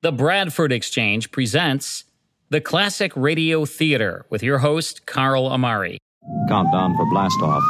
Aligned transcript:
The 0.00 0.12
Bradford 0.12 0.70
Exchange 0.70 1.32
presents 1.32 2.04
the 2.50 2.60
Classic 2.60 3.10
Radio 3.16 3.64
Theater 3.64 4.26
with 4.30 4.44
your 4.44 4.58
host, 4.58 5.06
Carl 5.06 5.48
Amari. 5.48 5.98
Countdown 6.48 6.96
for 6.96 7.04
blast 7.06 7.42
off. 7.42 7.64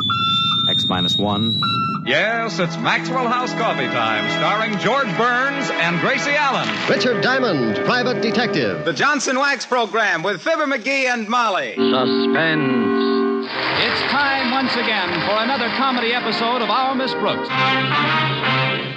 X 0.69 0.85
minus 0.91 1.17
one. 1.17 1.59
Yes, 2.05 2.59
it's 2.59 2.77
Maxwell 2.77 3.27
House 3.29 3.55
Coffee 3.55 3.87
Time, 3.87 4.29
starring 4.39 4.79
George 4.79 5.09
Burns 5.17 5.71
and 5.71 5.99
Gracie 6.01 6.33
Allen. 6.37 6.69
Richard 6.91 7.23
Diamond, 7.23 7.77
private 7.87 8.21
detective. 8.21 8.85
The 8.85 8.93
Johnson 8.93 9.39
Wax 9.39 9.65
Program 9.65 10.23
with 10.23 10.43
Fibber 10.43 10.67
McGee 10.67 11.07
and 11.07 11.27
Molly. 11.31 11.77
Suspense. 11.77 13.49
It's 13.81 14.01
time 14.13 14.51
once 14.51 14.75
again 14.75 15.09
for 15.27 15.43
another 15.43 15.69
comedy 15.79 16.13
episode 16.13 16.61
of 16.61 16.69
Our 16.69 16.95
Miss 16.95 17.15
Brooks. 17.15 17.49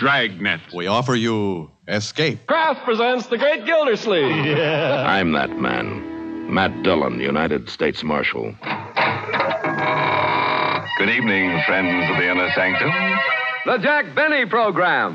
Dragnet. 0.02 0.60
We 0.76 0.88
offer 0.88 1.16
you 1.16 1.72
Escape. 1.92 2.48
Kraft 2.48 2.86
presents 2.86 3.28
The 3.28 3.38
Great 3.38 3.66
Gildersleeve. 3.66 4.46
yeah. 4.46 5.04
I'm 5.06 5.34
that 5.34 5.58
man. 5.60 6.54
Matt 6.54 6.84
Dillon, 6.84 7.20
United 7.20 7.70
States 7.70 8.02
Marshal. 8.02 8.56
Good 10.98 11.10
evening, 11.10 11.62
friends 11.66 12.10
of 12.10 12.18
the 12.18 12.32
Inner 12.32 12.50
Sanctum. 12.56 12.92
The 13.66 13.78
Jack 13.78 14.16
Benny 14.16 14.46
Program. 14.46 15.14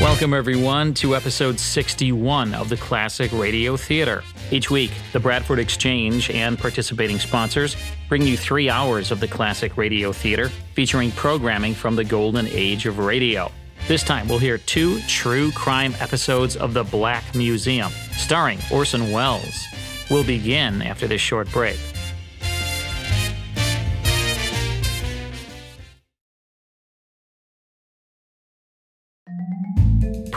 Welcome, 0.00 0.32
everyone, 0.32 0.94
to 0.94 1.16
episode 1.16 1.58
61 1.58 2.54
of 2.54 2.68
the 2.68 2.76
Classic 2.76 3.32
Radio 3.32 3.76
Theater. 3.76 4.22
Each 4.52 4.70
week, 4.70 4.92
the 5.12 5.18
Bradford 5.18 5.58
Exchange 5.58 6.30
and 6.30 6.56
participating 6.56 7.18
sponsors 7.18 7.76
bring 8.08 8.22
you 8.22 8.36
three 8.36 8.70
hours 8.70 9.10
of 9.10 9.18
the 9.18 9.26
Classic 9.26 9.76
Radio 9.76 10.12
Theater 10.12 10.50
featuring 10.74 11.10
programming 11.10 11.74
from 11.74 11.96
the 11.96 12.04
golden 12.04 12.46
age 12.46 12.86
of 12.86 13.00
radio. 13.00 13.50
This 13.88 14.02
time, 14.02 14.28
we'll 14.28 14.38
hear 14.38 14.58
two 14.58 15.00
true 15.08 15.50
crime 15.52 15.94
episodes 15.98 16.56
of 16.56 16.74
The 16.74 16.84
Black 16.84 17.34
Museum, 17.34 17.90
starring 18.18 18.58
Orson 18.70 19.12
Welles. 19.12 19.64
We'll 20.10 20.24
begin 20.24 20.82
after 20.82 21.06
this 21.06 21.22
short 21.22 21.50
break. 21.50 21.78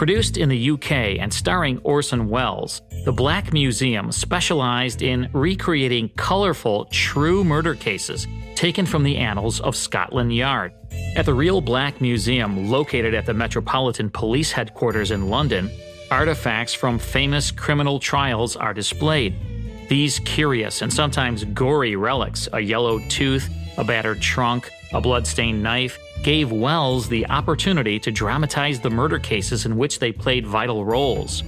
Produced 0.02 0.36
in 0.36 0.48
the 0.48 0.70
UK 0.72 1.20
and 1.20 1.32
starring 1.32 1.78
Orson 1.84 2.28
Welles, 2.28 2.82
the 3.04 3.12
Black 3.12 3.52
Museum 3.52 4.10
specialized 4.10 5.00
in 5.00 5.30
recreating 5.32 6.08
colorful, 6.16 6.86
true 6.86 7.44
murder 7.44 7.76
cases 7.76 8.26
taken 8.56 8.84
from 8.84 9.04
the 9.04 9.16
annals 9.16 9.60
of 9.60 9.76
Scotland 9.76 10.34
Yard. 10.34 10.72
At 11.14 11.24
the 11.24 11.34
Real 11.34 11.60
Black 11.60 12.00
Museum, 12.00 12.68
located 12.68 13.14
at 13.14 13.26
the 13.26 13.32
Metropolitan 13.32 14.10
Police 14.10 14.50
Headquarters 14.50 15.12
in 15.12 15.30
London, 15.30 15.70
artifacts 16.10 16.74
from 16.74 16.98
famous 16.98 17.52
criminal 17.52 18.00
trials 18.00 18.56
are 18.56 18.74
displayed. 18.74 19.36
These 19.88 20.18
curious 20.18 20.82
and 20.82 20.92
sometimes 20.92 21.44
gory 21.44 21.94
relics, 21.94 22.48
a 22.52 22.58
yellow 22.58 22.98
tooth, 23.08 23.48
a 23.78 23.84
battered 23.84 24.20
trunk, 24.20 24.68
a 24.92 25.00
bloodstained 25.00 25.62
knife, 25.62 25.96
gave 26.22 26.52
Welles 26.52 27.08
the 27.08 27.26
opportunity 27.26 27.98
to 27.98 28.10
dramatize 28.10 28.80
the 28.80 28.90
murder 28.90 29.18
cases 29.18 29.66
in 29.66 29.76
which 29.76 29.98
they 29.98 30.12
played 30.12 30.46
vital 30.46 30.84
roles. 30.84 31.42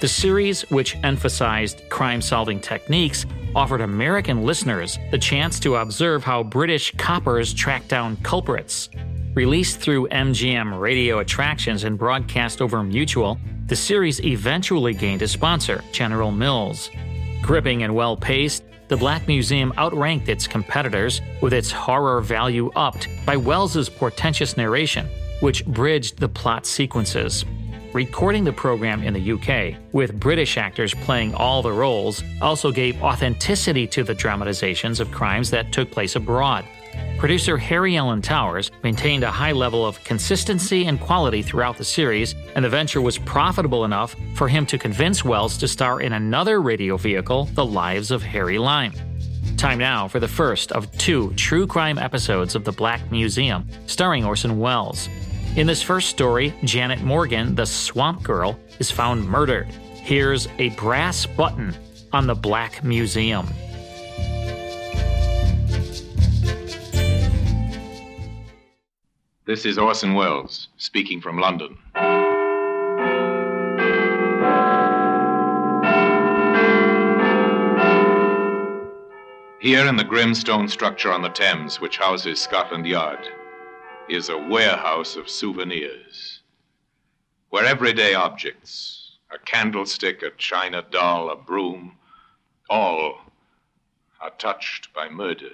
The 0.00 0.08
series, 0.08 0.62
which 0.70 0.96
emphasized 1.02 1.88
crime 1.88 2.20
solving 2.20 2.60
techniques, 2.60 3.26
offered 3.54 3.80
American 3.80 4.44
listeners 4.44 4.98
the 5.10 5.18
chance 5.18 5.60
to 5.60 5.76
observe 5.76 6.24
how 6.24 6.42
British 6.42 6.92
coppers 6.96 7.54
tracked 7.54 7.88
down 7.88 8.16
culprits. 8.18 8.90
Released 9.34 9.80
through 9.80 10.08
MGM 10.08 10.78
radio 10.78 11.20
attractions 11.20 11.84
and 11.84 11.98
broadcast 11.98 12.60
over 12.60 12.82
Mutual, 12.82 13.38
the 13.66 13.76
series 13.76 14.20
eventually 14.20 14.94
gained 14.94 15.22
a 15.22 15.28
sponsor, 15.28 15.82
General 15.92 16.30
Mills. 16.30 16.90
Gripping 17.42 17.82
and 17.82 17.94
well 17.94 18.16
paced, 18.16 18.62
the 18.94 18.98
Black 18.98 19.26
Museum 19.26 19.72
outranked 19.76 20.28
its 20.28 20.46
competitors 20.46 21.20
with 21.40 21.52
its 21.52 21.72
horror 21.72 22.20
value 22.20 22.70
upped 22.76 23.08
by 23.26 23.36
Welles's 23.36 23.88
portentous 23.88 24.56
narration, 24.56 25.08
which 25.40 25.66
bridged 25.66 26.20
the 26.20 26.28
plot 26.28 26.64
sequences. 26.64 27.44
Recording 27.92 28.44
the 28.44 28.52
program 28.52 29.02
in 29.02 29.12
the 29.12 29.32
UK, 29.32 29.80
with 29.92 30.20
British 30.20 30.56
actors 30.56 30.94
playing 30.94 31.34
all 31.34 31.60
the 31.60 31.72
roles, 31.72 32.22
also 32.40 32.70
gave 32.70 33.02
authenticity 33.02 33.88
to 33.88 34.04
the 34.04 34.14
dramatizations 34.14 35.00
of 35.00 35.10
crimes 35.10 35.50
that 35.50 35.72
took 35.72 35.90
place 35.90 36.14
abroad. 36.14 36.64
Producer 37.18 37.56
Harry 37.56 37.96
Alan 37.96 38.20
Towers 38.20 38.70
maintained 38.82 39.24
a 39.24 39.30
high 39.30 39.52
level 39.52 39.86
of 39.86 40.02
consistency 40.04 40.86
and 40.86 41.00
quality 41.00 41.42
throughout 41.42 41.78
the 41.78 41.84
series, 41.84 42.34
and 42.54 42.64
the 42.64 42.68
venture 42.68 43.00
was 43.00 43.16
profitable 43.18 43.84
enough 43.84 44.14
for 44.34 44.48
him 44.48 44.66
to 44.66 44.76
convince 44.76 45.24
Welles 45.24 45.56
to 45.58 45.68
star 45.68 46.00
in 46.00 46.12
another 46.12 46.60
radio 46.60 46.96
vehicle, 46.96 47.46
The 47.54 47.64
Lives 47.64 48.10
of 48.10 48.22
Harry 48.22 48.58
Lime. 48.58 48.92
Time 49.56 49.78
now 49.78 50.08
for 50.08 50.20
the 50.20 50.28
first 50.28 50.72
of 50.72 50.90
two 50.98 51.32
true 51.34 51.66
crime 51.66 51.96
episodes 51.96 52.54
of 52.54 52.64
The 52.64 52.72
Black 52.72 53.10
Museum, 53.10 53.66
starring 53.86 54.24
Orson 54.24 54.58
Welles. 54.58 55.08
In 55.56 55.66
this 55.66 55.82
first 55.82 56.10
story, 56.10 56.52
Janet 56.64 57.00
Morgan, 57.00 57.54
the 57.54 57.64
Swamp 57.64 58.22
Girl, 58.22 58.58
is 58.80 58.90
found 58.90 59.24
murdered. 59.24 59.68
Here's 59.94 60.48
a 60.58 60.70
brass 60.70 61.24
button 61.24 61.74
on 62.12 62.26
the 62.26 62.34
Black 62.34 62.84
Museum. 62.84 63.48
This 69.46 69.66
is 69.66 69.76
Orson 69.76 70.14
Welles 70.14 70.68
speaking 70.78 71.20
from 71.20 71.38
London. 71.38 71.76
Here 79.60 79.86
in 79.86 79.96
the 79.96 80.06
grim 80.08 80.34
stone 80.34 80.66
structure 80.66 81.12
on 81.12 81.20
the 81.20 81.28
Thames, 81.28 81.78
which 81.78 81.98
houses 81.98 82.40
Scotland 82.40 82.86
Yard, 82.86 83.28
is 84.08 84.30
a 84.30 84.38
warehouse 84.38 85.14
of 85.14 85.28
souvenirs. 85.28 86.40
Where 87.50 87.66
everyday 87.66 88.14
objects, 88.14 89.18
a 89.30 89.38
candlestick, 89.38 90.22
a 90.22 90.30
china 90.38 90.82
doll, 90.90 91.28
a 91.28 91.36
broom, 91.36 91.98
all 92.70 93.20
are 94.22 94.30
touched 94.38 94.88
by 94.94 95.10
murder. 95.10 95.50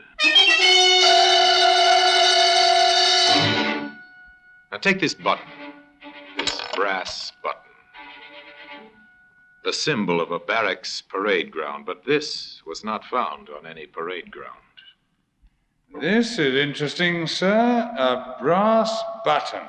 Now 4.72 4.78
take 4.78 5.00
this 5.00 5.14
button, 5.14 5.46
this 6.38 6.62
brass 6.76 7.32
button. 7.42 7.60
The 9.64 9.72
symbol 9.72 10.20
of 10.20 10.30
a 10.30 10.38
barracks 10.38 11.02
parade 11.02 11.50
ground, 11.50 11.86
but 11.86 12.04
this 12.04 12.62
was 12.64 12.84
not 12.84 13.04
found 13.04 13.48
on 13.48 13.66
any 13.66 13.86
parade 13.86 14.30
ground. 14.30 14.56
This 16.00 16.38
is 16.38 16.54
interesting, 16.54 17.26
sir. 17.26 17.50
A 17.50 18.36
brass 18.40 19.02
button. 19.24 19.66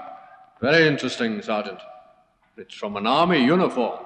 Very 0.62 0.88
interesting, 0.88 1.41
Sergeant. 1.41 1.79
It's 2.56 2.75
from 2.75 2.95
an 2.95 3.07
army 3.07 3.44
uniform. 3.44 4.06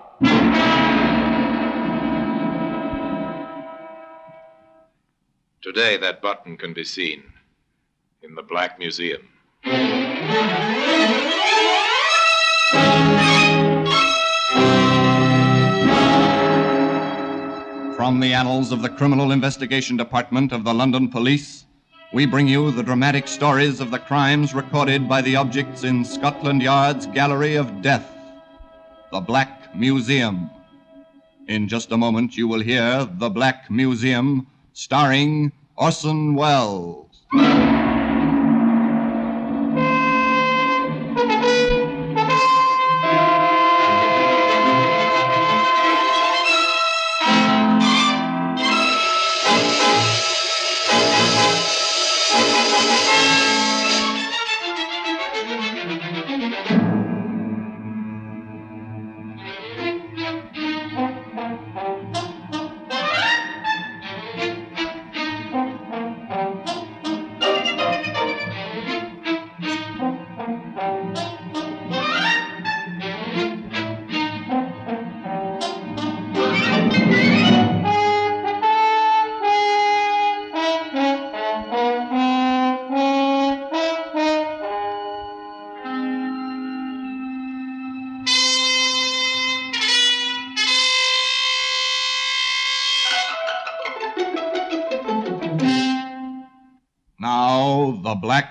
Today, 5.62 5.97
that 5.97 6.22
button 6.22 6.56
can 6.56 6.73
be 6.73 6.85
seen 6.85 7.23
in 8.23 8.33
the 8.35 8.44
Black 8.44 8.79
Museum. 8.79 9.27
From 17.96 18.19
the 18.19 18.34
annals 18.34 18.72
of 18.72 18.81
the 18.81 18.90
Criminal 18.90 19.31
Investigation 19.31 19.97
Department 19.97 20.51
of 20.51 20.63
the 20.63 20.74
London 20.74 21.09
Police, 21.09 21.66
we 22.13 22.25
bring 22.25 22.47
you 22.47 22.72
the 22.72 22.84
dramatic 22.84 23.28
stories 23.28 23.79
of 23.81 23.91
the 23.91 24.00
crimes 24.00 24.53
recorded 24.53 25.09
by 25.09 25.22
the 25.22 25.35
objects 25.35 25.84
in 25.84 26.06
Scotland 26.06 26.62
Yard's 26.62 27.07
Gallery 27.07 27.56
of 27.56 27.81
Death, 27.81 28.07
the 29.12 29.19
Black 29.19 29.75
Museum. 29.75 30.50
In 31.48 31.68
just 31.68 31.92
a 31.92 31.98
moment, 31.98 32.38
you 32.38 32.48
will 32.48 32.62
hear 32.62 33.06
The 33.06 33.30
Black 33.30 33.69
Museum, 33.69 34.48
starring 34.74 35.51
Orson 35.75 36.36
Welles. 36.36 37.24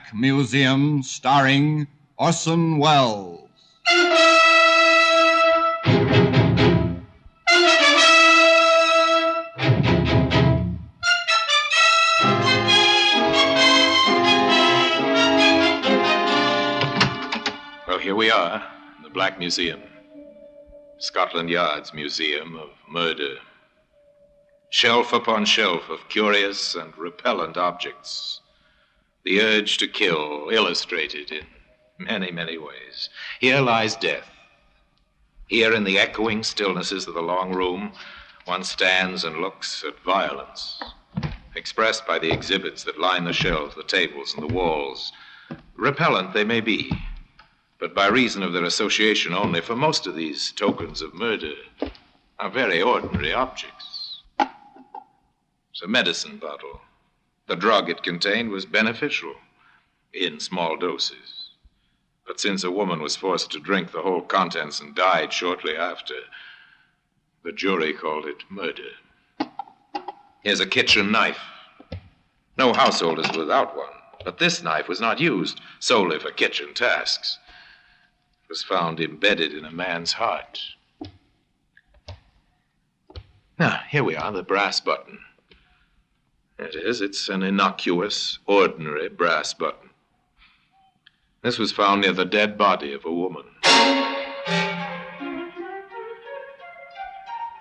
Black 0.04 0.20
Museum, 0.20 1.02
starring 1.02 1.86
Orson 2.18 2.76
Welles. 2.76 3.48
Well, 17.86 17.98
here 17.98 18.14
we 18.14 18.30
are, 18.30 18.62
the 19.02 19.08
Black 19.08 19.38
Museum. 19.38 19.80
Scotland 20.98 21.48
Yard's 21.48 21.94
Museum 21.94 22.56
of 22.56 22.68
Murder. 22.90 23.36
Shelf 24.68 25.14
upon 25.14 25.46
shelf 25.46 25.88
of 25.88 26.06
curious 26.10 26.74
and 26.74 26.94
repellent 26.98 27.56
objects. 27.56 28.42
The 29.24 29.40
urge 29.40 29.78
to 29.78 29.88
kill, 29.88 30.50
illustrated 30.50 31.32
in 31.32 31.46
many, 31.98 32.30
many 32.30 32.58
ways. 32.58 33.08
Here 33.40 33.60
lies 33.60 33.96
death. 33.96 34.28
Here, 35.46 35.72
in 35.72 35.84
the 35.84 35.98
echoing 35.98 36.42
stillnesses 36.42 37.06
of 37.08 37.14
the 37.14 37.22
long 37.22 37.54
room, 37.54 37.92
one 38.44 38.64
stands 38.64 39.24
and 39.24 39.40
looks 39.40 39.82
at 39.86 39.98
violence, 40.00 40.82
expressed 41.54 42.06
by 42.06 42.18
the 42.18 42.30
exhibits 42.30 42.84
that 42.84 43.00
line 43.00 43.24
the 43.24 43.32
shelves, 43.32 43.74
the 43.74 43.82
tables, 43.82 44.34
and 44.34 44.42
the 44.42 44.54
walls. 44.54 45.12
Repellent 45.74 46.34
they 46.34 46.44
may 46.44 46.60
be, 46.60 46.92
but 47.78 47.94
by 47.94 48.08
reason 48.08 48.42
of 48.42 48.52
their 48.52 48.64
association 48.64 49.32
only, 49.32 49.62
for 49.62 49.74
most 49.74 50.06
of 50.06 50.14
these 50.14 50.52
tokens 50.52 51.00
of 51.00 51.14
murder 51.14 51.54
are 52.38 52.50
very 52.50 52.82
ordinary 52.82 53.32
objects. 53.32 54.22
It's 54.38 55.82
a 55.82 55.88
medicine 55.88 56.36
bottle. 56.36 56.80
The 57.46 57.56
drug 57.56 57.90
it 57.90 58.02
contained 58.02 58.50
was 58.50 58.64
beneficial 58.64 59.34
in 60.12 60.40
small 60.40 60.76
doses. 60.76 61.50
But 62.26 62.40
since 62.40 62.64
a 62.64 62.70
woman 62.70 63.02
was 63.02 63.16
forced 63.16 63.50
to 63.52 63.60
drink 63.60 63.92
the 63.92 64.02
whole 64.02 64.22
contents 64.22 64.80
and 64.80 64.94
died 64.94 65.32
shortly 65.32 65.76
after, 65.76 66.14
the 67.42 67.52
jury 67.52 67.92
called 67.92 68.24
it 68.24 68.44
murder. 68.48 68.92
Here's 70.42 70.60
a 70.60 70.66
kitchen 70.66 71.12
knife. 71.12 71.40
No 72.56 72.72
household 72.72 73.18
is 73.18 73.36
without 73.36 73.76
one, 73.76 73.92
but 74.24 74.38
this 74.38 74.62
knife 74.62 74.88
was 74.88 75.00
not 75.00 75.20
used 75.20 75.60
solely 75.80 76.18
for 76.18 76.30
kitchen 76.30 76.72
tasks. 76.72 77.38
It 78.44 78.48
was 78.48 78.62
found 78.62 79.00
embedded 79.00 79.52
in 79.52 79.66
a 79.66 79.70
man's 79.70 80.12
heart. 80.12 80.60
Now, 83.58 83.80
here 83.88 84.04
we 84.04 84.16
are, 84.16 84.32
the 84.32 84.42
brass 84.42 84.80
button. 84.80 85.18
It 86.64 86.76
is. 86.76 87.02
It's 87.02 87.28
an 87.28 87.42
innocuous, 87.42 88.38
ordinary 88.46 89.10
brass 89.10 89.52
button. 89.52 89.90
This 91.42 91.58
was 91.58 91.72
found 91.72 92.00
near 92.00 92.14
the 92.14 92.24
dead 92.24 92.56
body 92.56 92.94
of 92.94 93.04
a 93.04 93.12
woman. 93.12 93.44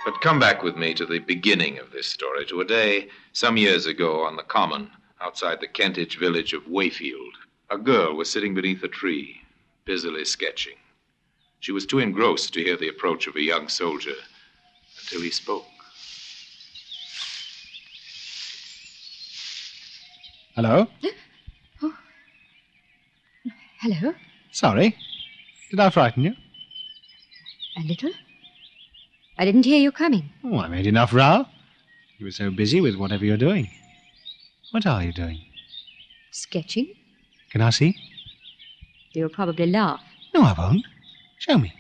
But 0.06 0.22
come 0.22 0.40
back 0.40 0.64
with 0.64 0.78
me 0.78 0.94
to 0.94 1.06
the 1.06 1.20
beginning 1.20 1.80
of 1.80 1.92
this 1.92 2.08
story, 2.08 2.46
to 2.46 2.62
a 2.62 2.66
day 2.66 3.10
some 3.34 3.58
years 3.58 3.88
ago 3.88 4.26
on 4.26 4.38
the 4.38 4.44
common 4.44 4.90
outside 5.20 5.60
the 5.60 5.68
Kentish 5.68 6.18
village 6.18 6.54
of 6.54 6.68
Wayfield. 6.68 7.36
A 7.70 7.78
girl 7.78 8.16
was 8.16 8.30
sitting 8.30 8.54
beneath 8.54 8.84
a 8.84 8.88
tree, 8.88 9.42
busily 9.84 10.24
sketching. 10.24 10.78
She 11.60 11.74
was 11.74 11.86
too 11.86 12.00
engrossed 12.00 12.54
to 12.54 12.64
hear 12.64 12.78
the 12.78 12.88
approach 12.88 13.28
of 13.28 13.36
a 13.36 13.42
young 13.42 13.68
soldier 13.68 14.16
until 15.02 15.22
he 15.22 15.30
spoke. 15.30 15.66
Hello? 20.56 20.88
Oh. 21.82 21.94
Hello? 23.82 24.14
Sorry. 24.52 24.96
Did 25.72 25.80
I 25.80 25.90
frighten 25.90 26.24
you? 26.24 26.34
A 27.78 27.82
little? 27.88 28.12
I 29.40 29.46
didn't 29.46 29.66
hear 29.66 29.80
you 29.80 29.92
coming. 29.92 30.30
Oh, 30.44 30.60
I 30.60 30.68
made 30.68 30.86
enough 30.86 31.12
row. 31.12 31.46
You 32.20 32.28
were 32.28 32.32
so 32.32 32.52
busy 32.52 32.82
with 32.82 32.96
whatever 32.96 33.26
you're 33.26 33.38
doing. 33.38 33.68
What 34.72 34.86
are 34.86 35.04
you 35.04 35.12
doing? 35.12 35.42
Sketching? 36.32 36.94
Can 37.52 37.62
I 37.62 37.72
see? 37.72 37.96
You'll 39.14 39.30
probably 39.30 39.66
laugh. 39.66 40.02
No, 40.36 40.44
I 40.44 40.54
won't. 40.56 40.86
Show 41.40 41.58
me. 41.58 41.74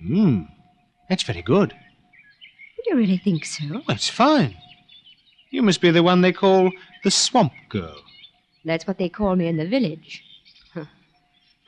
Hmm. 0.00 0.42
That's 1.10 1.22
very 1.22 1.42
good. 1.42 1.70
Do 1.70 2.90
you 2.90 2.96
really 2.96 3.18
think 3.18 3.44
so? 3.44 3.64
Well, 3.68 3.82
it's 3.88 4.08
fine. 4.08 4.56
You 5.54 5.62
must 5.62 5.80
be 5.80 5.92
the 5.92 6.02
one 6.02 6.20
they 6.20 6.32
call 6.32 6.72
the 7.04 7.12
Swamp 7.12 7.52
Girl. 7.68 8.02
That's 8.64 8.88
what 8.88 8.98
they 8.98 9.08
call 9.08 9.36
me 9.36 9.46
in 9.46 9.56
the 9.56 9.64
village. 9.64 10.24
Huh. 10.72 10.86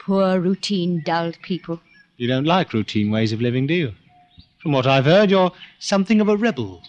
Poor, 0.00 0.40
routine, 0.40 1.02
dulled 1.04 1.38
people. 1.42 1.80
You 2.16 2.26
don't 2.26 2.46
like 2.46 2.72
routine 2.72 3.12
ways 3.12 3.32
of 3.32 3.40
living, 3.40 3.68
do 3.68 3.74
you? 3.74 3.94
From 4.58 4.72
what 4.72 4.88
I've 4.88 5.04
heard, 5.04 5.30
you're 5.30 5.52
something 5.78 6.20
of 6.20 6.28
a 6.28 6.36
rebel. 6.36 6.82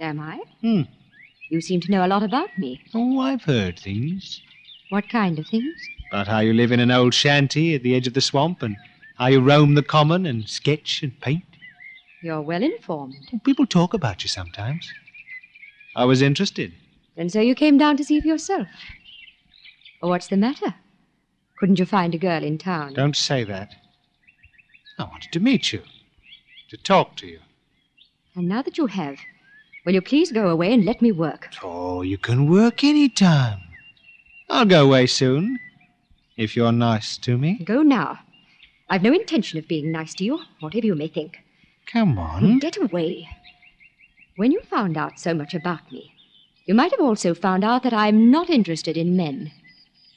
Am 0.00 0.18
I? 0.18 0.40
Hmm. 0.62 0.82
You 1.48 1.60
seem 1.60 1.80
to 1.82 1.92
know 1.92 2.04
a 2.04 2.08
lot 2.08 2.24
about 2.24 2.58
me. 2.58 2.80
Oh, 2.92 3.20
I've 3.20 3.44
heard 3.44 3.78
things. 3.78 4.42
What 4.90 5.08
kind 5.08 5.38
of 5.38 5.46
things? 5.46 5.76
About 6.10 6.26
how 6.26 6.40
you 6.40 6.54
live 6.54 6.72
in 6.72 6.80
an 6.80 6.90
old 6.90 7.14
shanty 7.14 7.76
at 7.76 7.84
the 7.84 7.94
edge 7.94 8.08
of 8.08 8.14
the 8.14 8.20
swamp 8.20 8.64
and 8.64 8.76
how 9.16 9.28
you 9.28 9.40
roam 9.40 9.76
the 9.76 9.82
common 9.84 10.26
and 10.26 10.48
sketch 10.48 11.04
and 11.04 11.20
paint. 11.20 11.44
You're 12.20 12.42
well 12.42 12.64
informed. 12.64 13.14
People 13.44 13.64
talk 13.64 13.94
about 13.94 14.24
you 14.24 14.28
sometimes. 14.28 14.92
I 15.94 16.04
was 16.04 16.22
interested. 16.22 16.72
And 17.16 17.30
so 17.30 17.40
you 17.40 17.54
came 17.54 17.76
down 17.78 17.96
to 17.98 18.04
see 18.04 18.20
for 18.20 18.28
yourself. 18.28 18.68
Oh, 20.02 20.08
what's 20.08 20.28
the 20.28 20.36
matter? 20.36 20.74
Couldn't 21.58 21.78
you 21.78 21.84
find 21.86 22.14
a 22.14 22.18
girl 22.18 22.42
in 22.42 22.58
town? 22.58 22.94
Don't 22.94 23.16
say 23.16 23.44
that. 23.44 23.74
I 24.98 25.04
wanted 25.04 25.32
to 25.32 25.40
meet 25.40 25.72
you, 25.72 25.82
to 26.70 26.76
talk 26.76 27.16
to 27.16 27.26
you. 27.26 27.40
And 28.34 28.48
now 28.48 28.62
that 28.62 28.78
you 28.78 28.86
have, 28.86 29.18
will 29.84 29.92
you 29.92 30.00
please 30.00 30.32
go 30.32 30.48
away 30.48 30.72
and 30.72 30.84
let 30.84 31.02
me 31.02 31.12
work? 31.12 31.48
Oh, 31.62 32.02
you 32.02 32.18
can 32.18 32.50
work 32.50 32.82
any 32.82 33.08
time. 33.08 33.60
I'll 34.50 34.64
go 34.64 34.84
away 34.84 35.06
soon, 35.06 35.58
if 36.36 36.56
you're 36.56 36.72
nice 36.72 37.18
to 37.18 37.38
me. 37.38 37.60
Go 37.64 37.82
now. 37.82 38.20
I've 38.88 39.02
no 39.02 39.12
intention 39.12 39.58
of 39.58 39.68
being 39.68 39.92
nice 39.92 40.14
to 40.14 40.24
you, 40.24 40.40
whatever 40.60 40.86
you 40.86 40.94
may 40.94 41.08
think. 41.08 41.38
Come 41.86 42.18
on. 42.18 42.58
Get 42.58 42.76
away. 42.76 43.28
When 44.36 44.50
you 44.52 44.60
found 44.62 44.96
out 44.96 45.18
so 45.18 45.34
much 45.34 45.54
about 45.54 45.90
me, 45.92 46.12
you 46.66 46.74
might 46.74 46.90
have 46.92 47.00
also 47.00 47.34
found 47.34 47.64
out 47.64 47.82
that 47.82 47.92
I'm 47.92 48.30
not 48.30 48.48
interested 48.48 48.96
in 48.96 49.16
men. 49.16 49.52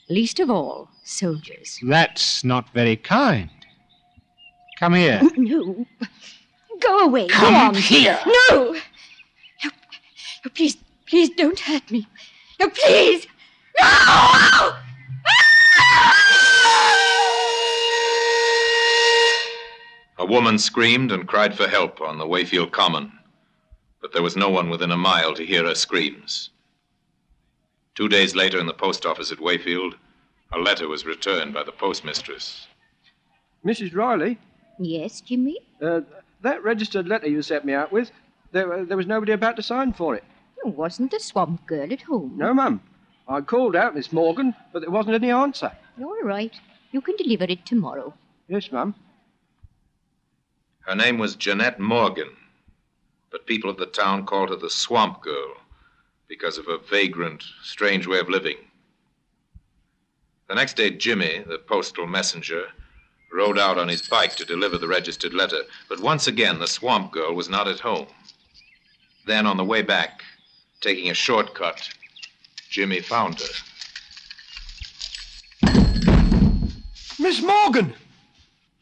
Least 0.10 0.40
of 0.40 0.50
all, 0.50 0.90
soldiers. 1.04 1.80
That's 1.84 2.44
not 2.44 2.70
very 2.74 2.96
kind. 2.96 3.50
Come 4.80 4.94
here. 4.94 5.22
No. 5.38 5.86
Go 6.82 7.00
away. 7.06 7.28
Come 7.30 7.54
Go 7.54 7.60
on. 7.60 7.76
here. 7.76 8.20
No. 8.26 8.34
no. 8.50 8.74
No, 9.64 10.52
please, 10.54 10.76
please 11.08 11.30
don't 11.32 11.58
hurt 11.60 11.90
me. 11.90 12.06
No, 12.60 12.70
please. 12.70 13.26
No! 13.80 14.74
A 20.18 20.26
woman 20.26 20.58
screamed 20.58 21.12
and 21.12 21.28
cried 21.28 21.56
for 21.56 21.68
help 21.68 22.02
on 22.02 22.18
the 22.18 22.28
Wayfield 22.28 22.72
Common, 22.72 23.12
but 24.06 24.14
there 24.14 24.22
was 24.22 24.36
no 24.38 24.50
one 24.50 24.70
within 24.70 24.92
a 24.92 24.96
mile 24.98 25.34
to 25.34 25.44
hear 25.44 25.66
her 25.66 25.74
screams. 25.74 26.52
Two 27.96 28.08
days 28.08 28.36
later, 28.36 28.60
in 28.60 28.68
the 28.68 28.74
post 28.74 29.04
office 29.04 29.32
at 29.32 29.40
Wayfield, 29.40 29.96
a 30.54 30.60
letter 30.60 30.88
was 30.88 31.08
returned 31.08 31.56
by 31.56 31.64
the 31.64 31.72
postmistress. 31.72 32.68
Mrs. 33.66 33.96
Riley, 33.96 34.38
Yes, 34.78 35.22
Jimmy? 35.22 35.58
uh, 35.82 36.02
that 36.44 36.64
registered 36.64 37.08
letter 37.08 37.28
you 37.28 37.42
sent 37.42 37.66
me 37.66 37.74
out 37.74 37.92
with, 37.92 38.12
there, 38.52 38.72
uh, 38.72 38.84
there 38.84 38.96
was 38.96 39.08
nobody 39.08 39.32
about 39.32 39.56
to 39.56 39.64
sign 39.64 39.92
for 39.92 40.14
it. 40.14 40.24
Wasn't 40.64 41.10
the 41.10 41.20
swamp 41.20 41.66
girl 41.66 41.92
at 41.92 42.04
home? 42.04 42.34
No, 42.38 42.54
ma'am. 42.54 42.82
I 43.28 43.42
called 43.42 43.76
out, 43.76 43.96
Miss 43.96 44.14
Morgan, 44.14 44.54
but 44.72 44.82
there 44.82 44.92
wasn't 44.92 45.16
any 45.16 45.32
answer. 45.32 45.72
All 46.00 46.22
right. 46.22 46.54
You 46.92 47.02
can 47.02 47.16
deliver 47.16 47.46
it 47.46 47.66
tomorrow. 47.66 48.14
Yes, 48.48 48.72
ma'am. 48.72 48.94
Her 50.82 50.94
name 50.96 51.18
was 51.18 51.36
Jeanette 51.36 51.80
Morgan, 51.80 52.30
but 53.36 53.46
people 53.46 53.70
of 53.70 53.76
the 53.76 53.86
town 53.86 54.26
called 54.26 54.50
her 54.50 54.56
the 54.56 54.70
Swamp 54.70 55.22
Girl 55.22 55.58
because 56.30 56.58
of 56.58 56.68
her 56.68 56.78
vagrant, 56.78 57.44
strange 57.64 58.08
way 58.08 58.18
of 58.20 58.30
living. 58.30 58.56
The 60.48 60.56
next 60.56 60.78
day, 60.78 60.92
Jimmy, 60.92 61.44
the 61.46 61.58
postal 61.58 62.08
messenger, 62.08 62.68
rode 63.34 63.60
out 63.60 63.78
on 63.78 63.90
his 63.90 64.08
bike 64.08 64.38
to 64.38 64.46
deliver 64.46 64.78
the 64.78 64.88
registered 64.88 65.34
letter, 65.34 65.64
but 65.90 66.00
once 66.00 66.28
again 66.28 66.60
the 66.60 66.66
Swamp 66.66 67.12
Girl 67.12 67.36
was 67.36 67.50
not 67.50 67.68
at 67.68 67.82
home. 67.82 68.08
Then, 69.28 69.46
on 69.46 69.58
the 69.58 69.66
way 69.66 69.82
back, 69.82 70.24
taking 70.80 71.12
a 71.12 71.14
shortcut, 71.14 71.90
Jimmy 72.70 73.02
found 73.02 73.42
her. 73.42 73.48
Miss 77.20 77.42
Morgan! 77.42 77.96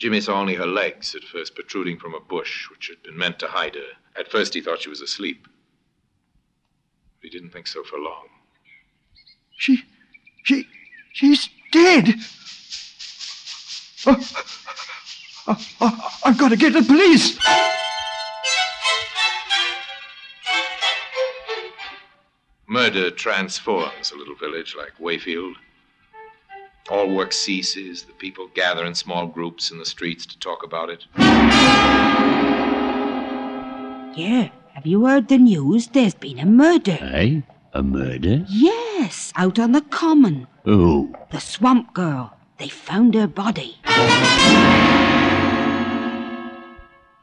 Jimmy 0.03 0.19
saw 0.19 0.37
only 0.37 0.55
her 0.55 0.65
legs 0.65 1.15
at 1.15 1.23
first 1.23 1.55
protruding 1.55 1.97
from 1.97 2.13
a 2.13 2.19
bush 2.19 2.69
which 2.69 2.89
had 2.89 3.01
been 3.03 3.17
meant 3.17 3.39
to 3.39 3.47
hide 3.47 3.75
her. 3.75 3.87
At 4.19 4.29
first, 4.29 4.53
he 4.53 4.59
thought 4.59 4.81
she 4.81 4.89
was 4.89 4.99
asleep. 4.99 5.47
But 7.21 7.21
he 7.21 7.29
didn't 7.29 7.51
think 7.51 7.67
so 7.67 7.85
for 7.85 7.97
long. 7.97 8.27
She. 9.57 9.81
She. 10.43 10.67
she's 11.13 11.47
dead. 11.71 12.15
Oh, 14.05 14.29
oh, 15.47 15.67
oh, 15.79 16.09
I've 16.25 16.37
got 16.37 16.49
to 16.49 16.57
get 16.57 16.73
the 16.73 16.81
police. 16.81 17.39
Murder 22.67 23.09
transforms 23.09 24.11
a 24.11 24.17
little 24.17 24.35
village 24.35 24.75
like 24.77 24.99
Wayfield. 24.99 25.55
All 26.89 27.09
work 27.15 27.31
ceases. 27.31 28.03
The 28.03 28.11
people 28.13 28.49
gather 28.53 28.83
in 28.85 28.93
small 28.93 29.25
groups 29.27 29.71
in 29.71 29.77
the 29.79 29.85
streets 29.85 30.25
to 30.25 30.37
talk 30.37 30.63
about 30.63 30.89
it. 30.89 31.05
Yeah, 34.17 34.49
have 34.73 34.85
you 34.85 35.05
heard 35.05 35.29
the 35.29 35.37
news? 35.37 35.87
There's 35.87 36.13
been 36.13 36.39
a 36.39 36.45
murder. 36.45 36.97
Eh? 36.99 37.41
A 37.73 37.81
murder? 37.81 38.45
Yes, 38.49 39.31
out 39.37 39.57
on 39.59 39.71
the 39.71 39.81
common. 39.81 40.45
Who? 40.65 41.15
The 41.31 41.39
swamp 41.39 41.93
girl. 41.93 42.35
They 42.57 42.67
found 42.67 43.15
her 43.15 43.27
body. 43.27 43.77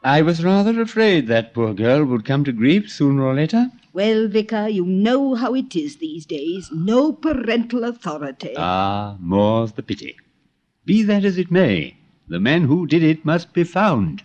I 0.03 0.23
was 0.23 0.43
rather 0.43 0.81
afraid 0.81 1.27
that 1.27 1.53
poor 1.53 1.75
girl 1.75 2.03
would 2.05 2.25
come 2.25 2.43
to 2.45 2.51
grief 2.51 2.91
sooner 2.91 3.23
or 3.23 3.35
later. 3.35 3.67
Well, 3.93 4.29
Vicar, 4.29 4.69
you 4.69 4.85
know 4.85 5.35
how 5.35 5.53
it 5.53 5.75
is 5.75 5.97
these 5.97 6.25
days. 6.25 6.69
No 6.71 7.11
parental 7.11 7.83
authority. 7.83 8.53
Ah, 8.55 9.17
more's 9.19 9.73
the 9.73 9.83
pity. 9.83 10.15
Be 10.85 11.03
that 11.03 11.25
as 11.25 11.37
it 11.37 11.51
may, 11.51 11.97
the 12.29 12.39
man 12.39 12.63
who 12.63 12.87
did 12.87 13.03
it 13.03 13.25
must 13.25 13.51
be 13.51 13.65
found. 13.65 14.23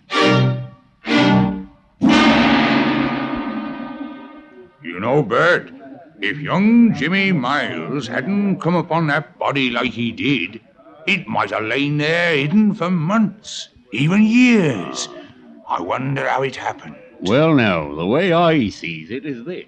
You 4.81 5.01
know, 5.01 5.21
Bert, 5.21 5.69
if 6.21 6.39
young 6.39 6.93
Jimmy 6.93 7.33
Miles 7.33 8.07
hadn't 8.07 8.61
come 8.61 8.75
upon 8.75 9.07
that 9.07 9.37
body 9.37 9.69
like 9.69 9.91
he 9.91 10.13
did, 10.13 10.61
it 11.07 11.27
might 11.27 11.51
have 11.51 11.63
lain 11.63 11.97
there 11.97 12.37
hidden 12.37 12.73
for 12.73 12.89
months, 12.89 13.67
even 13.91 14.23
years. 14.23 15.09
I 15.67 15.81
wonder 15.81 16.25
how 16.25 16.43
it 16.43 16.55
happened. 16.55 16.95
Well, 17.21 17.53
now, 17.55 17.93
the 17.95 18.05
way 18.05 18.31
I 18.33 18.69
sees 18.69 19.11
it 19.11 19.25
is 19.25 19.45
this. 19.45 19.65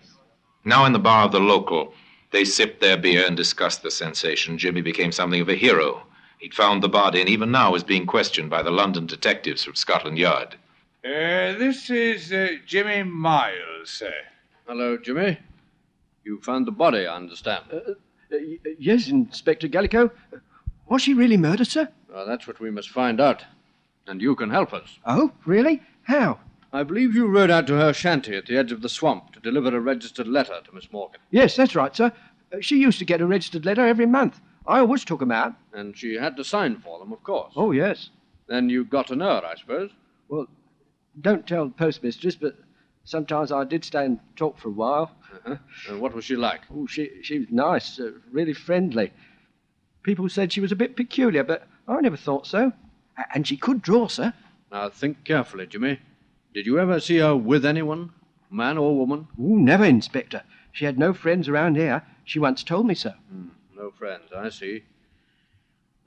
Now, 0.65 0.85
in 0.85 0.93
the 0.93 0.99
bar 0.99 1.25
of 1.25 1.31
the 1.31 1.39
local, 1.39 1.93
they 2.31 2.45
sipped 2.45 2.79
their 2.81 2.97
beer 2.97 3.25
and 3.25 3.35
discussed 3.35 3.81
the 3.81 3.91
sensation. 3.91 4.57
Jimmy 4.57 4.81
became 4.81 5.11
something 5.11 5.41
of 5.41 5.49
a 5.49 5.55
hero. 5.55 6.03
He'd 6.39 6.53
found 6.53 6.83
the 6.83 6.89
body, 6.89 7.19
and 7.19 7.29
even 7.29 7.51
now 7.51 7.75
is 7.75 7.83
being 7.83 8.05
questioned 8.05 8.49
by 8.49 8.61
the 8.61 8.71
London 8.71 9.05
detectives 9.05 9.63
from 9.63 9.75
Scotland 9.75 10.17
Yard. 10.17 10.55
Uh, 11.03 11.57
this 11.57 11.89
is 11.89 12.31
uh, 12.31 12.49
Jimmy 12.65 13.03
Miles, 13.03 13.89
sir. 13.89 14.13
Hello, 14.67 14.97
Jimmy. 14.97 15.37
You 16.23 16.39
found 16.41 16.67
the 16.67 16.71
body, 16.71 17.07
I 17.07 17.15
understand. 17.15 17.63
Uh, 17.71 17.75
uh, 17.77 17.93
y- 18.31 18.59
yes, 18.77 19.07
Inspector 19.07 19.67
Gallico. 19.69 20.11
Was 20.87 21.01
she 21.01 21.13
really 21.13 21.37
murdered, 21.37 21.67
sir? 21.67 21.89
Well, 22.13 22.25
that's 22.27 22.47
what 22.47 22.59
we 22.59 22.69
must 22.69 22.89
find 22.89 23.19
out. 23.19 23.43
And 24.07 24.21
you 24.21 24.35
can 24.35 24.49
help 24.49 24.73
us. 24.73 24.99
Oh, 25.05 25.31
really? 25.45 25.81
How? 26.03 26.39
I 26.71 26.83
believe 26.83 27.15
you 27.15 27.27
rode 27.27 27.49
out 27.49 27.65
to 27.67 27.73
her 27.77 27.93
shanty 27.93 28.35
at 28.35 28.45
the 28.45 28.57
edge 28.57 28.71
of 28.71 28.81
the 28.81 28.89
swamp 28.89 29.33
to 29.33 29.39
deliver 29.39 29.75
a 29.75 29.79
registered 29.79 30.27
letter 30.27 30.59
to 30.63 30.71
Miss 30.75 30.91
Morgan. 30.91 31.19
Yes, 31.31 31.55
that's 31.55 31.75
right, 31.75 31.95
sir. 31.95 32.11
Uh, 32.53 32.57
she 32.61 32.77
used 32.79 32.99
to 32.99 33.05
get 33.05 33.21
a 33.21 33.25
registered 33.25 33.65
letter 33.65 33.87
every 33.87 34.05
month. 34.05 34.39
I 34.67 34.79
always 34.79 35.03
took 35.03 35.21
'em 35.21 35.31
out. 35.31 35.55
And 35.73 35.97
she 35.97 36.13
had 36.15 36.37
to 36.37 36.43
sign 36.43 36.77
for 36.77 36.99
them, 36.99 37.11
of 37.11 37.23
course. 37.23 37.53
Oh, 37.55 37.71
yes. 37.71 38.09
Then 38.47 38.69
you 38.69 38.83
got 38.85 39.07
to 39.07 39.15
know 39.15 39.39
her, 39.39 39.45
I 39.45 39.55
suppose. 39.55 39.89
Well, 40.27 40.47
don't 41.21 41.47
tell 41.47 41.65
the 41.65 41.73
postmistress, 41.73 42.35
but 42.35 42.55
sometimes 43.03 43.51
I 43.51 43.63
did 43.63 43.83
stay 43.83 44.05
and 44.05 44.19
talk 44.35 44.59
for 44.59 44.67
a 44.69 44.71
while. 44.71 45.11
Uh-huh. 45.33 45.55
And 45.89 45.99
what 46.01 46.13
was 46.13 46.25
she 46.25 46.35
like? 46.35 46.61
Oh, 46.73 46.85
she, 46.85 47.09
she 47.23 47.39
was 47.39 47.47
nice, 47.49 47.99
uh, 47.99 48.11
really 48.31 48.53
friendly. 48.53 49.11
People 50.03 50.29
said 50.29 50.51
she 50.53 50.61
was 50.61 50.71
a 50.71 50.75
bit 50.75 50.95
peculiar, 50.95 51.43
but 51.43 51.67
I 51.87 51.99
never 52.01 52.17
thought 52.17 52.45
so. 52.45 52.71
A- 53.17 53.25
And 53.35 53.47
she 53.47 53.57
could 53.57 53.81
draw, 53.81 54.07
sir. 54.07 54.33
Now 54.71 54.89
think 54.89 55.23
carefully, 55.23 55.65
Jimmy. 55.65 55.99
Did 56.53 56.65
you 56.65 56.79
ever 56.79 56.99
see 56.99 57.17
her 57.17 57.35
with 57.35 57.65
anyone, 57.65 58.11
man 58.49 58.77
or 58.77 58.97
woman? 58.97 59.27
Oh, 59.39 59.55
never, 59.55 59.85
Inspector. 59.85 60.41
She 60.71 60.85
had 60.85 60.97
no 60.97 61.13
friends 61.13 61.47
around 61.47 61.75
here. 61.75 62.03
She 62.23 62.39
once 62.39 62.63
told 62.63 62.87
me 62.87 62.95
so. 62.95 63.11
Hmm, 63.31 63.49
no 63.75 63.91
friends, 63.91 64.31
I 64.35 64.49
see. 64.49 64.83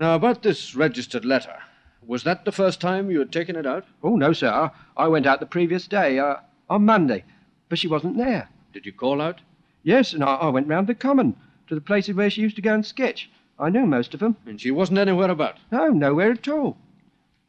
Now, 0.00 0.16
about 0.16 0.42
this 0.42 0.74
registered 0.74 1.24
letter. 1.24 1.58
Was 2.04 2.24
that 2.24 2.44
the 2.44 2.52
first 2.52 2.80
time 2.80 3.10
you 3.10 3.20
had 3.20 3.30
taken 3.30 3.54
it 3.54 3.66
out? 3.66 3.84
Oh, 4.02 4.16
no, 4.16 4.32
sir. 4.32 4.48
I, 4.48 4.70
I 5.04 5.06
went 5.08 5.26
out 5.26 5.38
the 5.38 5.46
previous 5.46 5.86
day, 5.86 6.18
uh, 6.18 6.36
on 6.68 6.84
Monday, 6.84 7.24
but 7.68 7.78
she 7.78 7.86
wasn't 7.86 8.16
there. 8.16 8.48
Did 8.72 8.86
you 8.86 8.92
call 8.92 9.20
out? 9.20 9.40
Yes, 9.84 10.12
and 10.12 10.24
I, 10.24 10.34
I 10.34 10.48
went 10.48 10.66
round 10.66 10.88
the 10.88 10.94
common 10.94 11.36
to 11.68 11.74
the 11.76 11.80
places 11.80 12.16
where 12.16 12.30
she 12.30 12.40
used 12.40 12.56
to 12.56 12.62
go 12.62 12.74
and 12.74 12.84
sketch. 12.84 13.30
I 13.58 13.68
knew 13.68 13.86
most 13.86 14.14
of 14.14 14.20
them. 14.20 14.36
And 14.46 14.60
she 14.60 14.72
wasn't 14.72 14.98
anywhere 14.98 15.30
about? 15.30 15.58
No, 15.70 15.88
nowhere 15.88 16.32
at 16.32 16.48
all. 16.48 16.76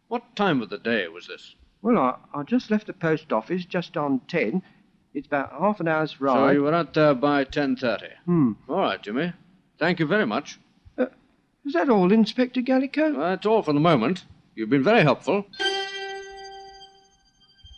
What 0.09 0.35
time 0.35 0.61
of 0.61 0.69
the 0.69 0.77
day 0.77 1.07
was 1.07 1.27
this? 1.27 1.55
Well, 1.83 1.97
I, 1.97 2.15
I 2.39 2.43
just 2.43 2.71
left 2.71 2.87
the 2.87 2.93
post 2.93 3.31
office 3.33 3.65
just 3.65 3.97
on 3.97 4.21
ten. 4.29 4.63
It's 5.13 5.27
about 5.27 5.51
half 5.51 5.79
an 5.81 5.87
hour's 5.87 6.19
ride. 6.19 6.35
So 6.35 6.49
you 6.49 6.63
were 6.63 6.73
out 6.73 6.93
there 6.95 7.13
by 7.13 7.45
10.30? 7.45 8.09
Hmm. 8.25 8.53
All 8.67 8.79
right, 8.79 8.99
Jimmy. 8.99 9.31
Thank 9.77 9.99
you 9.99 10.07
very 10.07 10.25
much. 10.25 10.59
Uh, 10.97 11.05
is 11.65 11.73
that 11.73 11.89
all, 11.89 12.11
Inspector 12.11 12.59
Gallico? 12.61 13.15
That's 13.15 13.45
all 13.45 13.61
for 13.61 13.73
the 13.73 13.79
moment. 13.79 14.23
You've 14.55 14.71
been 14.71 14.81
very 14.83 15.03
helpful. 15.03 15.45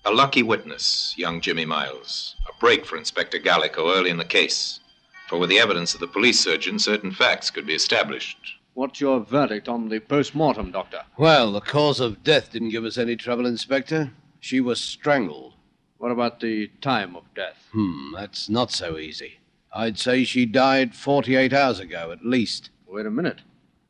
A 0.05 0.11
lucky 0.11 0.43
witness, 0.43 1.13
young 1.17 1.41
Jimmy 1.41 1.65
Miles. 1.65 2.35
A 2.47 2.57
break 2.59 2.85
for 2.85 2.95
Inspector 2.95 3.37
Gallico 3.39 3.97
early 3.97 4.11
in 4.11 4.17
the 4.17 4.23
case. 4.23 4.79
For 5.27 5.37
with 5.39 5.49
the 5.49 5.59
evidence 5.59 5.93
of 5.93 5.99
the 5.99 6.07
police 6.07 6.39
surgeon, 6.39 6.77
certain 6.79 7.11
facts 7.11 7.49
could 7.49 7.65
be 7.65 7.73
established. 7.73 8.37
What's 8.75 8.99
your 8.99 9.21
verdict 9.21 9.69
on 9.69 9.87
the 9.87 10.01
post-mortem, 10.01 10.71
Doctor? 10.71 11.03
Well, 11.17 11.53
the 11.53 11.61
cause 11.61 12.01
of 12.01 12.25
death 12.25 12.51
didn't 12.51 12.71
give 12.71 12.83
us 12.83 12.97
any 12.97 13.15
trouble, 13.15 13.45
Inspector. 13.45 14.11
She 14.41 14.59
was 14.59 14.81
strangled. 14.81 15.53
What 15.97 16.11
about 16.11 16.41
the 16.41 16.67
time 16.81 17.15
of 17.15 17.23
death? 17.33 17.69
Hmm, 17.71 18.13
that's 18.13 18.49
not 18.49 18.73
so 18.73 18.97
easy. 18.97 19.39
I'd 19.73 19.97
say 19.97 20.25
she 20.25 20.45
died 20.45 20.93
48 20.93 21.53
hours 21.53 21.79
ago, 21.79 22.11
at 22.11 22.25
least. 22.25 22.69
Wait 22.85 23.05
a 23.05 23.09
minute. 23.09 23.43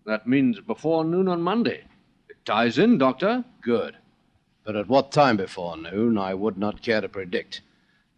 That 0.06 0.28
means 0.28 0.60
before 0.60 1.04
noon 1.04 1.28
on 1.28 1.42
Monday. 1.42 1.86
It 2.30 2.46
ties 2.46 2.78
in, 2.78 3.00
Doctor. 3.00 3.44
Good. 3.64 3.98
But 4.64 4.76
at 4.76 4.88
what 4.88 5.12
time 5.12 5.38
before 5.38 5.78
noon, 5.78 6.16
I 6.16 6.36
would 6.36 6.60
not 6.60 6.84
care 6.84 7.02
to 7.02 7.10
predict. 7.10 7.62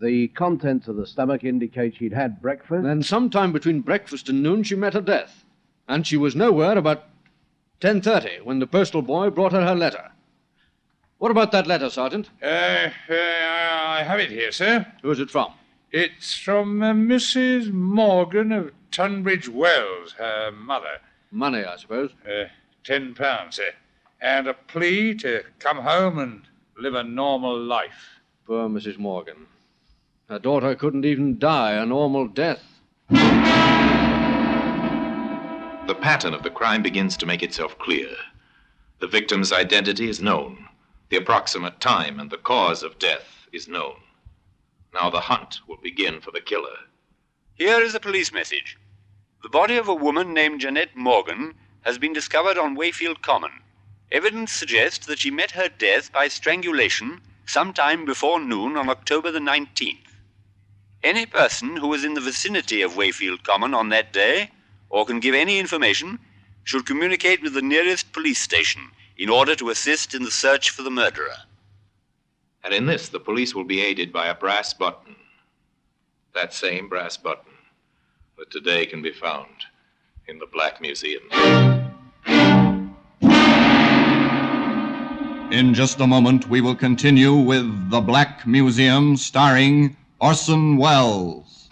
The 0.01 0.27
contents 0.27 0.89
of 0.89 0.97
the 0.97 1.07
stomach 1.07 1.45
indicate 1.45 1.95
she'd 1.95 2.11
had 2.11 2.41
breakfast. 2.41 2.83
Then 2.83 3.03
sometime 3.03 3.53
between 3.53 3.79
breakfast 3.79 4.27
and 4.27 4.43
noon 4.43 4.63
she 4.63 4.75
met 4.75 4.93
her 4.95 5.01
death. 5.01 5.45
And 5.87 6.05
she 6.05 6.17
was 6.17 6.35
nowhere 6.35 6.77
about 6.77 7.05
10.30 7.81 8.43
when 8.43 8.59
the 8.59 8.67
postal 8.67 9.01
boy 9.01 9.29
brought 9.29 9.51
her 9.53 9.65
her 9.65 9.75
letter. 9.75 10.11
What 11.19 11.31
about 11.31 11.51
that 11.51 11.65
letter, 11.67 11.89
Sergeant? 11.89 12.29
Uh, 12.43 12.45
uh, 12.45 13.13
I 13.13 14.03
have 14.05 14.19
it 14.19 14.29
here, 14.29 14.51
sir. 14.51 14.85
Who's 15.01 15.19
it 15.19 15.31
from? 15.31 15.53
It's 15.91 16.35
from 16.35 16.83
uh, 16.83 16.93
Mrs. 16.93 17.71
Morgan 17.71 18.51
of 18.51 18.71
Tunbridge 18.91 19.47
Wells, 19.49 20.13
her 20.17 20.51
mother. 20.51 20.99
Money, 21.31 21.63
I 21.63 21.75
suppose. 21.77 22.11
Uh, 22.27 22.45
ten 22.83 23.15
pounds, 23.15 23.55
sir. 23.55 23.71
And 24.21 24.47
a 24.47 24.53
plea 24.53 25.15
to 25.15 25.43
come 25.59 25.77
home 25.77 26.19
and 26.19 26.41
live 26.77 26.93
a 26.93 27.03
normal 27.03 27.57
life. 27.59 28.19
Poor 28.45 28.69
Mrs. 28.69 28.97
Morgan. 28.97 29.47
Her 30.29 30.39
daughter 30.39 30.75
couldn't 30.75 31.05
even 31.05 31.39
die 31.39 31.73
a 31.73 31.85
normal 31.85 32.27
death. 32.27 32.63
The 35.87 35.95
pattern 35.95 36.33
of 36.33 36.43
the 36.43 36.49
crime 36.49 36.83
begins 36.83 37.15
to 37.15 37.25
make 37.25 37.41
itself 37.41 37.79
clear. 37.79 38.09
The 38.99 39.07
victim's 39.07 39.53
identity 39.53 40.09
is 40.09 40.21
known. 40.21 40.67
The 41.07 41.15
approximate 41.15 41.79
time 41.79 42.19
and 42.19 42.29
the 42.29 42.37
cause 42.37 42.83
of 42.83 42.99
death 42.99 43.47
is 43.53 43.69
known. 43.69 43.95
Now 44.93 45.09
the 45.09 45.21
hunt 45.21 45.61
will 45.65 45.77
begin 45.77 46.19
for 46.19 46.31
the 46.31 46.41
killer. 46.41 46.75
Here 47.55 47.79
is 47.79 47.95
a 47.95 48.01
police 48.01 48.33
message. 48.33 48.77
The 49.41 49.47
body 49.47 49.77
of 49.77 49.87
a 49.87 49.95
woman 49.95 50.33
named 50.33 50.59
Jeanette 50.59 50.93
Morgan 50.93 51.53
has 51.83 51.97
been 51.97 52.11
discovered 52.11 52.57
on 52.57 52.75
Wayfield 52.75 53.21
Common. 53.21 53.51
Evidence 54.11 54.51
suggests 54.51 55.05
that 55.05 55.19
she 55.19 55.31
met 55.31 55.51
her 55.51 55.69
death 55.69 56.11
by 56.11 56.27
strangulation 56.27 57.21
sometime 57.45 58.03
before 58.03 58.41
noon 58.41 58.75
on 58.75 58.89
October 58.89 59.31
the 59.31 59.39
19th. 59.39 60.17
Any 61.01 61.25
person 61.25 61.77
who 61.77 61.87
was 61.87 62.03
in 62.03 62.13
the 62.13 62.19
vicinity 62.19 62.81
of 62.81 62.97
Wayfield 62.97 63.45
Common 63.45 63.73
on 63.73 63.87
that 63.87 64.11
day, 64.11 64.51
or 64.89 65.05
can 65.05 65.19
give 65.19 65.35
any 65.35 65.59
information, 65.59 66.19
should 66.63 66.85
communicate 66.85 67.41
with 67.41 67.53
the 67.53 67.61
nearest 67.61 68.11
police 68.13 68.39
station 68.39 68.81
in 69.17 69.29
order 69.29 69.55
to 69.55 69.69
assist 69.69 70.13
in 70.13 70.23
the 70.23 70.31
search 70.31 70.69
for 70.69 70.83
the 70.83 70.91
murderer. 70.91 71.37
And 72.63 72.73
in 72.73 72.85
this, 72.85 73.09
the 73.09 73.19
police 73.19 73.55
will 73.55 73.63
be 73.63 73.81
aided 73.81 74.11
by 74.11 74.27
a 74.27 74.35
brass 74.35 74.73
button. 74.73 75.15
That 76.33 76.53
same 76.53 76.89
brass 76.89 77.17
button 77.17 77.53
that 78.37 78.51
today 78.51 78.85
can 78.85 79.01
be 79.01 79.11
found 79.11 79.47
in 80.27 80.37
the 80.37 80.45
Black 80.45 80.81
Museum. 80.81 81.23
In 85.51 85.73
just 85.73 86.01
a 86.01 86.07
moment, 86.07 86.49
we 86.49 86.59
will 86.59 86.75
continue 86.75 87.33
with 87.33 87.89
The 87.89 88.01
Black 88.01 88.45
Museum 88.45 89.15
starring 89.15 89.95
Orson 90.19 90.75
Welles. 90.75 91.69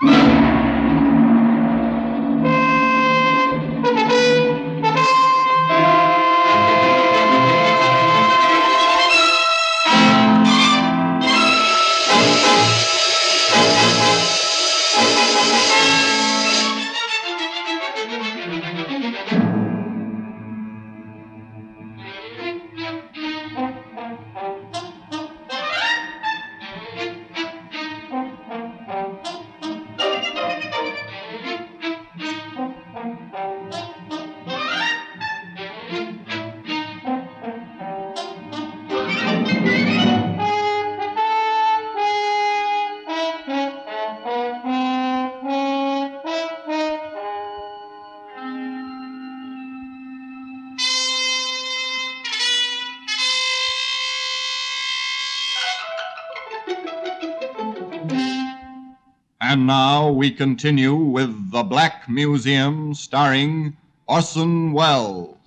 And 59.55 59.67
now 59.67 60.09
we 60.09 60.31
continue 60.31 60.93
with 60.95 61.51
The 61.51 61.63
Black 61.63 62.09
Museum 62.09 62.93
starring 62.93 63.77
Orson 64.05 64.73
Welles. 64.73 65.37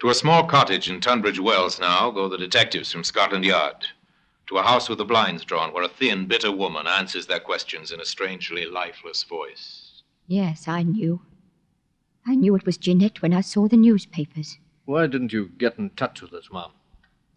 To 0.00 0.08
a 0.08 0.14
small 0.14 0.42
cottage 0.48 0.90
in 0.90 1.00
Tunbridge 1.00 1.38
Wells 1.38 1.78
now 1.78 2.10
go 2.10 2.28
the 2.28 2.36
detectives 2.36 2.90
from 2.90 3.04
Scotland 3.04 3.44
Yard. 3.44 3.86
To 4.48 4.58
a 4.58 4.64
house 4.64 4.88
with 4.88 4.98
the 4.98 5.04
blinds 5.04 5.44
drawn, 5.44 5.72
where 5.72 5.84
a 5.84 5.88
thin, 5.88 6.26
bitter 6.26 6.50
woman 6.50 6.88
answers 6.88 7.28
their 7.28 7.38
questions 7.38 7.92
in 7.92 8.00
a 8.00 8.04
strangely 8.04 8.66
lifeless 8.66 9.22
voice. 9.22 10.02
Yes, 10.26 10.66
I 10.66 10.82
knew. 10.82 11.20
I 12.26 12.34
knew 12.34 12.54
it 12.54 12.66
was 12.66 12.76
Jeanette 12.76 13.22
when 13.22 13.32
I 13.32 13.40
saw 13.40 13.68
the 13.68 13.76
newspapers. 13.76 14.58
Why 14.84 15.06
didn't 15.06 15.32
you 15.32 15.50
get 15.58 15.78
in 15.78 15.90
touch 15.90 16.22
with 16.22 16.32
us, 16.32 16.48
Mom? 16.52 16.72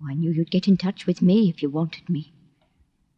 I 0.06 0.14
knew 0.14 0.32
you'd 0.32 0.52
get 0.52 0.68
in 0.68 0.78
touch 0.78 1.06
with 1.06 1.22
me 1.22 1.50
if 1.50 1.62
you 1.62 1.70
wanted 1.70 2.10
me. 2.10 2.34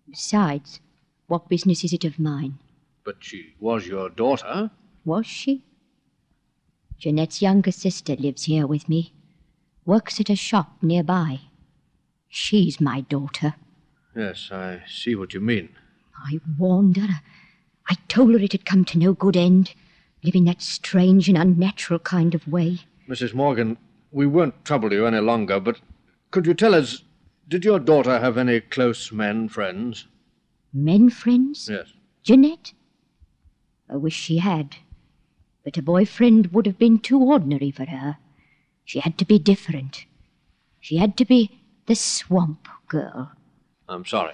Besides, 0.09 0.79
what 1.27 1.49
business 1.49 1.83
is 1.83 1.93
it 1.93 2.05
of 2.05 2.19
mine? 2.19 2.59
But 3.03 3.17
she 3.19 3.53
was 3.59 3.87
your 3.87 4.09
daughter. 4.09 4.71
Was 5.03 5.25
she? 5.25 5.63
Jeanette's 6.97 7.41
younger 7.41 7.71
sister 7.71 8.15
lives 8.15 8.43
here 8.43 8.67
with 8.67 8.87
me. 8.87 9.13
Works 9.85 10.19
at 10.19 10.29
a 10.29 10.35
shop 10.35 10.77
nearby. 10.81 11.41
She's 12.29 12.81
my 12.81 13.01
daughter. 13.01 13.55
Yes, 14.15 14.49
I 14.51 14.83
see 14.87 15.15
what 15.15 15.33
you 15.33 15.41
mean. 15.41 15.69
I 16.17 16.39
warned 16.57 16.97
her. 16.97 17.21
I 17.87 17.95
told 18.07 18.33
her 18.33 18.39
it 18.39 18.53
had 18.53 18.65
come 18.65 18.85
to 18.85 18.97
no 18.97 19.13
good 19.13 19.37
end, 19.37 19.73
living 20.25 20.45
that 20.45 20.61
strange 20.61 21.29
and 21.29 21.37
unnatural 21.37 21.99
kind 21.99 22.33
of 22.33 22.47
way. 22.47 22.79
Mrs. 23.07 23.33
Morgan, 23.33 23.77
we 24.11 24.25
won't 24.25 24.65
trouble 24.65 24.91
you 24.91 25.05
any 25.05 25.19
longer, 25.19 25.59
but 25.59 25.79
could 26.31 26.45
you 26.45 26.53
tell 26.53 26.73
us, 26.73 27.03
did 27.47 27.63
your 27.63 27.79
daughter 27.79 28.19
have 28.19 28.37
any 28.37 28.59
close 28.59 29.11
men 29.11 29.47
friends? 29.47 30.07
Men 30.73 31.09
friends? 31.09 31.69
Yes. 31.71 31.93
Jeanette? 32.23 32.73
I 33.89 33.97
wish 33.97 34.15
she 34.15 34.39
had. 34.39 34.77
But 35.63 35.77
a 35.77 35.81
boyfriend 35.81 36.53
would 36.53 36.65
have 36.65 36.79
been 36.79 36.99
too 36.99 37.21
ordinary 37.21 37.71
for 37.71 37.85
her. 37.85 38.17
She 38.83 38.99
had 38.99 39.17
to 39.19 39.25
be 39.25 39.39
different. 39.39 40.05
She 40.79 40.97
had 40.97 41.17
to 41.17 41.25
be 41.25 41.61
the 41.85 41.95
swamp 41.95 42.67
girl. 42.87 43.31
I'm 43.87 44.05
sorry. 44.05 44.33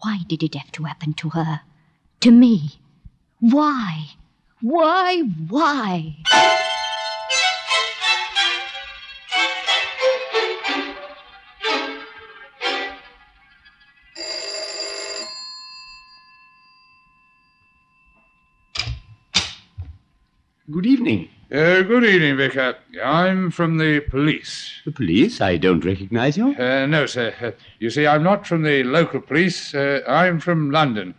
Why 0.00 0.18
did 0.26 0.42
it 0.42 0.54
have 0.54 0.72
to 0.72 0.84
happen 0.84 1.14
to 1.14 1.30
her? 1.30 1.60
To 2.20 2.30
me? 2.30 2.80
Why? 3.40 4.10
Why? 4.62 5.22
Why? 5.48 6.14
Good 20.70 20.86
evening. 20.86 21.28
Uh, 21.50 21.82
good 21.82 22.04
evening, 22.04 22.36
Vicar. 22.36 22.76
I'm 23.04 23.50
from 23.50 23.78
the 23.78 23.98
police. 23.98 24.80
The 24.84 24.92
police? 24.92 25.40
I 25.40 25.56
don't 25.56 25.84
recognize 25.84 26.36
you. 26.38 26.54
Uh, 26.56 26.86
no, 26.86 27.06
sir. 27.06 27.34
Uh, 27.42 27.50
you 27.80 27.90
see, 27.90 28.06
I'm 28.06 28.22
not 28.22 28.46
from 28.46 28.62
the 28.62 28.84
local 28.84 29.20
police. 29.20 29.74
Uh, 29.74 30.02
I'm 30.06 30.38
from 30.38 30.70
London. 30.70 31.16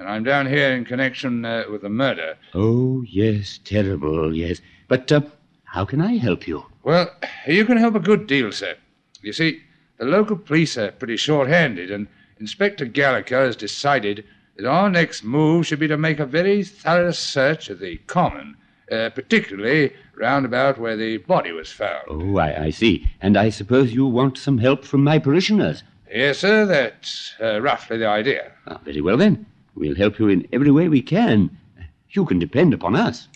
And 0.00 0.08
I'm 0.08 0.24
down 0.24 0.46
here 0.46 0.72
in 0.72 0.86
connection 0.86 1.44
uh, 1.44 1.64
with 1.70 1.84
a 1.84 1.90
murder. 1.90 2.38
Oh, 2.54 3.02
yes, 3.02 3.60
terrible, 3.62 4.34
yes. 4.34 4.62
But 4.88 5.12
uh, 5.12 5.20
how 5.64 5.84
can 5.84 6.00
I 6.00 6.16
help 6.16 6.48
you? 6.48 6.64
Well, 6.84 7.10
you 7.46 7.66
can 7.66 7.76
help 7.76 7.94
a 7.94 8.00
good 8.00 8.26
deal, 8.26 8.50
sir. 8.50 8.76
You 9.20 9.34
see, 9.34 9.60
the 9.98 10.06
local 10.06 10.38
police 10.38 10.78
are 10.78 10.90
pretty 10.92 11.18
short-handed, 11.18 11.90
and 11.90 12.08
Inspector 12.38 12.82
Gallagher 12.86 13.44
has 13.44 13.56
decided 13.56 14.24
that 14.56 14.66
our 14.66 14.88
next 14.88 15.22
move 15.22 15.66
should 15.66 15.80
be 15.80 15.88
to 15.88 15.98
make 15.98 16.18
a 16.18 16.24
very 16.24 16.64
thorough 16.64 17.10
search 17.10 17.68
of 17.68 17.78
the 17.78 17.98
common, 18.06 18.56
uh, 18.90 19.10
particularly 19.10 19.92
round 20.16 20.46
about 20.46 20.78
where 20.78 20.96
the 20.96 21.18
body 21.18 21.52
was 21.52 21.70
found. 21.70 22.04
Oh, 22.08 22.38
I, 22.38 22.64
I 22.64 22.70
see. 22.70 23.06
And 23.20 23.36
I 23.36 23.50
suppose 23.50 23.92
you 23.92 24.06
want 24.06 24.38
some 24.38 24.56
help 24.56 24.86
from 24.86 25.04
my 25.04 25.18
parishioners. 25.18 25.82
Yes, 26.10 26.38
sir, 26.38 26.64
that's 26.64 27.34
uh, 27.38 27.60
roughly 27.60 27.98
the 27.98 28.08
idea. 28.08 28.52
Ah, 28.66 28.80
very 28.82 29.02
well, 29.02 29.18
then. 29.18 29.44
We'll 29.74 29.94
help 29.96 30.18
you 30.18 30.28
in 30.28 30.46
every 30.52 30.70
way 30.70 30.88
we 30.88 31.02
can. 31.02 31.56
You 32.10 32.24
can 32.24 32.38
depend 32.38 32.74
upon 32.74 32.96
us. 32.96 33.28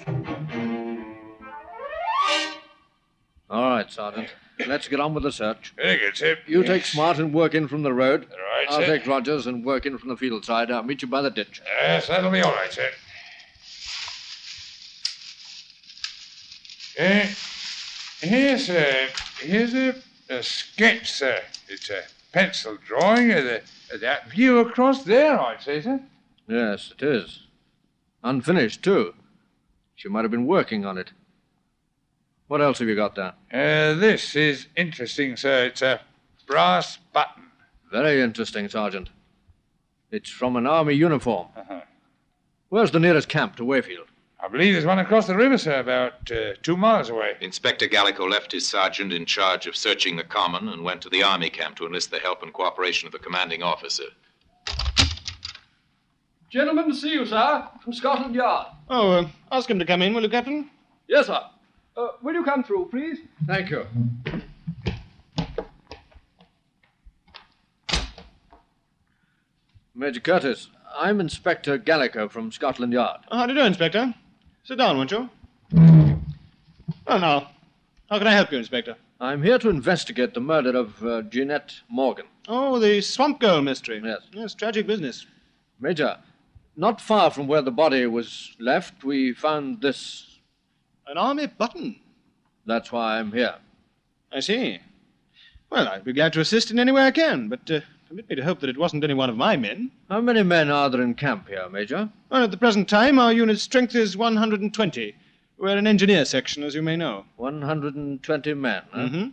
All 3.50 3.70
right, 3.70 3.90
Sergeant. 3.90 4.28
Let's 4.66 4.88
get 4.88 5.00
on 5.00 5.14
with 5.14 5.22
the 5.24 5.32
search. 5.32 5.74
Very 5.76 5.98
good, 5.98 6.16
sir. 6.16 6.36
You 6.46 6.60
Yes. 6.60 6.68
take 6.68 6.84
Smart 6.84 7.18
and 7.18 7.32
work 7.32 7.54
in 7.54 7.66
from 7.68 7.82
the 7.82 7.92
road. 7.92 8.26
All 8.30 8.38
right, 8.38 8.66
I'll 8.70 8.80
sir. 8.80 8.86
take 8.86 9.06
Rogers 9.06 9.46
and 9.46 9.64
work 9.64 9.84
in 9.86 9.98
from 9.98 10.08
the 10.10 10.16
field 10.16 10.44
side. 10.44 10.70
I'll 10.70 10.82
meet 10.82 11.02
you 11.02 11.08
by 11.08 11.22
the 11.22 11.30
ditch. 11.30 11.60
Yes, 11.80 12.06
that'll 12.08 12.30
be 12.30 12.40
all 12.40 12.52
right, 12.52 12.72
sir. 12.72 12.90
Uh, 16.98 17.26
here, 18.26 18.58
sir. 18.58 19.08
Here's 19.40 19.74
a, 19.74 19.96
a 20.30 20.42
sketch, 20.42 21.10
sir. 21.12 21.40
It's 21.68 21.90
a 21.90 22.04
pencil 22.32 22.78
drawing 22.86 23.32
of, 23.32 23.44
the, 23.44 23.62
of 23.92 24.00
that 24.00 24.30
view 24.30 24.58
across 24.60 25.02
there, 25.02 25.38
I'd 25.40 25.62
say, 25.62 25.80
sir. 25.80 26.00
Yes, 26.48 26.92
it 26.96 27.02
is. 27.02 27.46
Unfinished, 28.22 28.82
too. 28.82 29.14
She 29.94 30.08
might 30.08 30.22
have 30.22 30.30
been 30.30 30.46
working 30.46 30.84
on 30.84 30.98
it. 30.98 31.12
What 32.48 32.60
else 32.60 32.78
have 32.78 32.88
you 32.88 32.96
got 32.96 33.14
there? 33.14 33.34
Uh, 33.52 33.94
this 33.98 34.36
is 34.36 34.66
interesting, 34.76 35.36
sir. 35.36 35.66
It's 35.66 35.82
a 35.82 36.00
brass 36.46 36.98
button. 37.12 37.44
Very 37.90 38.20
interesting, 38.20 38.68
Sergeant. 38.68 39.08
It's 40.10 40.30
from 40.30 40.56
an 40.56 40.66
army 40.66 40.94
uniform. 40.94 41.48
Uh-huh. 41.56 41.80
Where's 42.68 42.90
the 42.90 43.00
nearest 43.00 43.28
camp 43.28 43.56
to 43.56 43.64
Wayfield? 43.64 44.08
I 44.44 44.48
believe 44.48 44.74
there's 44.74 44.84
one 44.84 44.98
across 44.98 45.26
the 45.26 45.36
river, 45.36 45.56
sir, 45.56 45.80
about 45.80 46.30
uh, 46.30 46.52
two 46.62 46.76
miles 46.76 47.08
away. 47.08 47.32
Inspector 47.40 47.86
Gallico 47.88 48.28
left 48.30 48.52
his 48.52 48.68
sergeant 48.68 49.12
in 49.12 49.24
charge 49.24 49.66
of 49.66 49.74
searching 49.74 50.16
the 50.16 50.24
common 50.24 50.68
and 50.68 50.84
went 50.84 51.00
to 51.02 51.08
the 51.08 51.22
army 51.22 51.48
camp 51.48 51.76
to 51.76 51.86
enlist 51.86 52.10
the 52.10 52.18
help 52.18 52.42
and 52.42 52.52
cooperation 52.52 53.06
of 53.06 53.12
the 53.12 53.18
commanding 53.18 53.62
officer. 53.62 54.04
Gentlemen 56.54 56.88
to 56.88 56.94
see 56.94 57.10
you, 57.10 57.26
sir, 57.26 57.66
from 57.82 57.92
Scotland 57.92 58.32
Yard. 58.32 58.68
Oh, 58.88 59.10
uh, 59.10 59.28
ask 59.50 59.68
him 59.68 59.80
to 59.80 59.84
come 59.84 60.02
in, 60.02 60.14
will 60.14 60.22
you, 60.22 60.28
Captain? 60.28 60.70
Yes, 61.08 61.26
sir. 61.26 61.40
Uh, 61.96 62.10
will 62.22 62.34
you 62.34 62.44
come 62.44 62.62
through, 62.62 62.90
please? 62.92 63.18
Thank 63.44 63.70
you. 63.70 63.84
Major 69.96 70.20
Curtis, 70.20 70.68
I'm 70.96 71.18
Inspector 71.20 71.76
Gallico 71.78 72.30
from 72.30 72.52
Scotland 72.52 72.92
Yard. 72.92 73.22
Oh, 73.32 73.38
how 73.38 73.46
do 73.46 73.52
you 73.52 73.58
do, 73.58 73.66
Inspector? 73.66 74.14
Sit 74.62 74.78
down, 74.78 74.96
won't 74.96 75.10
you? 75.10 75.28
Well, 75.72 77.18
now, 77.18 77.50
how 78.08 78.18
can 78.18 78.28
I 78.28 78.32
help 78.32 78.52
you, 78.52 78.58
Inspector? 78.58 78.94
I'm 79.20 79.42
here 79.42 79.58
to 79.58 79.70
investigate 79.70 80.34
the 80.34 80.40
murder 80.40 80.76
of 80.78 81.04
uh, 81.04 81.22
Jeanette 81.22 81.74
Morgan. 81.88 82.26
Oh, 82.46 82.78
the 82.78 83.00
Swamp 83.00 83.40
Girl 83.40 83.60
mystery. 83.60 84.00
Yes. 84.04 84.20
Yes, 84.32 84.54
tragic 84.54 84.86
business. 84.86 85.26
Major, 85.80 86.16
not 86.76 87.00
far 87.00 87.30
from 87.30 87.46
where 87.46 87.62
the 87.62 87.70
body 87.70 88.06
was 88.06 88.54
left, 88.58 89.04
we 89.04 89.32
found 89.32 89.80
this. 89.80 90.38
An 91.06 91.18
army 91.18 91.46
button. 91.46 92.00
That's 92.66 92.90
why 92.90 93.18
I'm 93.18 93.32
here. 93.32 93.56
I 94.32 94.40
see. 94.40 94.80
Well, 95.70 95.88
I'd 95.88 96.04
be 96.04 96.12
glad 96.12 96.32
to 96.34 96.40
assist 96.40 96.70
in 96.70 96.78
any 96.78 96.92
way 96.92 97.02
I 97.02 97.10
can, 97.10 97.48
but 97.48 97.70
uh, 97.70 97.80
permit 98.08 98.28
me 98.28 98.36
to 98.36 98.44
hope 98.44 98.60
that 98.60 98.70
it 98.70 98.78
wasn't 98.78 99.04
any 99.04 99.14
one 99.14 99.28
of 99.28 99.36
my 99.36 99.56
men. 99.56 99.90
How 100.08 100.20
many 100.20 100.42
men 100.42 100.70
are 100.70 100.88
there 100.88 101.02
in 101.02 101.14
camp 101.14 101.48
here, 101.48 101.68
Major? 101.68 102.08
Well, 102.30 102.44
at 102.44 102.50
the 102.50 102.56
present 102.56 102.88
time, 102.88 103.18
our 103.18 103.32
unit's 103.32 103.62
strength 103.62 103.94
is 103.94 104.16
120. 104.16 105.14
We're 105.58 105.76
an 105.76 105.86
engineer 105.86 106.24
section, 106.24 106.62
as 106.62 106.74
you 106.74 106.82
may 106.82 106.96
know. 106.96 107.26
120 107.36 108.54
men. 108.54 108.82
Huh? 108.90 108.98
Mm-hmm. 108.98 109.28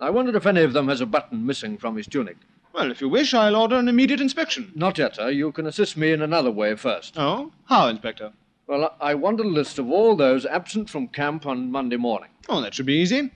I 0.00 0.10
wondered 0.10 0.36
if 0.36 0.46
any 0.46 0.62
of 0.62 0.72
them 0.72 0.88
has 0.88 1.00
a 1.00 1.06
button 1.06 1.46
missing 1.46 1.78
from 1.78 1.96
his 1.96 2.06
tunic. 2.06 2.36
Well, 2.74 2.90
if 2.90 3.00
you 3.00 3.08
wish, 3.08 3.32
I'll 3.34 3.54
order 3.54 3.76
an 3.76 3.86
immediate 3.86 4.20
inspection. 4.20 4.72
Not 4.74 4.98
yet, 4.98 5.14
sir. 5.14 5.30
You 5.30 5.52
can 5.52 5.66
assist 5.66 5.96
me 5.96 6.10
in 6.10 6.22
another 6.22 6.50
way 6.50 6.74
first. 6.74 7.16
Oh? 7.16 7.52
How, 7.66 7.86
Inspector? 7.86 8.32
Well, 8.66 8.96
I 9.00 9.14
want 9.14 9.38
a 9.38 9.44
list 9.44 9.78
of 9.78 9.88
all 9.88 10.16
those 10.16 10.44
absent 10.44 10.90
from 10.90 11.06
camp 11.06 11.46
on 11.46 11.70
Monday 11.70 11.96
morning. 11.96 12.30
Oh, 12.48 12.60
that 12.60 12.74
should 12.74 12.86
be 12.86 12.94
easy. 12.94 13.30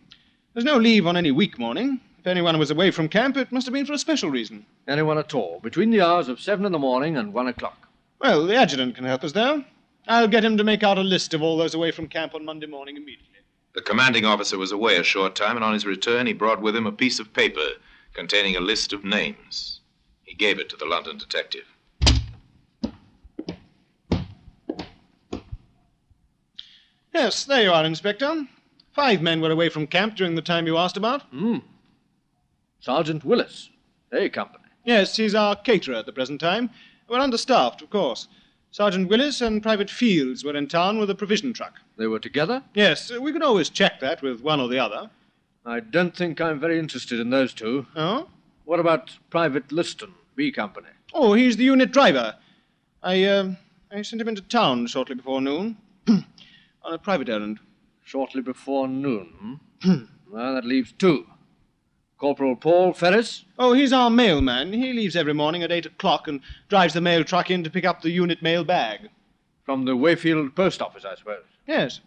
There's 0.53 0.65
no 0.65 0.77
leave 0.77 1.07
on 1.07 1.17
any 1.17 1.31
week 1.31 1.57
morning. 1.57 2.01
If 2.19 2.27
anyone 2.27 2.59
was 2.59 2.73
away 2.73 2.91
from 2.91 3.09
camp, 3.09 3.37
it 3.37 3.53
must 3.53 3.65
have 3.67 3.73
been 3.75 3.87
for 3.87 3.93
a 3.93 3.99
special 3.99 4.29
reason. 4.29 4.67
Anyone 4.89 5.19
at 5.19 5.33
all, 5.35 5.61
between 5.61 5.91
the 5.91 6.01
hours 6.01 6.29
of 6.29 6.41
seven 6.41 6.67
in 6.67 6.73
the 6.73 6.79
morning 6.79 7.17
and 7.17 7.33
one 7.33 7.47
o'clock. 7.47 7.87
Well, 8.21 8.45
the 8.45 8.57
adjutant 8.57 8.97
can 8.97 9.05
help 9.05 9.23
us 9.23 9.33
there. 9.33 9.65
I'll 10.09 10.27
get 10.27 10.45
him 10.45 10.57
to 10.57 10.65
make 10.65 10.83
out 10.83 10.99
a 10.99 11.03
list 11.03 11.33
of 11.33 11.43
all 11.43 11.57
those 11.57 11.75
away 11.75 11.93
from 11.93 12.09
camp 12.09 12.35
on 12.35 12.45
Monday 12.45 12.67
morning 12.67 12.97
immediately. 12.97 13.39
The 13.75 13.83
commanding 13.83 14.25
officer 14.25 14.59
was 14.59 14.73
away 14.73 14.97
a 14.97 15.05
short 15.05 15.37
time, 15.37 15.55
and 15.55 15.65
on 15.65 15.75
his 15.75 15.87
return, 15.87 16.27
he 16.27 16.33
brought 16.33 16.61
with 16.61 16.75
him 16.75 16.87
a 16.87 16.93
piece 16.93 17.21
of 17.21 17.33
paper 17.33 17.69
containing 18.15 18.57
a 18.57 18.61
list 18.61 18.93
of 18.93 19.05
names. 19.05 19.81
He 20.23 20.35
gave 20.35 20.59
it 20.59 20.69
to 20.71 20.77
the 20.77 20.87
London 20.87 21.19
detective. 21.19 21.65
Yes, 27.13 27.45
there 27.45 27.63
you 27.63 27.73
are, 27.73 27.85
Inspector. 27.85 28.47
Five 28.93 29.23
men 29.23 29.41
were 29.41 29.51
away 29.51 29.69
from 29.69 29.87
camp 29.87 30.17
during 30.17 30.35
the 30.35 30.43
time 30.43 30.67
you 30.67 30.77
asked 30.77 30.97
about. 30.97 31.23
Hmm. 31.31 31.59
Sergeant 32.81 33.25
Willis, 33.25 33.71
A 34.13 34.29
Company. 34.29 34.65
Yes, 34.85 35.17
he's 35.17 35.35
our 35.35 35.57
caterer 35.57 35.97
at 35.97 36.07
the 36.07 36.13
present 36.13 36.41
time. 36.41 36.71
We're 37.09 37.19
understaffed, 37.19 37.83
of 37.83 37.91
course. 37.91 38.29
Sergeant 38.71 39.09
Willis 39.09 39.41
and 39.41 39.63
Private 39.63 39.91
Fields 39.91 40.45
were 40.45 40.57
in 40.57 40.69
town 40.69 40.99
with 40.99 41.11
a 41.11 41.15
provision 41.15 41.53
truck. 41.53 41.75
They 41.97 42.07
were 42.07 42.19
together? 42.19 42.63
Yes, 42.75 43.11
we 43.11 43.33
can 43.33 43.43
always 43.43 43.71
check 43.71 43.99
that 44.01 44.23
with 44.23 44.43
one 44.43 44.61
or 44.61 44.69
the 44.69 44.79
other. 44.79 45.11
I 45.69 45.81
don't 45.81 46.17
think 46.17 46.41
I'm 46.41 46.59
very 46.59 46.79
interested 46.79 47.21
in 47.21 47.29
those 47.29 47.53
two. 47.53 47.87
Oh? 47.95 48.27
What 48.65 48.81
about 48.81 49.19
Private 49.29 49.71
Liston, 49.71 50.15
B 50.35 50.51
Company? 50.51 50.89
Oh, 51.13 51.35
he's 51.35 51.59
the 51.59 51.65
unit 51.65 51.93
driver. 51.93 52.37
I, 53.03 53.23
uh, 53.25 53.53
I 53.93 54.01
sent 54.01 54.23
him 54.23 54.29
into 54.29 54.41
town 54.41 54.87
shortly 54.87 55.15
before 55.15 55.43
noon 55.43 55.77
on 56.09 56.25
a 56.85 56.97
private 56.97 57.29
errand. 57.29 57.61
Shortly 58.03 58.41
before 58.41 58.89
noon? 58.89 59.61
hmm? 59.83 60.05
well, 60.33 60.55
that 60.55 60.65
leaves 60.65 60.93
two. 60.93 61.27
Corporal 62.17 62.57
Paul 62.57 62.95
Ferris? 62.95 63.45
Oh, 63.59 63.75
he's 63.75 63.93
our 63.93 64.09
mailman. 64.09 64.73
He 64.73 64.95
leaves 64.95 65.17
every 65.17 65.35
morning 65.35 65.63
at 65.63 65.71
eight 65.71 65.85
o'clock 65.85 66.29
and 66.29 66.41
drives 66.71 66.95
the 66.95 67.03
mail 67.03 67.25
truck 67.25 67.51
in 67.51 67.63
to 67.63 67.71
pick 67.71 67.85
up 67.85 68.01
the 68.01 68.11
unit 68.11 68.43
mail 68.43 68.65
bag. 68.65 69.11
From 69.67 69.85
the 69.85 69.95
Wayfield 69.95 70.55
post 70.55 70.81
office, 70.81 71.05
I 71.05 71.15
suppose. 71.15 71.45
Yes. 71.67 72.01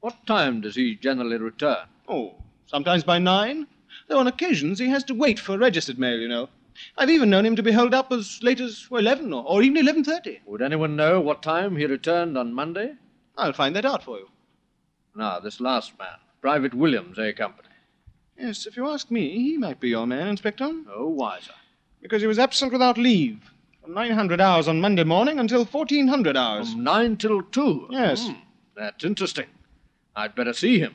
What 0.00 0.26
time 0.26 0.60
does 0.60 0.76
he 0.76 0.96
generally 0.96 1.38
return? 1.38 1.86
Oh, 2.06 2.34
sometimes 2.70 3.02
by 3.04 3.18
nine. 3.18 3.66
Though 4.06 4.20
on 4.20 4.26
occasions 4.28 4.78
he 4.78 4.88
has 4.88 5.04
to 5.04 5.14
wait 5.14 5.38
for 5.38 5.58
registered 5.58 5.98
mail, 5.98 6.18
you 6.18 6.28
know. 6.28 6.48
I've 6.96 7.10
even 7.10 7.28
known 7.28 7.44
him 7.44 7.56
to 7.56 7.62
be 7.62 7.72
held 7.72 7.92
up 7.92 8.10
as 8.12 8.40
late 8.42 8.60
as 8.60 8.88
well, 8.90 9.00
eleven 9.00 9.32
or, 9.32 9.44
or 9.44 9.62
even 9.62 9.76
eleven 9.76 10.04
thirty. 10.04 10.40
Would 10.46 10.62
anyone 10.62 10.96
know 10.96 11.20
what 11.20 11.42
time 11.42 11.76
he 11.76 11.84
returned 11.84 12.38
on 12.38 12.54
Monday? 12.54 12.94
I'll 13.36 13.52
find 13.52 13.74
that 13.76 13.84
out 13.84 14.02
for 14.04 14.18
you. 14.18 14.28
Now, 15.14 15.40
this 15.40 15.60
last 15.60 15.98
man, 15.98 16.18
Private 16.40 16.72
Williams, 16.72 17.18
A 17.18 17.32
Company. 17.32 17.68
Yes, 18.38 18.66
if 18.66 18.76
you 18.76 18.88
ask 18.88 19.10
me, 19.10 19.30
he 19.30 19.58
might 19.58 19.80
be 19.80 19.88
your 19.90 20.06
man, 20.06 20.28
Inspector. 20.28 20.72
Oh, 20.94 21.08
why, 21.08 21.40
sir? 21.40 21.52
Because 22.00 22.22
he 22.22 22.28
was 22.28 22.38
absent 22.38 22.72
without 22.72 22.96
leave. 22.96 23.52
From 23.82 23.92
900 23.94 24.40
hours 24.40 24.68
on 24.68 24.80
Monday 24.80 25.04
morning 25.04 25.38
until 25.38 25.64
1400 25.64 26.36
hours. 26.36 26.72
From 26.72 26.84
9 26.84 27.16
till 27.16 27.42
2? 27.42 27.88
Yes. 27.90 28.28
Hmm, 28.28 28.34
that's 28.76 29.04
interesting. 29.04 29.46
I'd 30.16 30.34
better 30.34 30.52
see 30.52 30.78
him. 30.78 30.94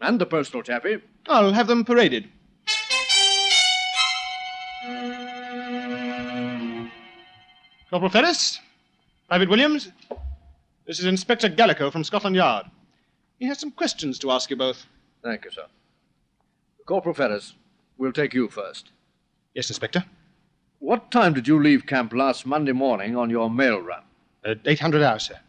And 0.00 0.20
the 0.20 0.26
postal 0.26 0.62
chappie. 0.62 0.98
I'll 1.28 1.52
have 1.52 1.66
them 1.66 1.84
paraded. 1.84 2.28
Corporal 7.90 8.10
Ferris, 8.10 8.60
Private 9.28 9.48
Williams, 9.48 9.90
this 10.86 10.98
is 11.00 11.06
Inspector 11.06 11.48
Gallico 11.50 11.90
from 11.90 12.04
Scotland 12.04 12.36
Yard. 12.36 12.66
He 13.38 13.46
has 13.46 13.58
some 13.58 13.70
questions 13.72 14.18
to 14.20 14.30
ask 14.30 14.48
you 14.50 14.56
both. 14.56 14.86
Thank 15.22 15.44
you, 15.44 15.50
sir. 15.50 15.66
Corporal 16.86 17.14
Ferris, 17.14 17.54
we'll 17.98 18.12
take 18.12 18.34
you 18.34 18.48
first. 18.48 18.90
Yes, 19.54 19.70
Inspector. 19.70 20.04
What 20.78 21.10
time 21.10 21.34
did 21.34 21.46
you 21.46 21.60
leave 21.62 21.86
camp 21.86 22.12
last 22.12 22.46
Monday 22.46 22.72
morning 22.72 23.16
on 23.16 23.28
your 23.28 23.50
mail 23.50 23.78
run? 23.80 24.02
At 24.44 24.60
800 24.64 25.02
hours, 25.02 25.24
sir. 25.24 25.40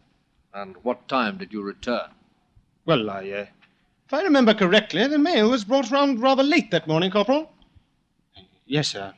And 0.54 0.76
what 0.84 1.08
time 1.08 1.38
did 1.38 1.54
you 1.54 1.62
return? 1.62 2.10
Well, 2.86 3.10
I, 3.10 3.30
uh, 3.32 3.46
if 4.12 4.16
I 4.16 4.24
remember 4.24 4.54
correctly, 4.54 5.08
the 5.08 5.18
mail 5.18 5.50
was 5.50 5.64
brought 5.64 5.90
round 5.90 6.22
rather 6.22 6.44
late 6.44 6.70
that 6.72 6.86
morning, 6.86 7.12
Corporal. 7.12 7.50
Yes, 8.66 8.90
sir. 8.90 9.14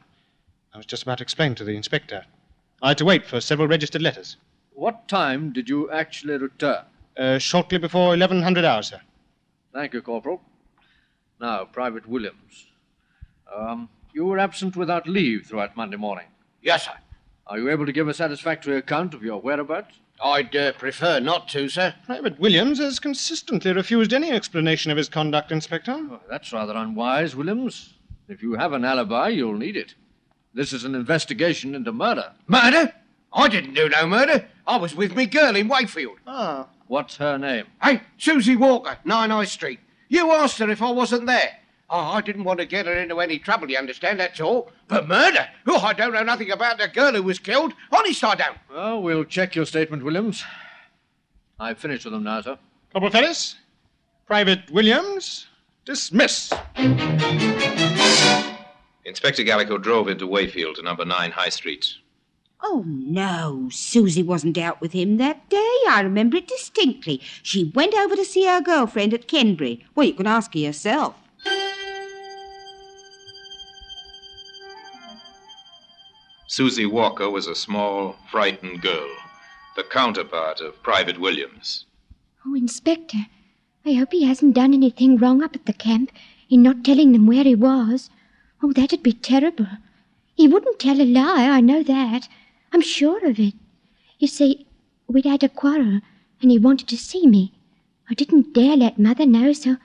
I 0.72 0.78
was 0.78 0.86
just 0.86 1.02
about 1.02 1.18
to 1.18 1.24
explain 1.24 1.56
to 1.56 1.64
the 1.64 1.76
inspector. 1.76 2.24
I 2.80 2.90
had 2.90 3.00
to 3.00 3.06
wait 3.06 3.26
for 3.26 3.42
several 3.42 3.68
registered 3.68 4.04
letters. 4.04 4.38
What 4.76 5.08
time 5.08 5.52
did 5.52 5.68
you 5.68 5.90
actually 5.90 6.38
return? 6.38 6.84
Uh, 7.18 7.40
shortly 7.40 7.80
before 7.80 8.10
1100 8.10 8.64
hours, 8.64 8.90
sir. 8.90 9.02
Thank 9.74 9.94
you, 9.94 10.04
Corporal. 10.04 10.44
Now, 11.42 11.66
Private 11.66 12.08
Williams. 12.08 12.68
Um, 13.52 13.90
you 14.14 14.26
were 14.26 14.38
absent 14.38 14.76
without 14.76 15.08
leave 15.08 15.48
throughout 15.48 15.76
Monday 15.76 15.98
morning. 15.98 16.28
Yes, 16.62 16.86
sir. 16.86 16.94
Are 17.48 17.58
you 17.58 17.72
able 17.72 17.88
to 17.88 17.92
give 17.92 18.08
a 18.08 18.14
satisfactory 18.14 18.78
account 18.78 19.16
of 19.16 19.24
your 19.24 19.42
whereabouts? 19.42 19.96
I'd 20.22 20.56
uh, 20.56 20.72
prefer 20.74 21.20
not 21.20 21.50
to, 21.50 21.68
sir. 21.70 21.94
Private 22.06 22.40
Williams 22.40 22.80
has 22.80 23.00
consistently 23.00 23.74
refused 23.74 24.14
any 24.14 24.32
explanation 24.32 24.92
of 24.92 24.98
his 24.98 25.10
conduct, 25.10 25.52
Inspector. 25.52 25.92
Oh, 25.92 26.20
that's 26.30 26.54
rather 26.54 26.74
unwise, 26.76 27.36
Williams. 27.36 27.96
If 28.28 28.42
you 28.42 28.54
have 28.54 28.74
an 28.74 28.86
alibi, 28.86 29.30
you'll 29.30 29.58
need 29.58 29.76
it. 29.76 29.96
This 30.54 30.72
is 30.72 30.84
an 30.84 30.96
investigation 30.96 31.76
into 31.76 31.92
murder. 31.92 32.34
Murder? 32.48 32.94
I 33.34 33.48
didn't 33.48 33.74
do 33.74 33.90
no 33.90 34.06
murder. 34.08 34.48
I 34.68 34.78
was 34.78 34.96
with 34.96 35.16
me 35.16 35.26
girl 35.26 35.56
in 35.56 35.68
Wakefield. 35.68 36.20
Ah. 36.28 36.68
What's 36.88 37.18
her 37.18 37.38
name? 37.38 37.66
Hey, 37.82 38.02
Susie 38.18 38.56
Walker, 38.56 38.98
9 39.04 39.30
High 39.30 39.46
Street. 39.46 39.80
You 40.10 40.32
asked 40.32 40.60
her 40.60 40.70
if 40.70 40.82
I 40.82 40.92
wasn't 40.92 41.26
there. 41.26 41.58
Oh, 41.96 42.00
I 42.00 42.22
didn't 42.22 42.44
want 42.44 42.60
to 42.60 42.66
get 42.66 42.88
her 42.88 42.94
into 42.98 43.20
any 43.20 43.38
trouble, 43.38 43.70
you 43.70 43.78
understand, 43.78 44.20
that's 44.20 44.42
all. 44.42 44.72
But 44.88 45.08
murder? 45.08 45.48
Oh, 45.68 45.78
I 45.78 45.94
don't 45.94 46.12
know 46.12 46.24
nothing 46.24 46.50
about 46.50 46.80
the 46.80 46.88
girl 46.88 47.12
who 47.12 47.22
was 47.22 47.38
killed. 47.38 47.72
Honest, 47.92 48.24
I 48.24 48.34
don't. 48.34 48.58
Well, 48.74 49.04
we'll 49.04 49.26
check 49.26 49.56
your 49.56 49.68
statement, 49.68 50.04
Williams. 50.04 50.44
I've 51.60 51.78
finished 51.78 52.06
with 52.06 52.14
them 52.14 52.24
now, 52.24 52.42
sir. 52.42 52.58
Corporal 52.92 53.12
Ferris, 53.12 53.58
Private 54.26 54.72
Williams, 54.72 55.46
dismiss. 55.86 56.52
Inspector 59.06 59.44
Gallico 59.44 59.80
drove 59.80 60.08
into 60.08 60.26
Wayfield 60.26 60.78
to 60.78 60.82
number 60.82 61.06
9 61.06 61.30
High 61.30 61.50
Street. 61.50 61.94
Oh, 62.64 62.84
no. 62.88 63.70
Susie 63.72 64.24
wasn't 64.24 64.58
out 64.58 64.82
with 64.82 64.94
him 64.94 65.18
that 65.18 65.48
day. 65.48 65.78
I 65.88 66.02
remember 66.02 66.38
it 66.38 66.48
distinctly. 66.48 67.22
She 67.44 67.72
went 67.76 67.94
over 67.94 68.16
to 68.16 68.26
see 68.26 68.46
her 68.46 68.62
girlfriend 68.62 69.14
at 69.14 69.28
Kenbury. 69.28 69.86
Well, 69.94 70.08
you 70.08 70.16
can 70.16 70.26
ask 70.26 70.54
her 70.54 70.60
yourself. 70.60 71.14
Susie 76.56 76.86
Walker 76.86 77.32
was 77.32 77.48
a 77.48 77.56
small, 77.56 78.16
frightened 78.30 78.80
girl, 78.80 79.10
the 79.76 79.84
counterpart 79.84 80.62
of 80.62 80.84
Private 80.84 81.20
Williams. 81.20 81.86
Oh, 82.46 82.54
Inspector, 82.54 83.18
I 83.84 83.94
hope 83.94 84.12
he 84.12 84.26
hasn't 84.26 84.54
done 84.54 84.72
anything 84.72 85.18
wrong 85.18 85.42
up 85.42 85.56
at 85.56 85.66
the 85.66 85.74
camp 85.74 86.12
in 86.52 86.62
not 86.62 86.84
telling 86.84 87.12
them 87.12 87.26
where 87.26 87.44
he 87.44 87.56
was. 87.56 88.12
Oh, 88.62 88.72
that'd 88.72 89.02
be 89.02 89.14
terrible. 89.14 89.66
He 90.36 90.48
wouldn't 90.48 90.78
tell 90.78 91.02
a 91.02 91.06
lie, 91.06 91.50
I 91.50 91.60
know 91.60 91.82
that. 91.82 92.28
I'm 92.72 92.82
sure 92.82 93.28
of 93.28 93.40
it. 93.40 93.56
You 94.20 94.28
see, 94.28 94.68
we'd 95.08 95.26
had 95.26 95.42
a 95.42 95.50
quarrel, 95.50 96.02
and 96.40 96.52
he 96.52 96.60
wanted 96.60 96.88
to 96.90 96.98
see 96.98 97.26
me. 97.26 97.52
I 98.12 98.14
didn't 98.14 98.54
dare 98.54 98.78
let 98.78 99.00
Mother 99.00 99.26
know, 99.26 99.54
so 99.54 99.78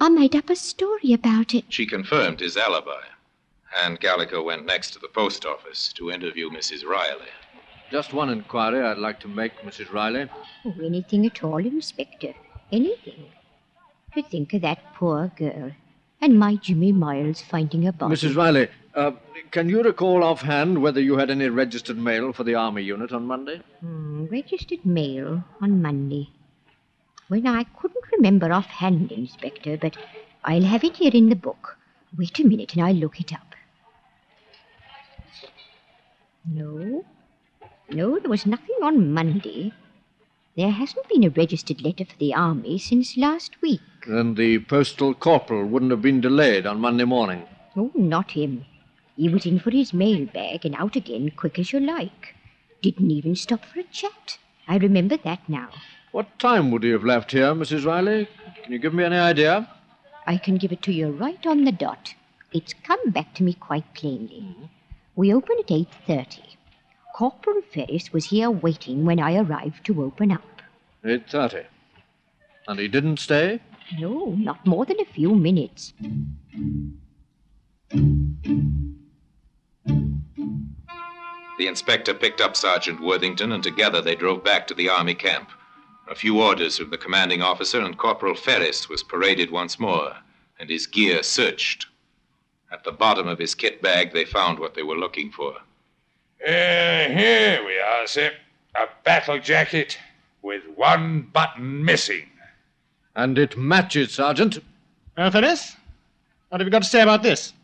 I 0.00 0.08
made 0.08 0.34
up 0.34 0.50
a 0.50 0.56
story 0.56 1.12
about 1.12 1.54
it. 1.54 1.66
She 1.68 1.86
confirmed 1.86 2.40
his 2.40 2.56
alibi, 2.56 3.02
and 3.84 4.00
Gallico 4.00 4.44
went 4.44 4.66
next 4.66 4.92
to 4.92 4.98
the 4.98 5.08
post 5.08 5.44
office 5.44 5.92
to 5.94 6.10
interview 6.10 6.50
Mrs. 6.50 6.84
Riley. 6.84 7.32
Just 7.90 8.12
one 8.12 8.30
inquiry 8.30 8.80
I'd 8.84 8.98
like 8.98 9.20
to 9.20 9.28
make, 9.28 9.60
Mrs. 9.62 9.92
Riley. 9.92 10.28
Oh, 10.64 10.74
anything 10.84 11.26
at 11.26 11.42
all, 11.44 11.58
Inspector. 11.58 12.34
Anything. 12.72 13.26
To 14.14 14.22
think 14.22 14.54
of 14.54 14.62
that 14.62 14.94
poor 14.94 15.30
girl, 15.36 15.70
and 16.20 16.38
my 16.38 16.56
Jimmy 16.56 16.92
Miles 16.92 17.42
finding 17.42 17.86
a 17.86 17.92
body. 17.92 18.14
Mrs. 18.14 18.36
Riley, 18.36 18.68
uh, 18.94 19.12
can 19.50 19.68
you 19.68 19.82
recall 19.82 20.24
offhand 20.24 20.80
whether 20.82 21.00
you 21.00 21.16
had 21.18 21.30
any 21.30 21.48
registered 21.48 21.98
mail 21.98 22.32
for 22.32 22.42
the 22.42 22.54
Army 22.54 22.82
unit 22.82 23.12
on 23.12 23.26
Monday? 23.26 23.60
Hmm, 23.80 24.24
registered 24.26 24.84
mail 24.84 25.44
on 25.60 25.82
Monday. 25.82 26.30
Well, 27.28 27.46
I 27.46 27.64
couldn't 27.78 28.04
remember 28.12 28.52
offhand, 28.52 29.12
Inspector, 29.12 29.76
but 29.78 29.96
I'll 30.44 30.62
have 30.62 30.84
it 30.84 30.96
here 30.96 31.10
in 31.12 31.28
the 31.28 31.36
book. 31.36 31.76
Wait 32.16 32.38
a 32.38 32.44
minute 32.44 32.72
and 32.74 32.84
I'll 32.84 32.94
look 32.94 33.20
it 33.20 33.32
up. 33.32 33.55
No. 36.46 37.04
No, 37.90 38.18
there 38.18 38.30
was 38.30 38.46
nothing 38.46 38.76
on 38.82 39.12
Monday. 39.12 39.72
There 40.56 40.70
hasn't 40.70 41.08
been 41.08 41.24
a 41.24 41.30
registered 41.30 41.82
letter 41.82 42.04
for 42.04 42.16
the 42.18 42.34
Army 42.34 42.78
since 42.78 43.16
last 43.16 43.60
week. 43.60 43.80
Then 44.06 44.34
the 44.34 44.60
postal 44.60 45.12
corporal 45.12 45.66
wouldn't 45.66 45.90
have 45.90 46.02
been 46.02 46.20
delayed 46.20 46.66
on 46.66 46.80
Monday 46.80 47.04
morning. 47.04 47.44
Oh, 47.76 47.90
not 47.94 48.30
him. 48.30 48.64
He 49.16 49.28
was 49.28 49.44
in 49.44 49.58
for 49.58 49.70
his 49.70 49.92
mail 49.92 50.26
bag 50.26 50.64
and 50.64 50.74
out 50.76 50.96
again 50.96 51.30
quick 51.36 51.58
as 51.58 51.72
you 51.72 51.80
like. 51.80 52.34
Didn't 52.80 53.10
even 53.10 53.34
stop 53.34 53.64
for 53.64 53.80
a 53.80 53.84
chat. 53.84 54.38
I 54.68 54.76
remember 54.76 55.16
that 55.16 55.48
now. 55.48 55.68
What 56.12 56.38
time 56.38 56.70
would 56.70 56.84
he 56.84 56.90
have 56.90 57.04
left 57.04 57.32
here, 57.32 57.54
Mrs. 57.54 57.84
Riley? 57.84 58.28
Can 58.62 58.72
you 58.72 58.78
give 58.78 58.94
me 58.94 59.04
any 59.04 59.16
idea? 59.16 59.68
I 60.26 60.38
can 60.38 60.56
give 60.56 60.72
it 60.72 60.82
to 60.82 60.92
you 60.92 61.10
right 61.10 61.44
on 61.46 61.64
the 61.64 61.72
dot. 61.72 62.14
It's 62.52 62.74
come 62.82 63.10
back 63.10 63.34
to 63.34 63.42
me 63.42 63.52
quite 63.52 63.92
plainly. 63.94 64.42
Mm-hmm. 64.42 64.64
We 65.16 65.32
open 65.32 65.56
at 65.58 65.68
8.30. 65.68 66.40
Corporal 67.14 67.62
Ferris 67.72 68.12
was 68.12 68.26
here 68.26 68.50
waiting 68.50 69.06
when 69.06 69.18
I 69.18 69.36
arrived 69.38 69.86
to 69.86 70.02
open 70.02 70.30
up. 70.30 70.60
8.30. 71.04 71.64
And 72.68 72.78
he 72.78 72.86
didn't 72.86 73.16
stay? 73.16 73.60
No, 73.98 74.34
not 74.36 74.66
more 74.66 74.84
than 74.84 75.00
a 75.00 75.06
few 75.06 75.34
minutes. 75.34 75.94
The 81.58 81.66
inspector 81.66 82.12
picked 82.12 82.42
up 82.42 82.54
Sergeant 82.54 83.00
Worthington, 83.00 83.52
and 83.52 83.62
together 83.62 84.02
they 84.02 84.16
drove 84.16 84.44
back 84.44 84.66
to 84.66 84.74
the 84.74 84.90
Army 84.90 85.14
camp. 85.14 85.48
A 86.10 86.14
few 86.14 86.42
orders 86.42 86.76
from 86.76 86.90
the 86.90 86.98
commanding 86.98 87.40
officer, 87.40 87.80
and 87.80 87.96
Corporal 87.96 88.34
Ferris 88.34 88.90
was 88.90 89.02
paraded 89.02 89.50
once 89.50 89.80
more, 89.80 90.14
and 90.60 90.68
his 90.68 90.86
gear 90.86 91.22
searched. 91.22 91.86
At 92.76 92.84
the 92.84 92.92
bottom 92.92 93.26
of 93.26 93.38
his 93.38 93.54
kit 93.54 93.80
bag, 93.80 94.12
they 94.12 94.26
found 94.26 94.58
what 94.58 94.74
they 94.74 94.82
were 94.82 94.96
looking 94.98 95.32
for. 95.32 95.54
Uh, 96.46 97.08
here 97.08 97.64
we 97.64 97.78
are, 97.78 98.06
sir. 98.06 98.30
A 98.74 98.84
battle 99.02 99.38
jacket 99.40 99.96
with 100.42 100.62
one 100.74 101.22
button 101.32 101.82
missing. 101.82 102.28
And 103.14 103.38
it 103.38 103.56
matches, 103.56 104.12
Sergeant. 104.12 104.58
Uh, 105.16 105.30
Ferris? 105.30 105.74
What 106.50 106.60
have 106.60 106.66
you 106.66 106.70
got 106.70 106.82
to 106.82 106.88
say 106.88 107.00
about 107.00 107.22
this? 107.22 107.54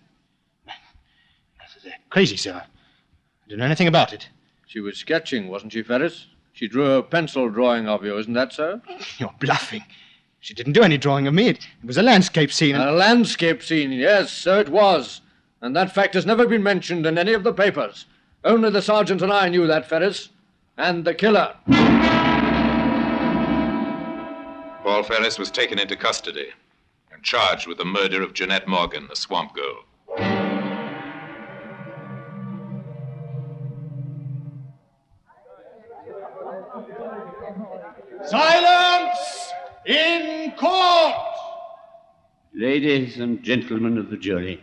Crazy, 2.09 2.39
sir. 2.39 2.63
I 2.65 3.49
don't 3.51 3.59
know 3.59 3.67
anything 3.67 3.89
about 3.89 4.15
it. 4.15 4.27
She 4.67 4.81
was 4.81 4.97
sketching, 4.97 5.49
wasn't 5.49 5.75
she, 5.75 5.83
Ferris? 5.83 6.27
She 6.55 6.69
drew 6.69 6.91
a 6.93 7.03
pencil 7.03 7.51
drawing 7.51 7.87
of 7.87 8.03
you, 8.03 8.17
isn't 8.17 8.33
that 8.33 8.55
so? 8.55 8.81
You're 9.19 9.35
bluffing. 9.41 9.85
She 10.43 10.55
didn't 10.55 10.73
do 10.73 10.83
any 10.83 10.99
drawing 10.99 11.29
of 11.29 11.35
me. 11.35 11.51
It, 11.51 11.59
it 11.59 11.87
was 11.87 11.97
a 11.97 12.03
landscape 12.03 12.53
scene. 12.53 12.75
And... 12.75 12.83
A 12.83 12.91
landscape 12.91 13.63
scene, 13.63 13.93
yes, 13.93 14.33
so 14.33 14.59
it 14.59 14.69
was. 14.69 15.21
And 15.61 15.77
that 15.77 15.95
fact 15.95 16.15
has 16.15 16.27
never 16.27 16.49
been 16.49 16.65
mentioned 16.65 17.07
in 17.07 17.17
any 17.17 17.33
of 17.33 17.45
the 17.45 17.53
papers. 17.53 18.07
Only 18.43 18.69
the 18.71 18.83
sergeant 18.83 19.23
and 19.23 19.33
I 19.33 19.49
knew 19.49 19.69
that, 19.69 19.89
Ferris. 19.89 20.31
And 20.77 21.05
the 21.05 21.15
killer. 21.15 21.55
Paul 24.83 25.05
Ferris 25.05 25.39
was 25.39 25.53
taken 25.53 25.79
into 25.79 25.95
custody 25.95 26.49
and 27.13 27.23
charged 27.23 27.69
with 27.69 27.79
the 27.79 27.85
murder 27.85 28.21
of 28.21 28.35
Jeanette 28.35 28.67
Morgan, 28.67 29.07
the 29.09 29.15
swamp 29.15 29.55
girl. 29.55 29.85
Silence 38.27 38.82
in 39.87 40.53
court! 40.53 41.15
Ladies 42.55 43.19
and 43.19 43.43
gentlemen 43.43 43.99
of 43.99 44.11
the 44.11 44.17
jury, 44.17 44.63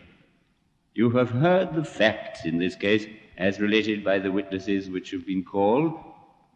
you 0.94 1.10
have 1.10 1.30
heard 1.30 1.74
the 1.74 1.84
facts 1.84 2.44
in 2.44 2.58
this 2.58 2.76
case 2.76 3.06
as 3.36 3.60
related 3.60 4.04
by 4.04 4.18
the 4.18 4.30
witnesses 4.30 4.88
which 4.90 5.10
have 5.10 5.26
been 5.26 5.44
called, 5.44 5.92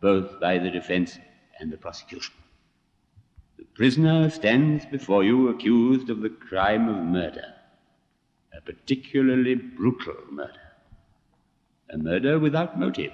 both 0.00 0.40
by 0.40 0.58
the 0.58 0.70
defense 0.70 1.18
and 1.58 1.72
the 1.72 1.76
prosecution. 1.76 2.34
The 3.58 3.64
prisoner 3.64 4.30
stands 4.30 4.84
before 4.86 5.24
you 5.24 5.48
accused 5.48 6.10
of 6.10 6.20
the 6.20 6.30
crime 6.30 6.88
of 6.88 7.04
murder, 7.04 7.54
a 8.56 8.60
particularly 8.60 9.54
brutal 9.54 10.16
murder, 10.30 10.72
a 11.90 11.98
murder 11.98 12.38
without 12.38 12.78
motive. 12.78 13.12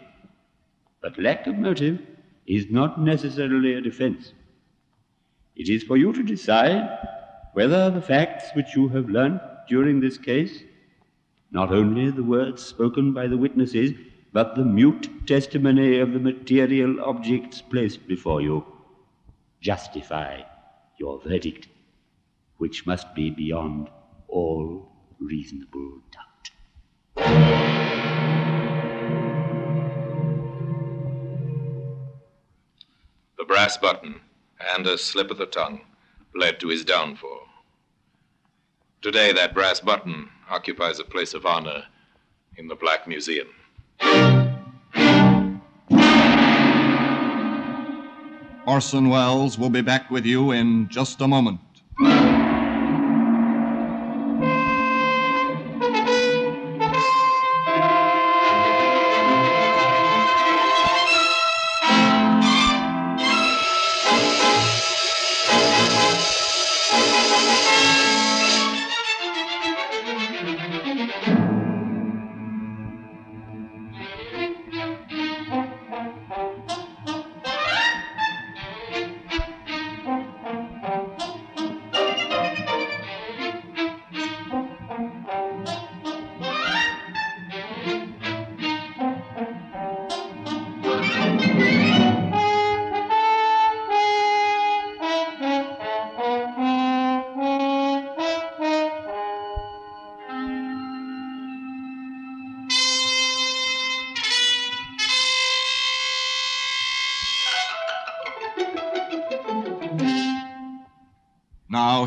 But 1.01 1.19
lack 1.19 1.47
of 1.47 1.57
motive 1.57 2.01
is 2.47 2.71
not 2.71 3.01
necessarily 3.01 3.75
a 3.75 3.81
defense. 3.81 4.33
It 5.61 5.69
is 5.69 5.83
for 5.83 5.99
you 5.99 6.11
to 6.15 6.23
decide 6.23 6.89
whether 7.53 7.91
the 7.91 8.01
facts 8.01 8.47
which 8.55 8.75
you 8.75 8.89
have 8.89 9.11
learnt 9.11 9.43
during 9.69 10.01
this 10.01 10.17
case, 10.17 10.63
not 11.51 11.71
only 11.71 12.11
the 12.11 12.25
words 12.25 12.63
spoken 12.63 13.13
by 13.13 13.27
the 13.27 13.37
witnesses, 13.37 13.93
but 14.33 14.55
the 14.55 14.65
mute 14.65 15.11
testimony 15.27 15.99
of 15.99 16.15
the 16.15 16.19
material 16.19 17.05
objects 17.05 17.61
placed 17.61 18.09
before 18.09 18.41
you, 18.41 18.65
justify 19.61 20.41
your 20.99 21.21
verdict, 21.21 21.69
which 22.57 22.87
must 22.87 23.15
be 23.15 23.29
beyond 23.29 23.91
all 24.29 24.91
reasonable 25.19 26.01
doubt. 26.11 26.51
The 33.37 33.45
brass 33.45 33.77
button 33.77 34.23
and 34.61 34.87
a 34.87 34.99
slip 34.99 35.31
of 35.31 35.39
the 35.39 35.47
tongue 35.47 35.81
led 36.35 36.61
to 36.61 36.69
his 36.69 36.85
downfall. 36.85 37.47
Today, 39.03 39.33
that 39.33 39.55
brass 39.55 39.81
button 39.81 40.29
occupies 40.51 40.99
a 40.99 41.05
place 41.05 41.35
of 41.35 41.47
honor 41.47 41.85
in 42.57 42.69
the 42.69 42.75
Black 42.75 43.09
Museum. 43.09 43.49
Orson 48.67 49.09
Welles 49.09 49.59
will 49.59 49.71
be 49.71 49.81
back 49.81 50.11
with 50.11 50.27
you 50.27 50.53
in 50.53 50.89
just 50.89 51.21
a 51.21 51.27
moment. 51.27 51.61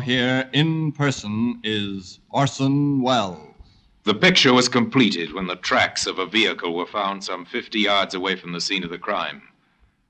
Here 0.04 0.50
in 0.52 0.92
person 0.92 1.58
is 1.64 2.20
Orson 2.28 3.00
Welles. 3.00 3.54
The 4.02 4.14
picture 4.14 4.52
was 4.52 4.68
completed 4.68 5.32
when 5.32 5.46
the 5.46 5.56
tracks 5.56 6.06
of 6.06 6.18
a 6.18 6.26
vehicle 6.26 6.74
were 6.74 6.84
found 6.84 7.24
some 7.24 7.46
50 7.46 7.78
yards 7.80 8.12
away 8.12 8.36
from 8.36 8.52
the 8.52 8.60
scene 8.60 8.84
of 8.84 8.90
the 8.90 8.98
crime. 8.98 9.40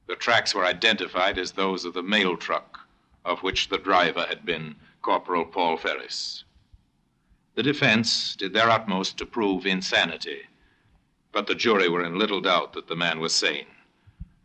The 0.09 0.17
tracks 0.17 0.53
were 0.53 0.67
identified 0.67 1.39
as 1.39 1.53
those 1.53 1.85
of 1.85 1.95
the 1.95 2.03
mail 2.03 2.37
truck, 2.37 2.81
of 3.25 3.45
which 3.45 3.69
the 3.69 3.79
driver 3.79 4.27
had 4.29 4.45
been 4.45 4.75
Corporal 5.01 5.45
Paul 5.45 5.77
Ferris. 5.77 6.43
The 7.55 7.63
defense 7.63 8.35
did 8.35 8.53
their 8.53 8.71
utmost 8.71 9.17
to 9.19 9.27
prove 9.27 9.65
insanity, 9.65 10.41
but 11.31 11.47
the 11.47 11.55
jury 11.55 11.89
were 11.89 12.05
in 12.05 12.19
little 12.19 12.41
doubt 12.41 12.73
that 12.73 12.89
the 12.89 12.97
man 12.97 13.21
was 13.21 13.33
sane, 13.33 13.69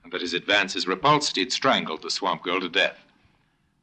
and 0.04 0.14
that 0.14 0.22
his 0.22 0.36
advances 0.36 0.88
repulsed, 0.88 1.38
he'd 1.38 1.52
strangled 1.52 2.04
the 2.04 2.12
swamp 2.12 2.44
girl 2.44 2.60
to 2.60 2.70
death. 2.70 3.09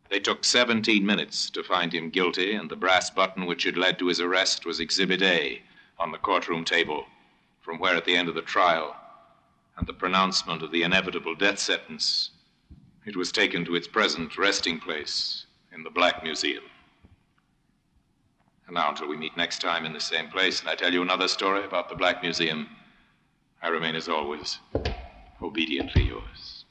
They 0.08 0.20
took 0.20 0.44
17 0.44 1.04
minutes 1.04 1.50
to 1.50 1.62
find 1.62 1.92
him 1.92 2.10
guilty, 2.10 2.54
and 2.54 2.70
the 2.70 2.76
brass 2.76 3.10
button 3.10 3.46
which 3.46 3.64
had 3.64 3.76
led 3.76 3.98
to 3.98 4.06
his 4.06 4.20
arrest 4.20 4.64
was 4.64 4.80
Exhibit 4.80 5.22
A 5.22 5.62
on 5.98 6.12
the 6.12 6.18
courtroom 6.18 6.64
table, 6.64 7.06
from 7.60 7.78
where, 7.78 7.96
at 7.96 8.04
the 8.04 8.16
end 8.16 8.28
of 8.28 8.34
the 8.34 8.42
trial 8.42 8.96
and 9.76 9.86
the 9.86 9.92
pronouncement 9.92 10.62
of 10.62 10.70
the 10.70 10.82
inevitable 10.82 11.34
death 11.34 11.58
sentence, 11.58 12.30
it 13.04 13.16
was 13.16 13.30
taken 13.30 13.64
to 13.64 13.74
its 13.74 13.88
present 13.88 14.38
resting 14.38 14.78
place 14.78 15.46
in 15.72 15.82
the 15.82 15.90
Black 15.90 16.22
Museum. 16.22 16.64
And 18.66 18.74
now, 18.74 18.88
until 18.88 19.08
we 19.08 19.16
meet 19.16 19.36
next 19.36 19.60
time 19.60 19.84
in 19.84 19.92
the 19.92 20.00
same 20.00 20.28
place, 20.28 20.60
and 20.60 20.68
I 20.68 20.74
tell 20.74 20.92
you 20.92 21.02
another 21.02 21.28
story 21.28 21.64
about 21.64 21.88
the 21.88 21.94
Black 21.94 22.22
Museum, 22.22 22.68
I 23.62 23.68
remain, 23.68 23.94
as 23.94 24.08
always, 24.08 24.58
obediently 25.42 26.04
yours. 26.04 26.64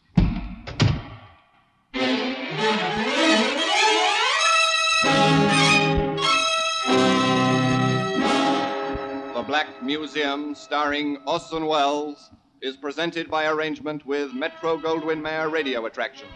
Black 9.48 9.84
Museum, 9.84 10.56
starring 10.56 11.18
Orson 11.28 11.68
Welles, 11.68 12.32
is 12.62 12.76
presented 12.76 13.30
by 13.30 13.46
arrangement 13.46 14.04
with 14.04 14.34
Metro 14.34 14.76
Goldwyn 14.76 15.22
Mayer 15.22 15.50
Radio 15.50 15.86
Attraction. 15.86 16.28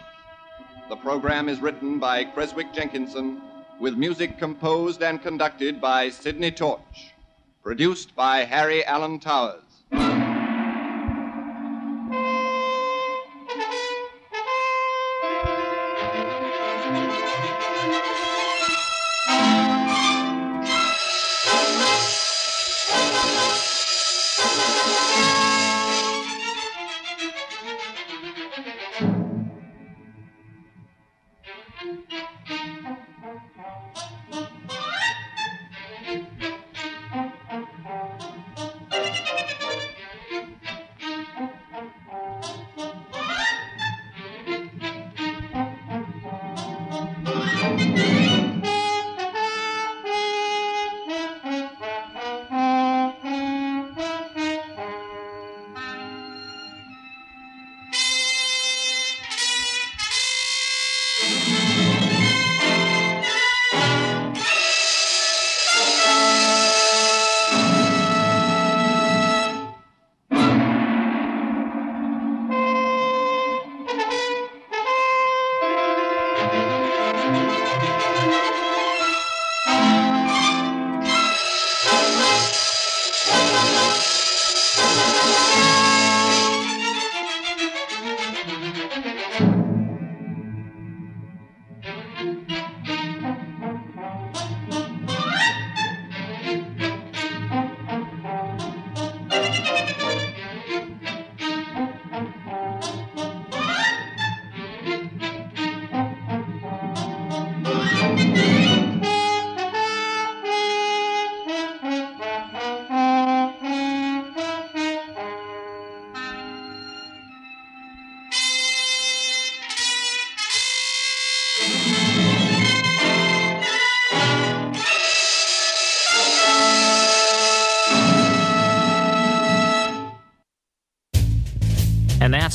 The 0.89 0.95
program 0.95 1.49
is 1.49 1.59
written 1.59 1.97
by 1.97 2.23
Creswick 2.23 2.71
Jenkinson, 2.71 3.41
with 3.79 3.95
music 3.95 4.37
composed 4.37 5.01
and 5.01 5.23
conducted 5.23 5.81
by 5.81 6.09
Sidney 6.09 6.51
Torch. 6.51 7.11
Produced 7.63 8.15
by 8.15 8.43
Harry 8.43 8.85
Alan 8.85 9.19
Towers. 9.19 9.68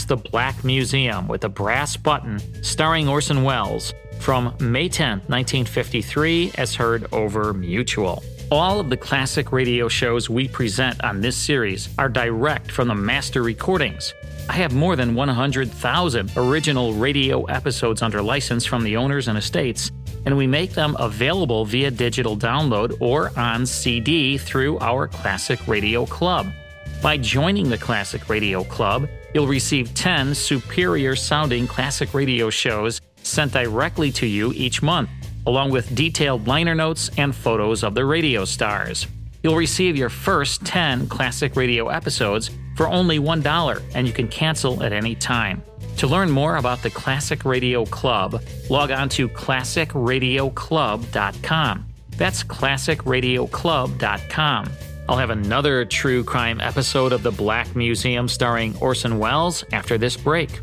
The 0.06 0.16
Black 0.16 0.64
Museum 0.64 1.28
with 1.28 1.44
a 1.44 1.48
brass 1.48 1.96
button 1.96 2.38
starring 2.62 3.08
Orson 3.08 3.42
Welles 3.42 3.94
from 4.20 4.54
May 4.60 4.88
10, 4.88 5.18
1953, 5.26 6.52
as 6.56 6.74
heard 6.74 7.12
over 7.12 7.52
Mutual. 7.54 8.22
All 8.50 8.80
of 8.80 8.90
the 8.90 8.96
classic 8.96 9.50
radio 9.50 9.88
shows 9.88 10.28
we 10.28 10.46
present 10.48 11.02
on 11.02 11.20
this 11.20 11.36
series 11.36 11.88
are 11.98 12.08
direct 12.08 12.70
from 12.70 12.88
the 12.88 12.94
master 12.94 13.42
recordings. 13.42 14.12
I 14.48 14.54
have 14.54 14.74
more 14.74 14.94
than 14.94 15.14
100,000 15.14 16.32
original 16.36 16.92
radio 16.92 17.44
episodes 17.44 18.02
under 18.02 18.20
license 18.20 18.66
from 18.66 18.84
the 18.84 18.96
owners 18.96 19.28
and 19.28 19.38
estates, 19.38 19.90
and 20.26 20.36
we 20.36 20.46
make 20.46 20.72
them 20.72 20.96
available 20.98 21.64
via 21.64 21.90
digital 21.90 22.36
download 22.36 22.96
or 23.00 23.30
on 23.38 23.64
CD 23.64 24.36
through 24.36 24.78
our 24.80 25.08
Classic 25.08 25.66
Radio 25.66 26.04
Club. 26.04 26.52
By 27.02 27.16
joining 27.16 27.70
the 27.70 27.78
Classic 27.78 28.28
Radio 28.28 28.64
Club, 28.64 29.08
you'll 29.34 29.46
receive 29.46 29.94
10 29.94 30.34
superior 30.34 31.14
sounding 31.14 31.66
classic 31.66 32.14
radio 32.14 32.48
shows 32.48 33.02
sent 33.22 33.52
directly 33.52 34.10
to 34.12 34.26
you 34.26 34.52
each 34.54 34.82
month, 34.82 35.10
along 35.46 35.70
with 35.70 35.94
detailed 35.94 36.46
liner 36.46 36.74
notes 36.74 37.10
and 37.18 37.34
photos 37.34 37.82
of 37.82 37.94
the 37.94 38.04
radio 38.04 38.46
stars. 38.46 39.06
You'll 39.42 39.56
receive 39.56 39.98
your 39.98 40.08
first 40.08 40.64
10 40.64 41.08
classic 41.08 41.56
radio 41.56 41.88
episodes 41.88 42.50
for 42.76 42.88
only 42.88 43.18
$1, 43.18 43.82
and 43.94 44.06
you 44.06 44.12
can 44.12 44.28
cancel 44.28 44.82
at 44.82 44.92
any 44.92 45.14
time. 45.14 45.62
To 45.98 46.06
learn 46.06 46.30
more 46.30 46.56
about 46.56 46.82
the 46.82 46.90
Classic 46.90 47.44
Radio 47.44 47.84
Club, 47.84 48.42
log 48.70 48.90
on 48.90 49.08
to 49.10 49.28
classicradioclub.com. 49.28 51.86
That's 52.16 52.44
classicradioclub.com. 52.44 54.93
I'll 55.06 55.18
have 55.18 55.28
another 55.28 55.84
true 55.84 56.24
crime 56.24 56.62
episode 56.62 57.12
of 57.12 57.22
The 57.22 57.30
Black 57.30 57.76
Museum 57.76 58.26
starring 58.26 58.74
Orson 58.78 59.18
Welles 59.18 59.62
after 59.70 59.98
this 59.98 60.16
break. 60.16 60.60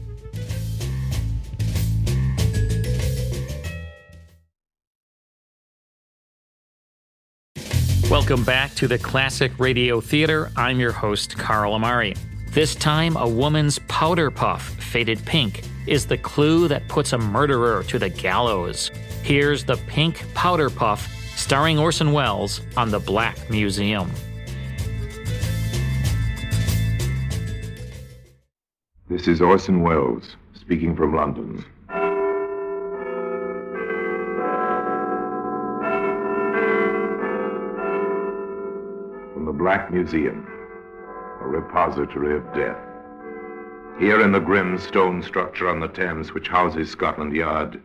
Welcome 8.09 8.43
back 8.43 8.73
to 8.75 8.87
the 8.87 8.97
Classic 8.97 9.51
Radio 9.59 10.01
Theater. 10.01 10.49
I'm 10.57 10.79
your 10.79 10.91
host, 10.91 11.37
Carl 11.37 11.73
Amari. 11.75 12.15
This 12.49 12.73
time, 12.73 13.15
a 13.17 13.29
woman's 13.29 13.77
powder 13.87 14.31
puff, 14.31 14.69
faded 14.83 15.23
pink, 15.23 15.61
is 15.85 16.07
the 16.07 16.17
clue 16.17 16.67
that 16.67 16.87
puts 16.87 17.13
a 17.13 17.17
murderer 17.19 17.83
to 17.83 17.99
the 17.99 18.09
gallows. 18.09 18.89
Here's 19.21 19.63
the 19.63 19.77
pink 19.85 20.25
powder 20.33 20.71
puff, 20.71 21.07
starring 21.37 21.77
Orson 21.77 22.11
Welles 22.11 22.61
on 22.75 22.89
The 22.89 22.99
Black 22.99 23.37
Museum. 23.51 24.11
This 29.11 29.27
is 29.27 29.41
Orson 29.41 29.81
Welles 29.81 30.37
speaking 30.53 30.95
from 30.95 31.13
London. 31.13 31.65
From 39.33 39.43
the 39.43 39.51
Black 39.51 39.91
Museum, 39.91 40.47
a 41.41 41.45
repository 41.45 42.37
of 42.37 42.53
death. 42.53 42.79
Here 43.99 44.21
in 44.21 44.31
the 44.31 44.39
grim 44.39 44.77
stone 44.77 45.21
structure 45.21 45.67
on 45.67 45.81
the 45.81 45.89
Thames 45.89 46.33
which 46.33 46.47
houses 46.47 46.89
Scotland 46.89 47.35
Yard 47.35 47.81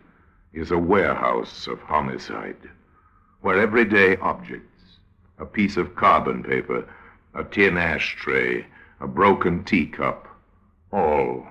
is 0.53 0.71
a 0.71 0.79
warehouse 0.79 1.67
of 1.67 1.81
homicide, 1.81 2.71
where 3.41 3.61
everyday 3.61 4.17
objects, 4.19 5.01
a 5.41 5.45
piece 5.45 5.77
of 5.77 5.97
carbon 5.97 6.45
paper, 6.45 6.89
a 7.35 7.43
tin 7.43 7.77
ashtray, 7.77 8.65
a 9.01 9.09
broken 9.09 9.65
teacup, 9.65 10.29
all 10.93 11.47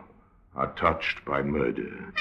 are 0.55 0.73
touched 0.73 1.23
by 1.25 1.41
murder. 1.41 2.13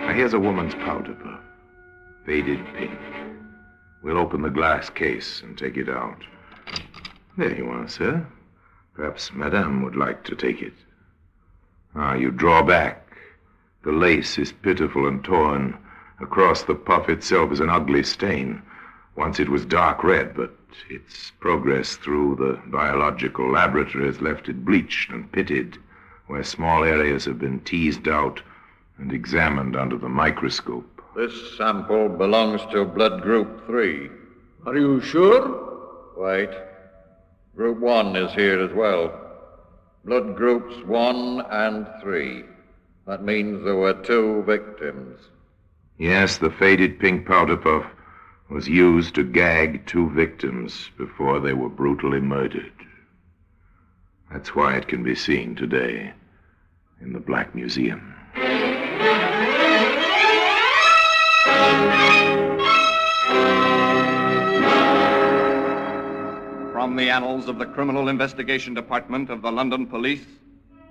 Now 0.00 0.12
here's 0.12 0.34
a 0.34 0.38
woman's 0.38 0.74
powder 0.74 1.14
puff, 1.14 1.40
faded 2.24 2.64
pink. 2.76 2.98
We'll 4.02 4.18
open 4.18 4.42
the 4.42 4.50
glass 4.50 4.90
case 4.90 5.42
and 5.42 5.56
take 5.56 5.76
it 5.76 5.88
out. 5.88 6.18
There 7.36 7.56
you 7.56 7.68
are, 7.70 7.88
sir. 7.88 8.26
Perhaps 8.94 9.32
Madame 9.32 9.82
would 9.82 9.96
like 9.96 10.22
to 10.24 10.36
take 10.36 10.62
it. 10.62 10.74
Ah, 11.96 12.14
you 12.14 12.30
draw 12.30 12.62
back. 12.62 13.16
The 13.82 13.92
lace 13.92 14.38
is 14.38 14.52
pitiful 14.52 15.08
and 15.08 15.24
torn. 15.24 15.76
Across 16.20 16.64
the 16.64 16.74
puff 16.74 17.08
itself 17.08 17.50
is 17.50 17.60
an 17.60 17.70
ugly 17.70 18.02
stain. 18.02 18.62
Once 19.16 19.40
it 19.40 19.48
was 19.48 19.64
dark 19.64 20.04
red, 20.04 20.34
but 20.36 20.54
its 20.88 21.32
progress 21.40 21.96
through 21.96 22.36
the 22.36 22.60
biological 22.70 23.50
laboratory 23.50 24.06
has 24.06 24.20
left 24.20 24.48
it 24.48 24.64
bleached 24.64 25.10
and 25.10 25.30
pitted, 25.32 25.78
where 26.26 26.42
small 26.42 26.84
areas 26.84 27.24
have 27.24 27.38
been 27.38 27.60
teased 27.60 28.08
out 28.08 28.40
and 28.98 29.12
examined 29.12 29.76
under 29.76 29.98
the 29.98 30.08
microscope. 30.08 31.02
This 31.16 31.56
sample 31.56 32.08
belongs 32.08 32.60
to 32.72 32.84
blood 32.84 33.22
group 33.22 33.66
3. 33.66 34.10
Are 34.66 34.76
you 34.76 35.00
sure? 35.00 36.12
Wait. 36.16 36.50
Group 37.56 37.78
1 37.78 38.16
is 38.16 38.32
here 38.32 38.60
as 38.60 38.72
well. 38.72 39.12
Blood 40.04 40.36
groups 40.36 40.74
1 40.86 41.40
and 41.50 41.86
3. 42.02 42.44
That 43.06 43.22
means 43.22 43.64
there 43.64 43.76
were 43.76 43.94
two 43.94 44.42
victims. 44.46 45.20
Yes, 45.98 46.38
the 46.38 46.50
faded 46.50 46.98
pink 46.98 47.26
powder 47.26 47.56
puff 47.56 47.86
was 48.48 48.68
used 48.68 49.14
to 49.14 49.24
gag 49.24 49.86
two 49.86 50.10
victims 50.10 50.90
before 50.98 51.40
they 51.40 51.52
were 51.52 51.68
brutally 51.68 52.20
murdered. 52.20 52.72
That's 54.30 54.54
why 54.54 54.76
it 54.76 54.88
can 54.88 55.02
be 55.02 55.14
seen 55.14 55.54
today 55.54 56.12
in 57.00 57.12
the 57.12 57.20
Black 57.20 57.54
Museum. 57.54 58.14
From 66.72 66.96
the 66.96 67.10
annals 67.10 67.48
of 67.48 67.58
the 67.58 67.66
Criminal 67.66 68.08
Investigation 68.08 68.74
Department 68.74 69.30
of 69.30 69.40
the 69.40 69.50
London 69.50 69.86
Police, 69.86 70.26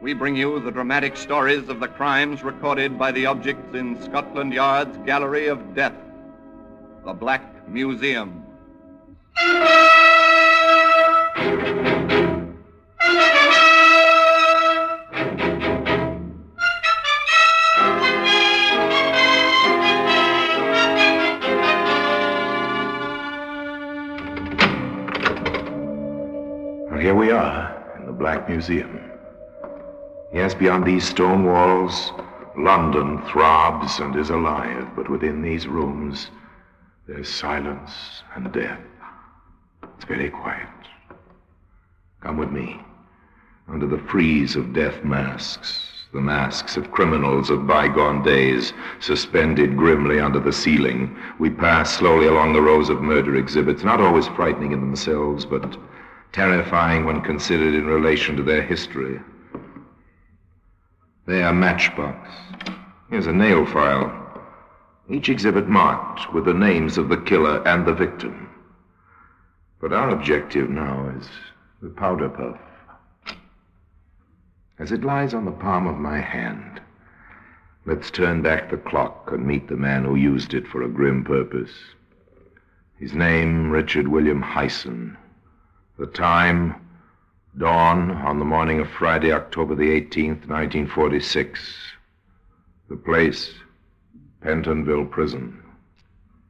we 0.02 0.14
bring 0.14 0.36
you 0.36 0.60
the 0.60 0.72
dramatic 0.72 1.16
stories 1.16 1.70
of 1.70 1.80
the 1.80 1.88
crimes 1.88 2.44
recorded 2.44 2.98
by 2.98 3.12
the 3.12 3.26
objects 3.26 3.76
in 3.76 4.02
Scotland 4.02 4.54
Yard's 4.54 4.98
Gallery 5.06 5.48
of 5.48 5.76
Death, 5.76 5.94
the 7.06 7.14
Black 7.14 7.68
Museum. 7.68 8.40
here 27.02 27.14
we 27.14 27.32
are 27.32 27.96
in 28.00 28.06
the 28.06 28.14
Black 28.14 28.48
Museum. 28.48 29.12
Yes, 30.32 30.54
beyond 30.54 30.86
these 30.86 31.06
stone 31.06 31.44
walls, 31.44 32.14
London 32.58 33.22
throbs 33.24 34.00
and 34.00 34.16
is 34.16 34.30
alive, 34.30 34.88
but 34.96 35.10
within 35.10 35.42
these 35.42 35.68
rooms, 35.68 36.30
there's 37.08 37.30
silence 37.30 37.92
and 38.36 38.52
death. 38.54 38.80
It's 39.96 40.06
very 40.06 40.30
quiet. 40.30 40.70
Come 42.22 42.38
with 42.38 42.52
me. 42.52 42.80
Under 43.68 43.88
the 43.88 44.02
frieze 44.10 44.56
of 44.56 44.74
death 44.74 45.04
masks, 45.04 46.06
the 46.14 46.22
masks 46.22 46.78
of 46.78 46.92
criminals 46.92 47.50
of 47.50 47.68
bygone 47.68 48.24
days, 48.24 48.72
suspended 49.00 49.76
grimly 49.76 50.20
under 50.20 50.40
the 50.40 50.54
ceiling, 50.54 51.18
we 51.40 51.50
pass 51.50 51.98
slowly 51.98 52.28
along 52.28 52.54
the 52.54 52.62
rows 52.62 52.90
of 52.90 53.02
murder 53.02 53.36
exhibits, 53.36 53.84
not 53.84 54.00
always 54.00 54.28
frightening 54.30 54.72
in 54.72 54.80
themselves, 54.80 55.46
but 55.46 55.78
terrifying 56.32 57.06
when 57.06 57.22
considered 57.22 57.74
in 57.74 57.86
relation 57.86 58.36
to 58.36 58.44
their 58.44 58.62
history. 58.62 59.20
There, 61.26 61.54
matchbox. 61.54 62.30
Here's 63.10 63.28
a 63.28 63.34
nail 63.34 63.66
file. 63.66 64.23
Each 65.10 65.28
exhibit 65.28 65.68
marked 65.68 66.34
with 66.34 66.46
the 66.46 66.54
names 66.54 66.98
of 66.98 67.10
the 67.10 67.18
killer 67.18 67.66
and 67.68 67.86
the 67.86 67.94
victim. 67.94 68.50
But 69.82 69.92
our 69.92 70.10
objective 70.10 70.70
now 70.70 71.14
is 71.20 71.30
the 71.82 71.90
powder 71.90 72.30
puff. 72.30 72.58
As 74.80 74.92
it 74.92 75.04
lies 75.04 75.34
on 75.34 75.46
the 75.46 75.52
palm 75.52 75.88
of 75.88 75.98
my 75.98 76.20
hand, 76.20 76.82
let's 77.86 78.10
turn 78.10 78.42
back 78.42 78.70
the 78.70 78.78
clock 78.78 79.30
and 79.32 79.46
meet 79.46 79.68
the 79.68 79.76
man 79.76 80.06
who 80.06 80.16
used 80.16 80.54
it 80.54 80.68
for 80.68 80.82
a 80.82 80.90
grim 80.90 81.26
purpose. 81.26 81.74
His 82.98 83.14
name, 83.14 83.70
Richard 83.70 84.08
William 84.08 84.42
Hyson. 84.42 85.18
The 86.00 86.08
time, 86.08 86.76
dawn 87.58 88.12
on 88.12 88.40
the 88.40 88.46
morning 88.46 88.80
of 88.80 88.90
Friday, 88.90 89.34
October 89.34 89.76
the 89.76 89.90
18th, 89.90 90.48
1946. 90.48 91.60
The 92.90 92.96
place, 92.96 93.54
Pentonville 94.44 95.10
Prison. 95.10 95.58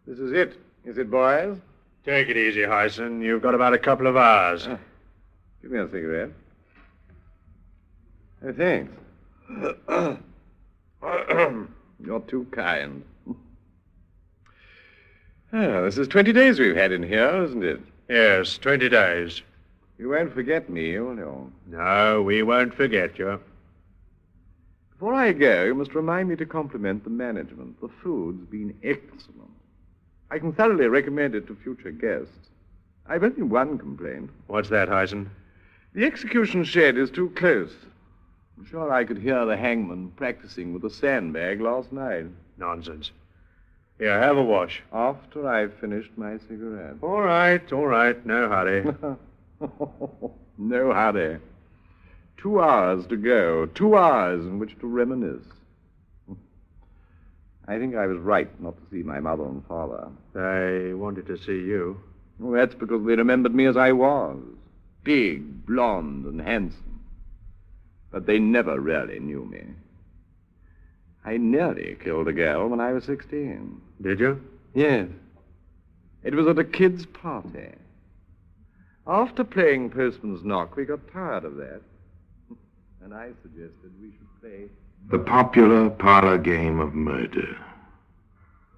This 0.07 0.17
is 0.19 0.31
it, 0.31 0.59
is 0.83 0.97
it, 0.97 1.11
boys? 1.11 1.57
Take 2.03 2.27
it 2.27 2.35
easy, 2.35 2.63
Hyson. 2.63 3.21
You've 3.21 3.43
got 3.43 3.55
about 3.55 3.73
a 3.73 3.77
couple 3.77 4.07
of 4.07 4.17
hours. 4.17 4.67
Give 5.61 5.71
me 5.71 5.79
a 5.79 5.87
cigarette. 5.89 6.31
Hey, 8.41 8.51
thanks. 8.51 8.91
You're 12.03 12.19
too 12.27 12.47
kind. 12.51 13.03
Ah, 15.53 15.81
this 15.81 15.99
is 15.99 16.07
20 16.07 16.33
days 16.33 16.59
we've 16.59 16.75
had 16.75 16.91
in 16.91 17.03
here, 17.03 17.43
isn't 17.43 17.63
it? 17.63 17.79
Yes, 18.09 18.57
20 18.57 18.89
days. 18.89 19.43
You 19.99 20.09
won't 20.09 20.33
forget 20.33 20.69
me, 20.69 20.97
will 20.99 21.15
you? 21.15 21.53
No, 21.67 22.23
we 22.23 22.41
won't 22.41 22.73
forget 22.73 23.19
you. 23.19 23.39
Before 24.93 25.15
I 25.15 25.33
go, 25.33 25.65
you 25.65 25.75
must 25.75 25.95
remind 25.95 26.29
me 26.29 26.35
to 26.37 26.45
compliment 26.45 27.03
the 27.03 27.09
management. 27.09 27.81
The 27.81 27.89
food's 28.01 28.45
been 28.45 28.75
excellent. 28.83 29.51
I 30.31 30.39
can 30.39 30.53
thoroughly 30.53 30.87
recommend 30.87 31.35
it 31.35 31.47
to 31.47 31.55
future 31.55 31.91
guests. 31.91 32.49
I've 33.05 33.23
only 33.23 33.41
one 33.43 33.77
complaint. 33.77 34.29
What's 34.47 34.69
that, 34.69 34.87
Hyson? 34.87 35.29
The 35.93 36.05
execution 36.05 36.63
shed 36.63 36.97
is 36.97 37.11
too 37.11 37.31
close. 37.35 37.73
I'm 38.57 38.65
sure 38.65 38.93
I 38.93 39.03
could 39.03 39.17
hear 39.17 39.45
the 39.45 39.57
hangman 39.57 40.11
practicing 40.15 40.73
with 40.73 40.85
a 40.85 40.89
sandbag 40.89 41.59
last 41.59 41.91
night. 41.91 42.27
Nonsense. 42.57 43.11
Here, 43.97 44.19
have 44.19 44.37
a 44.37 44.43
wash. 44.43 44.81
After 44.93 45.47
I've 45.47 45.73
finished 45.75 46.11
my 46.15 46.37
cigarette. 46.47 46.95
All 47.01 47.21
right, 47.21 47.73
all 47.73 47.87
right. 47.87 48.25
No 48.25 48.47
hurry. 48.47 48.85
no 50.57 50.93
hurry. 50.93 51.39
Two 52.37 52.61
hours 52.61 53.05
to 53.07 53.17
go. 53.17 53.65
Two 53.67 53.95
hours 53.95 54.41
in 54.41 54.59
which 54.59 54.77
to 54.79 54.87
reminisce. 54.87 55.45
I 57.67 57.77
think 57.77 57.95
I 57.95 58.07
was 58.07 58.17
right 58.17 58.49
not 58.61 58.75
to 58.77 58.83
see 58.91 59.03
my 59.03 59.19
mother 59.19 59.45
and 59.45 59.65
father. 59.65 60.09
They 60.33 60.93
wanted 60.93 61.27
to 61.27 61.37
see 61.37 61.65
you. 61.65 62.01
Well, 62.39 62.59
that's 62.59 62.75
because 62.75 63.05
they 63.05 63.15
remembered 63.15 63.55
me 63.55 63.65
as 63.67 63.77
I 63.77 63.93
was 63.93 64.37
big, 65.03 65.65
blond, 65.65 66.25
and 66.25 66.41
handsome. 66.41 67.01
But 68.11 68.25
they 68.25 68.39
never 68.39 68.79
really 68.79 69.19
knew 69.19 69.45
me. 69.45 69.63
I 71.25 71.37
nearly 71.37 71.97
killed 72.03 72.27
a 72.27 72.33
girl 72.33 72.67
when 72.67 72.79
I 72.79 72.91
was 72.91 73.05
16. 73.05 73.81
Did 74.01 74.19
you? 74.19 74.41
Yes. 74.73 75.07
It 76.23 76.35
was 76.35 76.47
at 76.47 76.59
a 76.59 76.63
kid's 76.63 77.05
party. 77.05 77.69
After 79.07 79.43
playing 79.43 79.89
Postman's 79.89 80.43
Knock, 80.43 80.75
we 80.75 80.85
got 80.85 81.11
tired 81.11 81.43
of 81.43 81.55
that. 81.57 81.81
And 83.03 83.13
I 83.13 83.31
suggested 83.41 83.91
we 84.01 84.11
should 84.11 84.41
play. 84.41 84.69
The 85.09 85.19
popular 85.19 85.89
parlor 85.89 86.37
game 86.37 86.79
of 86.79 86.93
murder. 86.93 87.57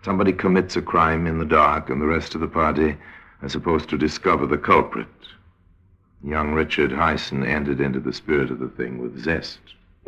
Somebody 0.03 0.33
commits 0.33 0.75
a 0.75 0.81
crime 0.81 1.27
in 1.27 1.37
the 1.37 1.45
dark, 1.45 1.91
and 1.91 2.01
the 2.01 2.07
rest 2.07 2.33
of 2.33 2.41
the 2.41 2.47
party 2.47 2.97
are 3.43 3.49
supposed 3.49 3.87
to 3.89 3.97
discover 3.99 4.47
the 4.47 4.57
culprit. 4.57 5.07
Young 6.23 6.53
Richard 6.53 6.91
Hyson 6.91 7.45
entered 7.45 7.79
into 7.79 7.99
the 7.99 8.13
spirit 8.13 8.49
of 8.49 8.57
the 8.57 8.69
thing 8.69 8.97
with 8.97 9.23
zest. 9.23 9.59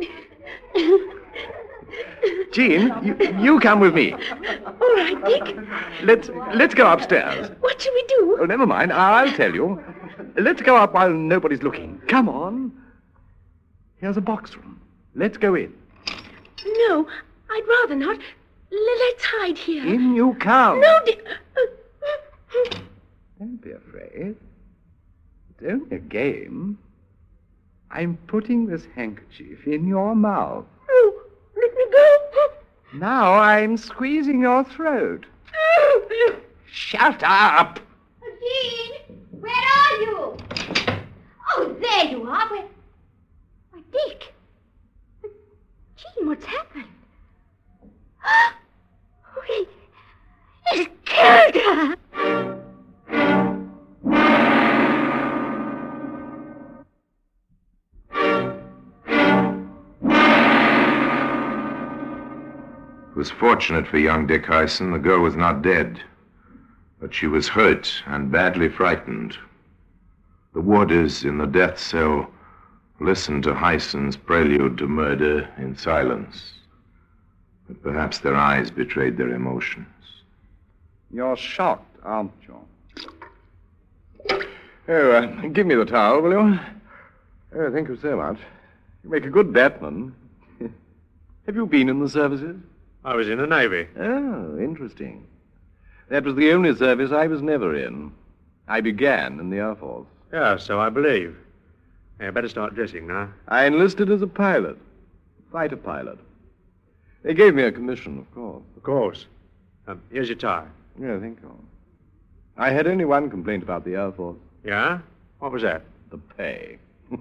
Jean, 2.52 2.92
you, 3.04 3.16
you 3.40 3.60
come 3.60 3.78
with 3.78 3.94
me. 3.94 4.14
All 4.14 4.96
right, 4.96 5.24
Dick. 5.26 5.56
Let's 6.02 6.28
let's 6.54 6.74
go 6.74 6.90
upstairs. 6.90 7.50
What 7.60 7.80
shall 7.80 7.94
we 7.94 8.04
do? 8.08 8.38
Oh, 8.40 8.46
never 8.46 8.66
mind. 8.66 8.92
I'll 8.92 9.30
tell 9.32 9.54
you. 9.54 9.80
Let's 10.36 10.60
go 10.62 10.76
up 10.76 10.94
while 10.94 11.10
nobody's 11.10 11.62
looking. 11.62 12.00
Come 12.08 12.28
on. 12.28 12.72
Here's 13.98 14.16
a 14.16 14.20
box 14.20 14.56
room. 14.56 14.80
Let's 15.14 15.36
go 15.36 15.54
in. 15.54 15.74
No, 16.88 17.08
I'd 17.50 17.66
rather 17.68 17.94
not. 17.94 18.18
L- 18.72 18.98
let's 18.98 19.24
hide 19.24 19.58
here. 19.58 19.86
In 19.86 20.14
you 20.14 20.34
come. 20.34 20.80
No, 20.80 21.00
Dick. 21.04 21.24
Uh, 21.56 22.78
Don't 23.38 23.60
be 23.62 23.72
afraid. 23.72 24.36
It's 25.50 25.62
only 25.68 25.96
a 25.96 26.00
game. 26.00 26.78
I'm 27.90 28.18
putting 28.26 28.66
this 28.66 28.86
handkerchief 28.94 29.66
in 29.66 29.86
your 29.86 30.14
mouth. 30.14 30.66
Oh, 30.90 31.22
let 31.56 31.74
me 31.74 31.84
go. 31.90 32.98
Now 32.98 33.34
I'm 33.34 33.76
squeezing 33.76 34.40
your 34.40 34.64
throat. 34.64 35.26
Shut 36.70 37.22
up! 37.24 37.80
Jean, 38.22 39.18
where 39.40 39.52
are 39.52 40.00
you? 40.02 40.36
Oh, 41.56 41.76
there 41.80 42.04
you 42.04 42.28
are. 42.28 42.48
Where... 42.50 42.64
Dick. 43.92 44.34
Jean, 45.96 46.26
what's 46.26 46.44
happened? 46.44 46.84
He... 49.46 49.66
He's 50.72 50.88
killed 51.04 51.54
her. 51.54 51.96
It 63.10 63.16
was 63.16 63.30
fortunate 63.30 63.86
for 63.86 63.98
young 63.98 64.26
Dick 64.26 64.44
Hyson 64.44 64.92
the 64.92 64.98
girl 64.98 65.20
was 65.20 65.34
not 65.34 65.62
dead, 65.62 66.00
but 67.00 67.14
she 67.14 67.26
was 67.26 67.48
hurt 67.48 68.02
and 68.06 68.30
badly 68.30 68.68
frightened. 68.68 69.38
The 70.52 70.60
warders 70.60 71.24
in 71.24 71.38
the 71.38 71.46
death 71.46 71.78
cell 71.78 72.30
listened 73.00 73.44
to 73.44 73.54
Hyson's 73.54 74.16
prelude 74.16 74.78
to 74.78 74.88
murder 74.88 75.48
in 75.58 75.76
silence, 75.76 76.52
but 77.66 77.82
perhaps 77.82 78.18
their 78.18 78.34
eyes 78.34 78.70
betrayed 78.70 79.16
their 79.16 79.30
emotions. 79.30 79.86
You're 81.10 81.36
shocked, 81.36 81.96
aren't 82.04 82.32
you? 82.46 82.56
Oh, 84.88 85.10
uh, 85.10 85.26
give 85.48 85.66
me 85.66 85.74
the 85.74 85.84
towel, 85.84 86.22
will 86.22 86.30
you? 86.30 86.58
Oh, 87.54 87.72
thank 87.72 87.88
you 87.88 87.98
so 88.00 88.16
much. 88.16 88.38
You 89.04 89.10
make 89.10 89.24
a 89.24 89.30
good 89.30 89.52
Batman. 89.52 90.14
Have 91.46 91.54
you 91.54 91.66
been 91.66 91.88
in 91.88 92.00
the 92.00 92.08
services? 92.08 92.56
I 93.04 93.14
was 93.14 93.28
in 93.28 93.38
the 93.38 93.46
Navy. 93.46 93.86
Oh, 93.98 94.58
interesting. 94.58 95.26
That 96.08 96.24
was 96.24 96.34
the 96.34 96.52
only 96.52 96.74
service 96.74 97.12
I 97.12 97.26
was 97.26 97.42
never 97.42 97.74
in. 97.76 98.12
I 98.66 98.80
began 98.80 99.38
in 99.38 99.50
the 99.50 99.58
Air 99.58 99.74
Force. 99.76 100.06
Yeah, 100.32 100.56
so 100.56 100.80
I 100.80 100.90
believe. 100.90 101.36
Yeah, 102.20 102.30
better 102.30 102.48
start 102.48 102.74
dressing 102.74 103.06
now. 103.06 103.32
I 103.46 103.66
enlisted 103.66 104.10
as 104.10 104.22
a 104.22 104.26
pilot, 104.26 104.76
fighter 105.52 105.76
pilot. 105.76 106.18
They 107.22 107.34
gave 107.34 107.54
me 107.54 107.62
a 107.62 107.72
commission, 107.72 108.18
of 108.18 108.34
course. 108.34 108.62
Of 108.76 108.82
course. 108.82 109.26
Um, 109.86 110.02
here's 110.10 110.28
your 110.28 110.38
tie. 110.38 110.66
Yeah, 111.00 111.18
thank 111.20 111.40
you. 111.40 111.58
I 112.56 112.70
had 112.70 112.86
only 112.86 113.04
one 113.04 113.30
complaint 113.30 113.62
about 113.62 113.84
the 113.84 113.94
Air 113.94 114.12
Force. 114.12 114.38
Yeah? 114.64 114.98
What 115.38 115.52
was 115.52 115.62
that? 115.62 115.82
The 116.10 116.18
pay. 116.18 116.78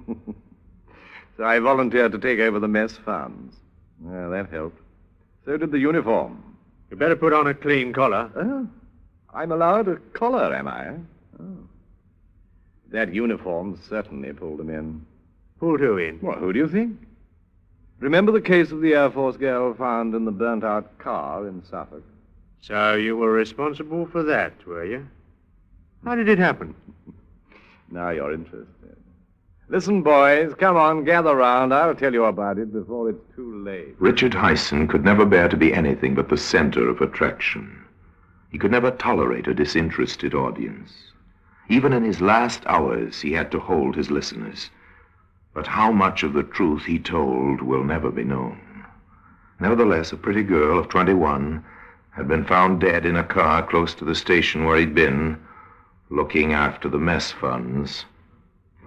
so 1.37 1.43
I 1.43 1.59
volunteered 1.59 2.11
to 2.13 2.17
take 2.17 2.39
over 2.39 2.59
the 2.59 2.67
mess 2.67 2.97
funds. 2.97 3.55
Well, 3.99 4.31
that 4.31 4.49
helped. 4.49 4.81
So 5.45 5.57
did 5.57 5.71
the 5.71 5.79
uniform. 5.79 6.43
You 6.89 6.97
better 6.97 7.15
put 7.15 7.33
on 7.33 7.47
a 7.47 7.53
clean 7.53 7.93
collar. 7.93 8.31
Oh, 8.35 8.67
I'm 9.33 9.51
allowed 9.51 9.87
a 9.87 9.97
collar, 10.13 10.53
am 10.55 10.67
I? 10.67 10.89
Oh. 11.39 11.57
That 12.91 13.13
uniform 13.13 13.79
certainly 13.87 14.31
pulled 14.33 14.59
him 14.59 14.69
in. 14.69 15.05
Pulled 15.59 15.79
who 15.79 15.97
in? 15.97 16.19
Well, 16.21 16.37
who 16.37 16.53
do 16.53 16.59
you 16.59 16.67
think? 16.67 16.97
Remember 17.99 18.31
the 18.31 18.41
case 18.41 18.71
of 18.71 18.81
the 18.81 18.93
Air 18.93 19.09
Force 19.09 19.37
girl 19.37 19.73
found 19.73 20.13
in 20.13 20.25
the 20.25 20.31
burnt 20.31 20.63
out 20.63 20.97
car 20.99 21.47
in 21.47 21.63
Suffolk? 21.65 22.03
So 22.61 22.93
you 22.93 23.17
were 23.17 23.31
responsible 23.31 24.05
for 24.05 24.23
that, 24.23 24.53
were 24.65 24.85
you? 24.85 25.07
How 26.05 26.15
did 26.15 26.29
it 26.29 26.39
happen? 26.39 26.75
Now 27.89 28.09
you're 28.09 28.33
interested. 28.33 28.67
Listen, 29.69 30.01
boys, 30.01 30.53
come 30.57 30.75
on, 30.75 31.05
gather 31.05 31.35
round. 31.35 31.73
I'll 31.73 31.95
tell 31.95 32.13
you 32.13 32.25
about 32.25 32.57
it 32.57 32.73
before 32.73 33.09
it's 33.09 33.35
too 33.35 33.63
late. 33.63 33.95
Richard 33.97 34.33
Hyson 34.33 34.87
could 34.87 35.05
never 35.05 35.25
bear 35.25 35.47
to 35.47 35.55
be 35.55 35.73
anything 35.73 36.13
but 36.13 36.27
the 36.27 36.37
center 36.37 36.89
of 36.89 36.99
attraction. 36.99 37.83
He 38.51 38.57
could 38.57 38.71
never 38.71 38.91
tolerate 38.91 39.47
a 39.47 39.53
disinterested 39.53 40.33
audience. 40.33 41.06
Even 41.69 41.93
in 41.93 42.03
his 42.03 42.21
last 42.21 42.63
hours, 42.65 43.21
he 43.21 43.33
had 43.33 43.51
to 43.51 43.59
hold 43.59 43.95
his 43.95 44.11
listeners. 44.11 44.69
But 45.53 45.67
how 45.67 45.91
much 45.91 46.23
of 46.23 46.33
the 46.33 46.43
truth 46.43 46.85
he 46.85 46.99
told 46.99 47.61
will 47.61 47.83
never 47.83 48.11
be 48.11 48.23
known. 48.23 48.59
Nevertheless, 49.59 50.11
a 50.11 50.17
pretty 50.17 50.43
girl 50.43 50.77
of 50.77 50.89
21 50.89 51.63
had 52.11 52.27
been 52.27 52.45
found 52.45 52.79
dead 52.79 53.05
in 53.05 53.15
a 53.15 53.23
car 53.23 53.65
close 53.65 53.93
to 53.95 54.05
the 54.05 54.15
station 54.15 54.65
where 54.65 54.77
he'd 54.77 54.95
been, 54.95 55.37
looking 56.09 56.53
after 56.53 56.89
the 56.89 56.99
mess 56.99 57.31
funds 57.31 58.05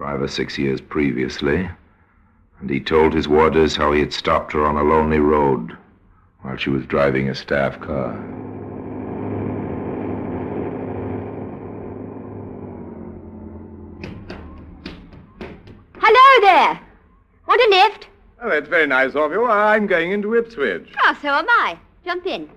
five 0.01 0.19
or 0.19 0.27
six 0.27 0.57
years 0.57 0.81
previously, 0.81 1.69
and 2.59 2.69
he 2.71 2.79
told 2.79 3.13
his 3.13 3.27
warders 3.27 3.75
how 3.75 3.91
he 3.91 3.99
had 3.99 4.11
stopped 4.11 4.51
her 4.51 4.65
on 4.65 4.75
a 4.75 4.83
lonely 4.83 5.19
road 5.19 5.77
while 6.41 6.57
she 6.57 6.71
was 6.71 6.85
driving 6.87 7.29
a 7.29 7.35
staff 7.35 7.79
car. 7.79 8.13
Hello 15.99 16.40
there. 16.51 16.79
Want 17.47 17.61
a 17.61 17.69
lift? 17.69 18.07
Oh, 18.41 18.49
that's 18.49 18.67
very 18.67 18.87
nice 18.87 19.15
of 19.15 19.31
you. 19.31 19.45
I'm 19.45 19.87
going 19.87 20.11
into 20.11 20.35
Ipswich. 20.35 20.89
Oh, 21.03 21.17
so 21.21 21.29
am 21.29 21.45
I. 21.47 21.77
Jump 22.03 22.25
in. 22.25 22.49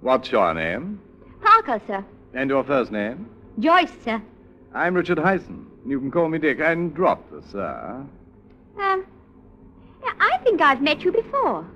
What's 0.00 0.30
your 0.30 0.54
name? 0.54 1.00
Parker, 1.42 1.80
sir. 1.86 2.04
And 2.34 2.50
your 2.50 2.62
first 2.62 2.92
name? 2.92 3.28
Joyce, 3.58 3.90
sir. 4.04 4.22
I'm 4.74 4.94
Richard 4.94 5.18
Hyson. 5.18 5.66
You 5.84 5.98
can 5.98 6.10
call 6.12 6.28
me 6.28 6.38
Dick 6.38 6.60
and 6.60 6.94
drop 6.94 7.28
the 7.30 7.42
sir. 7.50 8.06
Um, 8.78 9.06
yeah, 10.04 10.12
I 10.20 10.38
think 10.44 10.60
I've 10.60 10.82
met 10.82 11.02
you 11.02 11.10
before. 11.10 11.66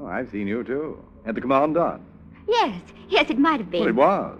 Oh, 0.00 0.06
I've 0.06 0.30
seen 0.30 0.48
you 0.48 0.64
too. 0.64 0.98
At 1.26 1.34
the 1.34 1.40
commandant. 1.40 2.02
Yes, 2.48 2.80
yes, 3.08 3.30
it 3.30 3.38
might 3.38 3.60
have 3.60 3.72
Well, 3.72 3.80
been. 3.84 3.88
it 3.88 3.94
was. 3.94 4.38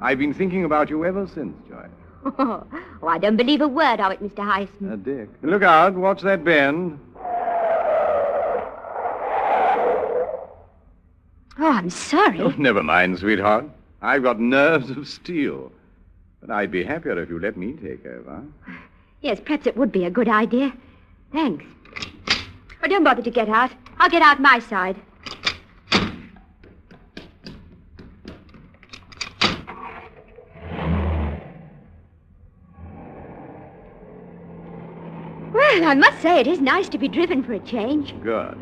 I've 0.00 0.18
been 0.18 0.34
thinking 0.34 0.64
about 0.64 0.90
you 0.90 1.04
ever 1.04 1.26
since, 1.26 1.56
Joyce. 1.68 1.88
oh, 2.38 2.64
I 3.06 3.18
don't 3.18 3.36
believe 3.36 3.60
a 3.60 3.68
word 3.68 4.00
of 4.00 4.12
it, 4.12 4.22
Mr. 4.22 4.44
Hyson. 4.44 4.92
Uh, 4.92 4.96
Dick. 4.96 5.28
Look 5.42 5.62
out. 5.62 5.94
Watch 5.94 6.22
that 6.22 6.44
bend. 6.44 6.98
Oh, 11.58 11.70
I'm 11.70 11.90
sorry. 11.90 12.40
Oh, 12.40 12.52
never 12.58 12.82
mind, 12.82 13.18
sweetheart. 13.18 13.66
I've 14.02 14.22
got 14.22 14.40
nerves 14.40 14.90
of 14.90 15.06
steel. 15.06 15.70
But 16.40 16.50
I'd 16.50 16.70
be 16.70 16.82
happier 16.84 17.20
if 17.22 17.28
you 17.30 17.38
let 17.38 17.56
me 17.56 17.72
take 17.74 18.04
over. 18.06 18.42
Yes, 19.22 19.40
perhaps 19.40 19.66
it 19.66 19.76
would 19.76 19.92
be 19.92 20.04
a 20.04 20.10
good 20.10 20.28
idea. 20.28 20.72
Thanks. 21.32 21.64
Oh, 22.82 22.88
don't 22.88 23.04
bother 23.04 23.22
to 23.22 23.30
get 23.30 23.48
out. 23.48 23.70
I'll 23.98 24.10
get 24.10 24.20
out 24.22 24.40
my 24.40 24.58
side. 24.58 24.96
Well, 35.74 35.90
I 35.90 35.94
must 35.94 36.22
say 36.22 36.38
it 36.38 36.46
is 36.46 36.60
nice 36.60 36.88
to 36.90 36.98
be 36.98 37.08
driven 37.08 37.42
for 37.42 37.52
a 37.52 37.58
change. 37.58 38.14
Good. 38.22 38.56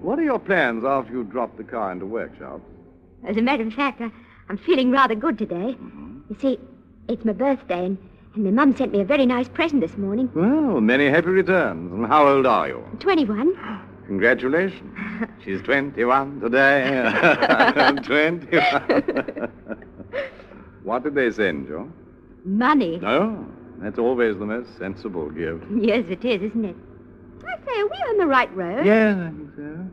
What 0.00 0.20
are 0.20 0.22
your 0.22 0.38
plans 0.38 0.84
after 0.84 1.12
you 1.12 1.24
drop 1.24 1.56
the 1.56 1.64
car 1.64 1.90
into 1.90 2.06
workshop? 2.06 2.60
As 3.26 3.36
a 3.36 3.42
matter 3.42 3.66
of 3.66 3.72
fact, 3.72 4.00
I, 4.00 4.12
I'm 4.48 4.56
feeling 4.56 4.92
rather 4.92 5.16
good 5.16 5.36
today. 5.36 5.74
Mm-hmm. 5.74 6.18
You 6.30 6.36
see, 6.40 6.60
it's 7.08 7.24
my 7.24 7.32
birthday, 7.32 7.86
and, 7.86 7.98
and 8.36 8.44
my 8.44 8.52
mum 8.52 8.76
sent 8.76 8.92
me 8.92 9.00
a 9.00 9.04
very 9.04 9.26
nice 9.26 9.48
present 9.48 9.80
this 9.80 9.96
morning. 9.96 10.30
Well, 10.32 10.80
many 10.80 11.08
happy 11.10 11.30
returns. 11.30 11.92
And 11.92 12.06
how 12.06 12.28
old 12.28 12.46
are 12.46 12.68
you? 12.68 12.84
21. 13.00 13.56
Congratulations. 14.06 14.96
She's 15.44 15.60
21 15.62 16.38
today. 16.38 17.02
21. 18.04 19.50
what 20.84 21.02
did 21.02 21.16
they 21.16 21.32
send 21.32 21.66
you? 21.66 21.92
Money. 22.44 23.00
Oh, 23.02 23.44
that's 23.78 23.98
always 23.98 24.36
the 24.38 24.46
most 24.46 24.76
sensible 24.78 25.30
gift. 25.30 25.64
Yes, 25.76 26.04
it 26.08 26.24
is, 26.24 26.42
isn't 26.42 26.64
it? 26.64 26.76
I 27.46 27.56
say, 27.64 27.80
are 27.80 27.86
we 27.86 27.96
on 28.10 28.18
the 28.18 28.26
right 28.26 28.54
road? 28.56 28.84
Yes, 28.84 29.16
I 29.16 29.28
think 29.28 29.50
so. 29.56 29.88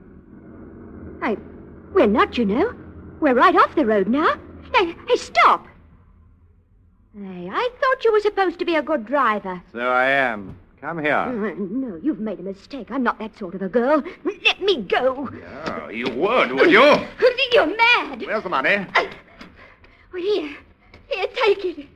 I, 1.21 1.38
we're 1.93 2.07
not, 2.07 2.38
you 2.38 2.45
know. 2.45 2.73
We're 3.19 3.34
right 3.36 3.55
off 3.55 3.75
the 3.75 3.86
road 3.86 4.07
now. 4.07 4.36
Hey, 4.73 4.95
hey, 5.07 5.15
stop! 5.15 5.67
Hey, 7.15 7.47
I 7.51 7.69
thought 7.79 8.03
you 8.03 8.11
were 8.11 8.19
supposed 8.21 8.57
to 8.59 8.65
be 8.65 8.75
a 8.75 8.81
good 8.81 9.05
driver. 9.05 9.61
So 9.71 9.79
I 9.79 10.05
am. 10.05 10.57
Come 10.81 10.99
here. 10.99 11.13
Uh, 11.15 11.53
No, 11.57 11.99
you've 12.01 12.19
made 12.19 12.39
a 12.39 12.43
mistake. 12.43 12.88
I'm 12.89 13.03
not 13.03 13.19
that 13.19 13.38
sort 13.38 13.53
of 13.55 13.61
a 13.61 13.69
girl. 13.69 14.03
Let 14.25 14.61
me 14.61 14.81
go. 14.81 15.29
Oh, 15.67 15.89
you 15.89 16.09
would, 16.09 16.51
would 16.53 16.71
you? 16.71 16.81
You're 17.53 17.77
mad. 17.77 18.23
Where's 18.25 18.43
the 18.43 18.49
money? 18.49 18.86
Well, 20.11 20.21
here. 20.21 20.55
Here, 21.07 21.27
take 21.36 21.65
it. 21.65 21.88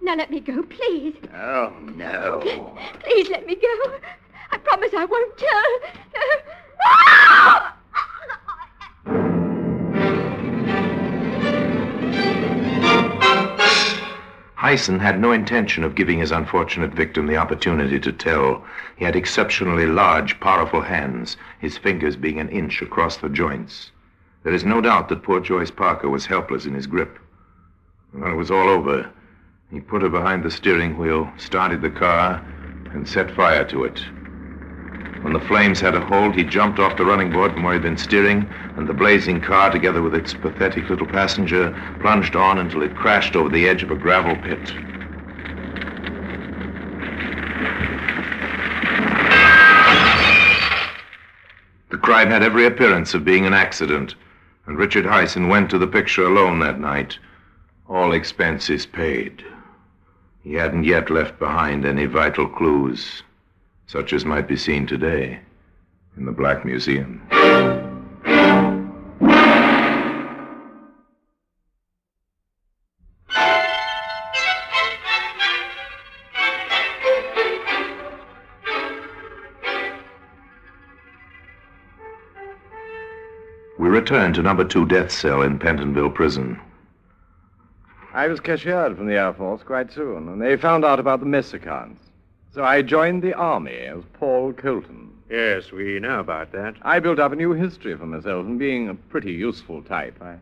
Now 0.00 0.14
let 0.14 0.30
me 0.30 0.40
go, 0.40 0.62
please. 0.62 1.16
Oh, 1.34 1.72
no. 1.94 2.40
Please 3.00 3.28
let 3.28 3.46
me 3.46 3.54
go. 3.54 3.98
I 4.50 4.58
promise 4.58 4.90
I 4.94 5.04
won't 5.04 5.36
tell. 5.36 5.80
Ah! 6.84 7.74
Hyson 14.54 14.98
had 14.98 15.20
no 15.20 15.30
intention 15.30 15.84
of 15.84 15.94
giving 15.94 16.18
his 16.18 16.32
unfortunate 16.32 16.92
victim 16.92 17.26
the 17.26 17.36
opportunity 17.36 18.00
to 18.00 18.12
tell. 18.12 18.64
He 18.96 19.04
had 19.04 19.14
exceptionally 19.14 19.86
large, 19.86 20.40
powerful 20.40 20.80
hands, 20.80 21.36
his 21.60 21.78
fingers 21.78 22.16
being 22.16 22.40
an 22.40 22.48
inch 22.48 22.82
across 22.82 23.18
the 23.18 23.28
joints. 23.28 23.92
There 24.42 24.52
is 24.52 24.64
no 24.64 24.80
doubt 24.80 25.08
that 25.10 25.22
poor 25.22 25.40
Joyce 25.40 25.70
Parker 25.70 26.08
was 26.08 26.26
helpless 26.26 26.66
in 26.66 26.74
his 26.74 26.86
grip. 26.86 27.18
When 28.12 28.32
it 28.32 28.36
was 28.36 28.50
all 28.50 28.68
over, 28.68 29.10
he 29.70 29.80
put 29.80 30.00
her 30.00 30.08
behind 30.08 30.42
the 30.42 30.50
steering 30.50 30.96
wheel, 30.96 31.30
started 31.36 31.82
the 31.82 31.90
car, 31.90 32.42
and 32.92 33.06
set 33.06 33.30
fire 33.30 33.64
to 33.66 33.84
it. 33.84 34.02
When 35.20 35.34
the 35.34 35.40
flames 35.40 35.78
had 35.78 35.94
a 35.94 36.00
hold, 36.00 36.34
he 36.34 36.44
jumped 36.44 36.78
off 36.78 36.96
the 36.96 37.04
running 37.04 37.30
board 37.30 37.52
from 37.52 37.64
where 37.64 37.74
he'd 37.74 37.82
been 37.82 37.98
steering, 37.98 38.48
and 38.76 38.88
the 38.88 38.94
blazing 38.94 39.42
car, 39.42 39.70
together 39.70 40.00
with 40.00 40.14
its 40.14 40.32
pathetic 40.32 40.88
little 40.88 41.06
passenger, 41.06 41.76
plunged 42.00 42.34
on 42.34 42.58
until 42.58 42.82
it 42.82 42.96
crashed 42.96 43.36
over 43.36 43.50
the 43.50 43.68
edge 43.68 43.82
of 43.82 43.90
a 43.90 43.96
gravel 43.96 44.36
pit. 44.36 44.72
The 51.90 51.98
crime 51.98 52.28
had 52.28 52.42
every 52.42 52.64
appearance 52.64 53.12
of 53.12 53.24
being 53.24 53.44
an 53.44 53.54
accident, 53.54 54.14
and 54.66 54.78
Richard 54.78 55.04
Hyson 55.04 55.48
went 55.48 55.68
to 55.70 55.78
the 55.78 55.86
picture 55.86 56.24
alone 56.24 56.60
that 56.60 56.80
night, 56.80 57.18
all 57.86 58.12
expenses 58.12 58.86
paid. 58.86 59.44
He 60.48 60.54
hadn't 60.54 60.84
yet 60.84 61.10
left 61.10 61.38
behind 61.38 61.84
any 61.84 62.06
vital 62.06 62.48
clues, 62.48 63.22
such 63.86 64.14
as 64.14 64.24
might 64.24 64.48
be 64.48 64.56
seen 64.56 64.86
today 64.86 65.40
in 66.16 66.24
the 66.24 66.32
Black 66.32 66.64
Museum. 66.64 67.20
We 83.78 83.88
return 83.90 84.32
to 84.32 84.42
number 84.42 84.64
two 84.64 84.86
death 84.86 85.10
cell 85.12 85.42
in 85.42 85.58
Pentonville 85.58 86.14
Prison. 86.14 86.58
I 88.18 88.26
was 88.26 88.40
cashiered 88.40 88.96
from 88.96 89.06
the 89.06 89.14
Air 89.14 89.32
Force 89.32 89.62
quite 89.62 89.92
soon, 89.92 90.28
and 90.28 90.42
they 90.42 90.56
found 90.56 90.84
out 90.84 90.98
about 90.98 91.20
the 91.20 91.26
mess 91.26 91.54
accounts. 91.54 92.02
So 92.52 92.64
I 92.64 92.82
joined 92.82 93.22
the 93.22 93.32
Army 93.32 93.76
as 93.76 94.02
Paul 94.14 94.52
Colton. 94.54 95.12
Yes, 95.30 95.70
we 95.70 96.00
know 96.00 96.18
about 96.18 96.50
that. 96.50 96.74
I 96.82 96.98
built 96.98 97.20
up 97.20 97.30
a 97.30 97.36
new 97.36 97.52
history 97.52 97.96
for 97.96 98.06
myself, 98.06 98.44
and 98.44 98.58
being 98.58 98.88
a 98.88 98.94
pretty 98.94 99.30
useful 99.30 99.84
type, 99.84 100.20
I, 100.20 100.34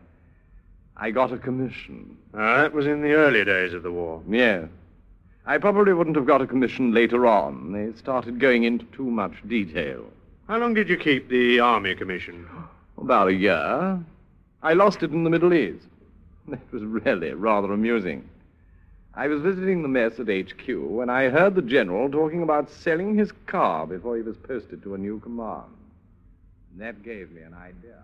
I 0.96 1.10
got 1.10 1.34
a 1.34 1.36
commission. 1.36 2.16
Ah, 2.32 2.62
that 2.62 2.72
was 2.72 2.86
in 2.86 3.02
the 3.02 3.12
early 3.12 3.44
days 3.44 3.74
of 3.74 3.82
the 3.82 3.92
war. 3.92 4.22
Yes. 4.26 4.70
I 5.44 5.58
probably 5.58 5.92
wouldn't 5.92 6.16
have 6.16 6.26
got 6.26 6.40
a 6.40 6.46
commission 6.46 6.94
later 6.94 7.26
on. 7.26 7.72
They 7.72 7.92
started 7.98 8.40
going 8.40 8.64
into 8.64 8.86
too 8.86 9.10
much 9.10 9.34
detail. 9.46 10.02
How 10.48 10.56
long 10.56 10.72
did 10.72 10.88
you 10.88 10.96
keep 10.96 11.28
the 11.28 11.60
Army 11.60 11.94
commission? 11.94 12.48
About 12.96 13.28
a 13.28 13.34
year. 13.34 14.02
I 14.62 14.72
lost 14.72 15.02
it 15.02 15.10
in 15.10 15.24
the 15.24 15.30
Middle 15.30 15.52
East. 15.52 15.88
That 16.48 16.72
was 16.72 16.82
really 16.84 17.32
rather 17.32 17.72
amusing. 17.72 18.28
I 19.14 19.26
was 19.28 19.40
visiting 19.40 19.82
the 19.82 19.88
mess 19.88 20.20
at 20.20 20.28
HQ 20.28 20.68
when 20.68 21.08
I 21.08 21.28
heard 21.28 21.54
the 21.54 21.62
general 21.62 22.10
talking 22.10 22.42
about 22.42 22.70
selling 22.70 23.16
his 23.16 23.32
car 23.46 23.86
before 23.86 24.16
he 24.16 24.22
was 24.22 24.36
posted 24.36 24.82
to 24.82 24.94
a 24.94 24.98
new 24.98 25.18
command. 25.20 25.72
And 26.70 26.80
that 26.82 27.02
gave 27.02 27.30
me 27.32 27.42
an 27.42 27.54
idea. 27.54 28.02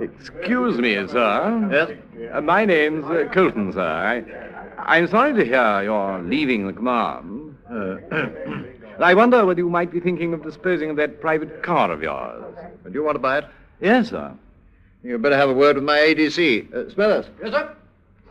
Excuse 0.00 0.78
me, 0.78 0.94
sir. 1.08 1.68
Yes? 1.70 2.30
Uh, 2.32 2.40
my 2.40 2.64
name's 2.64 3.04
uh, 3.04 3.28
Colton, 3.32 3.72
sir. 3.72 3.80
I, 4.78 4.96
I'm 4.96 5.08
sorry 5.08 5.34
to 5.34 5.44
hear 5.44 5.82
you're 5.82 6.22
leaving 6.22 6.66
the 6.66 6.72
command. 6.72 7.56
Uh, 7.70 7.96
I 9.00 9.14
wonder 9.14 9.46
whether 9.46 9.60
you 9.60 9.70
might 9.70 9.92
be 9.92 10.00
thinking 10.00 10.34
of 10.34 10.42
disposing 10.42 10.90
of 10.90 10.96
that 10.96 11.20
private 11.20 11.62
car 11.62 11.90
of 11.90 12.02
yours. 12.02 12.44
Do 12.84 12.92
you 12.92 13.04
want 13.04 13.14
to 13.14 13.20
buy 13.20 13.38
it? 13.38 13.44
Yes, 13.80 14.10
sir. 14.10 14.32
You'd 15.04 15.22
better 15.22 15.36
have 15.36 15.48
a 15.50 15.54
word 15.54 15.76
with 15.76 15.84
my 15.84 15.98
ADC. 15.98 16.74
Uh, 16.74 16.90
Smithers. 16.90 17.26
Yes, 17.40 17.52
sir? 17.52 17.76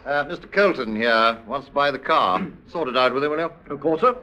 Uh, 0.05 0.24
Mr. 0.26 0.51
Colton 0.51 0.95
here 0.95 1.38
wants 1.47 1.68
to 1.68 1.74
buy 1.74 1.91
the 1.91 1.99
car. 1.99 2.45
sort 2.68 2.89
it 2.89 2.97
out 2.97 3.13
with 3.13 3.24
him, 3.24 3.32
will 3.32 3.39
you? 3.39 3.51
Of 3.70 3.80
course, 3.80 4.01
sir. 4.01 4.15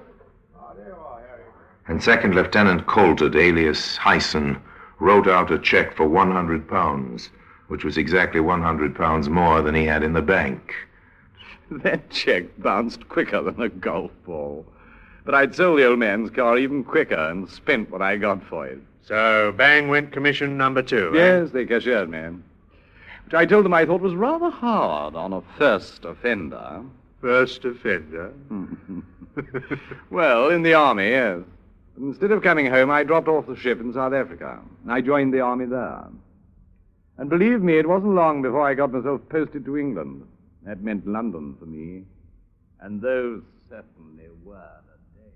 And 1.86 2.02
Second 2.02 2.34
Lieutenant 2.34 2.86
Colton, 2.86 3.36
alias 3.36 3.96
Hyson, 3.96 4.58
wrote 4.98 5.28
out 5.28 5.50
a 5.50 5.58
check 5.58 5.94
for 5.94 6.06
100 6.08 6.66
pounds, 6.68 7.30
which 7.68 7.84
was 7.84 7.98
exactly 7.98 8.40
100 8.40 8.94
pounds 8.94 9.28
more 9.28 9.60
than 9.60 9.74
he 9.74 9.84
had 9.84 10.02
in 10.02 10.12
the 10.12 10.22
bank. 10.22 10.74
That 11.70 12.10
check 12.10 12.44
bounced 12.58 13.08
quicker 13.08 13.40
than 13.42 13.60
a 13.60 13.70
golf 13.70 14.12
ball. 14.26 14.66
But 15.24 15.34
I'd 15.34 15.54
sold 15.54 15.78
the 15.78 15.86
old 15.86 15.98
man's 15.98 16.30
car 16.30 16.58
even 16.58 16.84
quicker 16.84 17.14
and 17.16 17.48
spent 17.48 17.90
what 17.90 18.02
I 18.02 18.16
got 18.16 18.42
for 18.44 18.66
it. 18.66 18.78
So, 19.02 19.52
bang 19.56 19.88
went 19.88 20.12
commission 20.12 20.56
number 20.56 20.82
two. 20.82 21.10
eh? 21.14 21.16
Yes, 21.16 21.50
they 21.50 21.64
cashiered 21.66 22.08
me. 22.10 22.20
Which 23.24 23.34
I 23.34 23.46
told 23.46 23.64
them 23.64 23.72
I 23.74 23.86
thought 23.86 24.00
was 24.02 24.14
rather 24.14 24.50
hard 24.50 25.14
on 25.14 25.32
a 25.32 25.40
first 25.58 26.04
offender. 26.04 26.82
First 27.20 27.64
offender? 27.64 28.32
Well, 30.10 30.50
in 30.50 30.62
the 30.62 30.74
army, 30.74 31.08
yes. 31.10 31.40
Instead 31.98 32.30
of 32.30 32.42
coming 32.42 32.66
home, 32.66 32.90
I 32.90 33.02
dropped 33.02 33.26
off 33.26 33.46
the 33.48 33.56
ship 33.56 33.80
in 33.80 33.92
South 33.92 34.12
Africa. 34.12 34.60
I 34.88 35.00
joined 35.00 35.34
the 35.34 35.40
army 35.40 35.64
there. 35.66 36.04
And 37.18 37.28
believe 37.30 37.60
me, 37.60 37.78
it 37.78 37.88
wasn't 37.88 38.14
long 38.14 38.42
before 38.42 38.62
I 38.68 38.74
got 38.74 38.92
myself 38.92 39.20
posted 39.28 39.64
to 39.64 39.76
England. 39.76 40.22
That 40.64 40.82
meant 40.82 41.06
London 41.06 41.56
for 41.58 41.66
me. 41.66 42.04
And 42.80 43.00
those 43.00 43.42
certainly 43.68 44.28
were 44.44 44.54
the 44.86 45.20
days. 45.20 45.32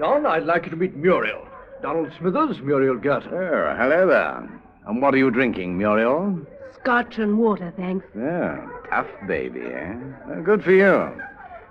Don, 0.00 0.24
I'd 0.24 0.44
like 0.44 0.64
you 0.64 0.70
to 0.70 0.76
meet 0.76 0.96
Muriel. 0.96 1.46
Donald 1.82 2.10
Smithers, 2.18 2.58
Muriel 2.62 2.96
Gerton. 2.96 3.34
Oh, 3.34 3.76
hello 3.76 4.06
there. 4.06 4.62
And 4.86 5.02
what 5.02 5.12
are 5.12 5.18
you 5.18 5.30
drinking, 5.30 5.76
Muriel? 5.76 6.40
Scotch 6.74 7.18
and 7.18 7.38
water, 7.38 7.70
thanks. 7.76 8.06
Yeah, 8.16 8.66
tough 8.88 9.08
baby, 9.28 9.60
eh? 9.60 9.94
Well, 10.26 10.42
good 10.42 10.64
for 10.64 10.72
you. 10.72 11.12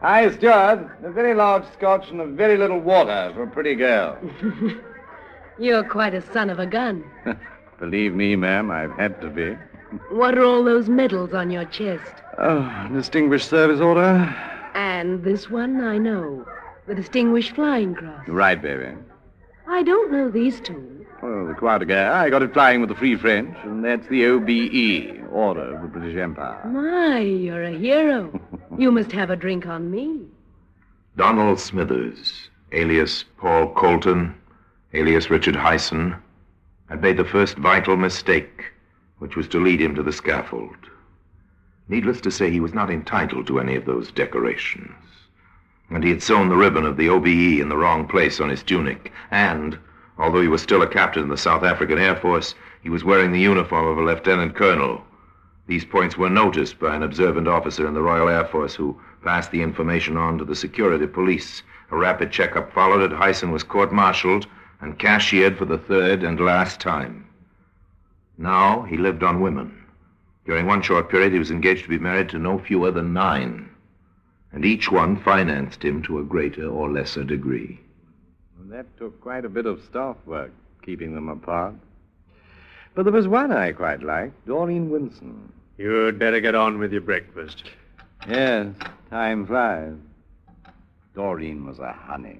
Hi, 0.01 0.29
Stuart. 0.29 0.87
A 1.03 1.11
very 1.11 1.33
large 1.33 1.63
scotch 1.73 2.11
and 2.11 2.21
a 2.21 2.27
very 2.27 2.55
little 2.55 2.79
water 2.79 3.31
for 3.33 3.43
a 3.43 3.47
pretty 3.49 3.73
girl. 3.73 4.15
You're 5.59 5.83
quite 5.83 6.13
a 6.13 6.21
son 6.21 6.51
of 6.51 6.59
a 6.59 6.67
gun. 6.67 7.03
Believe 7.79 8.13
me, 8.13 8.35
ma'am, 8.35 8.69
I've 8.69 8.91
had 8.91 9.19
to 9.21 9.29
be. 9.29 9.57
What 10.11 10.37
are 10.37 10.43
all 10.43 10.63
those 10.63 10.87
medals 10.87 11.33
on 11.33 11.49
your 11.49 11.65
chest? 11.65 12.13
Oh, 12.37 12.89
Distinguished 12.93 13.49
Service 13.49 13.81
Order? 13.81 14.35
And 14.75 15.23
this 15.23 15.49
one, 15.49 15.81
I 15.81 15.97
know. 15.97 16.45
The 16.89 16.95
Distinguished 16.95 17.53
Flying 17.53 17.93
Cross. 17.93 18.27
Right, 18.27 18.59
baby. 18.59 18.97
I 19.67 19.83
don't 19.83 20.11
know 20.11 20.27
these 20.27 20.59
two. 20.59 21.05
Well, 21.21 21.45
the 21.45 21.53
Croix 21.53 21.77
de 21.77 21.85
Guerre. 21.85 22.11
I 22.11 22.31
got 22.31 22.41
it 22.41 22.51
flying 22.51 22.79
with 22.79 22.89
the 22.89 22.95
Free 22.95 23.15
French, 23.15 23.55
and 23.61 23.85
that's 23.85 24.07
the 24.07 24.25
OBE, 24.25 25.31
Order 25.31 25.75
of 25.75 25.83
the 25.83 25.87
British 25.87 26.17
Empire. 26.17 26.59
My, 26.65 27.19
you're 27.19 27.61
a 27.61 27.77
hero. 27.77 28.41
you 28.79 28.89
must 28.91 29.11
have 29.11 29.29
a 29.29 29.35
drink 29.35 29.67
on 29.67 29.91
me. 29.91 30.21
Donald 31.15 31.59
Smithers, 31.59 32.49
alias 32.71 33.23
Paul 33.37 33.71
Colton, 33.75 34.33
alias 34.95 35.29
Richard 35.29 35.55
Hyson, 35.55 36.15
had 36.89 37.03
made 37.03 37.17
the 37.17 37.23
first 37.23 37.59
vital 37.59 37.97
mistake, 37.97 38.63
which 39.19 39.35
was 39.35 39.47
to 39.49 39.63
lead 39.63 39.79
him 39.79 39.93
to 39.93 40.01
the 40.01 40.11
scaffold. 40.11 40.75
Needless 41.87 42.19
to 42.21 42.31
say, 42.31 42.49
he 42.49 42.59
was 42.59 42.73
not 42.73 42.89
entitled 42.89 43.45
to 43.45 43.59
any 43.59 43.75
of 43.75 43.85
those 43.85 44.11
decorations. 44.11 44.89
And 45.89 46.03
he 46.03 46.09
had 46.09 46.21
sewn 46.21 46.49
the 46.49 46.55
ribbon 46.55 46.85
of 46.85 46.97
the 46.97 47.09
OBE 47.09 47.59
in 47.59 47.69
the 47.69 47.77
wrong 47.77 48.07
place 48.07 48.39
on 48.39 48.49
his 48.49 48.63
tunic. 48.63 49.11
And, 49.31 49.77
although 50.17 50.41
he 50.41 50.47
was 50.47 50.61
still 50.61 50.81
a 50.81 50.87
captain 50.87 51.23
in 51.23 51.29
the 51.29 51.37
South 51.37 51.63
African 51.63 51.97
Air 51.97 52.15
Force, 52.15 52.53
he 52.81 52.89
was 52.89 53.03
wearing 53.03 53.31
the 53.31 53.39
uniform 53.39 53.87
of 53.87 53.97
a 53.97 54.03
lieutenant 54.03 54.55
colonel. 54.55 55.03
These 55.67 55.85
points 55.85 56.17
were 56.17 56.29
noticed 56.29 56.79
by 56.79 56.95
an 56.95 57.03
observant 57.03 57.47
officer 57.47 57.87
in 57.87 57.93
the 57.93 58.01
Royal 58.01 58.29
Air 58.29 58.45
Force 58.45 58.75
who 58.75 58.99
passed 59.23 59.51
the 59.51 59.61
information 59.61 60.17
on 60.17 60.37
to 60.37 60.45
the 60.45 60.55
security 60.55 61.05
police. 61.07 61.63
A 61.91 61.97
rapid 61.97 62.31
checkup 62.31 62.71
followed, 62.73 63.01
and 63.01 63.13
Hyson 63.13 63.51
was 63.51 63.63
court-martialed 63.63 64.47
and 64.81 64.97
cashiered 64.97 65.57
for 65.57 65.65
the 65.65 65.77
third 65.77 66.23
and 66.23 66.39
last 66.39 66.79
time. 66.79 67.27
Now 68.37 68.83
he 68.83 68.97
lived 68.97 69.23
on 69.23 69.41
women. 69.41 69.85
During 70.45 70.65
one 70.65 70.81
short 70.81 71.09
period, 71.09 71.33
he 71.33 71.39
was 71.39 71.51
engaged 71.51 71.83
to 71.83 71.89
be 71.89 71.99
married 71.99 72.29
to 72.29 72.39
no 72.39 72.57
fewer 72.57 72.89
than 72.89 73.13
nine, 73.13 73.68
and 74.51 74.65
each 74.65 74.91
one 74.91 75.21
financed 75.21 75.83
him 75.83 76.01
to 76.03 76.19
a 76.19 76.23
greater 76.23 76.67
or 76.67 76.91
lesser 76.91 77.23
degree. 77.23 77.79
Well, 78.57 78.67
that 78.69 78.97
took 78.97 79.21
quite 79.21 79.45
a 79.45 79.49
bit 79.49 79.65
of 79.65 79.83
staff 79.83 80.17
work, 80.25 80.51
keeping 80.83 81.13
them 81.13 81.29
apart. 81.29 81.75
But 82.95 83.03
there 83.03 83.13
was 83.13 83.27
one 83.27 83.51
I 83.51 83.71
quite 83.71 84.01
liked, 84.01 84.45
Doreen 84.45 84.89
Winson. 84.89 85.51
You'd 85.77 86.19
better 86.19 86.41
get 86.41 86.55
on 86.55 86.79
with 86.79 86.91
your 86.91 87.01
breakfast. 87.01 87.63
Yes, 88.27 88.67
time 89.09 89.45
flies. 89.47 89.93
Doreen 91.15 91.65
was 91.65 91.79
a 91.79 91.93
honey. 91.93 92.39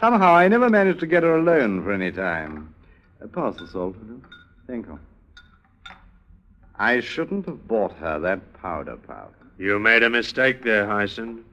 Somehow 0.00 0.34
I 0.34 0.48
never 0.48 0.68
managed 0.68 1.00
to 1.00 1.06
get 1.06 1.22
her 1.22 1.36
alone 1.36 1.82
for 1.82 1.92
any 1.92 2.12
time. 2.12 2.74
Uh, 3.22 3.26
pass 3.28 3.56
the 3.56 3.66
salt, 3.68 3.96
will 3.96 4.08
you? 4.08 4.22
Thank 4.66 4.86
you. 4.86 4.98
I 6.78 7.00
shouldn't 7.00 7.46
have 7.46 7.66
bought 7.66 7.92
her 7.94 8.18
that 8.18 8.52
powder 8.60 8.96
puff. 8.96 9.30
You 9.58 9.78
made 9.78 10.02
a 10.02 10.10
mistake 10.10 10.62
there, 10.62 10.86
Hyson. 10.86 11.44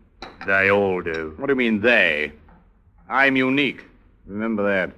They 0.46 0.70
all 0.70 1.02
do. 1.02 1.34
What 1.38 1.48
do 1.48 1.52
you 1.52 1.58
mean, 1.58 1.80
they? 1.82 2.34
I'm 3.10 3.36
unique. 3.36 3.84
Remember 4.26 4.64
that. 4.64 4.96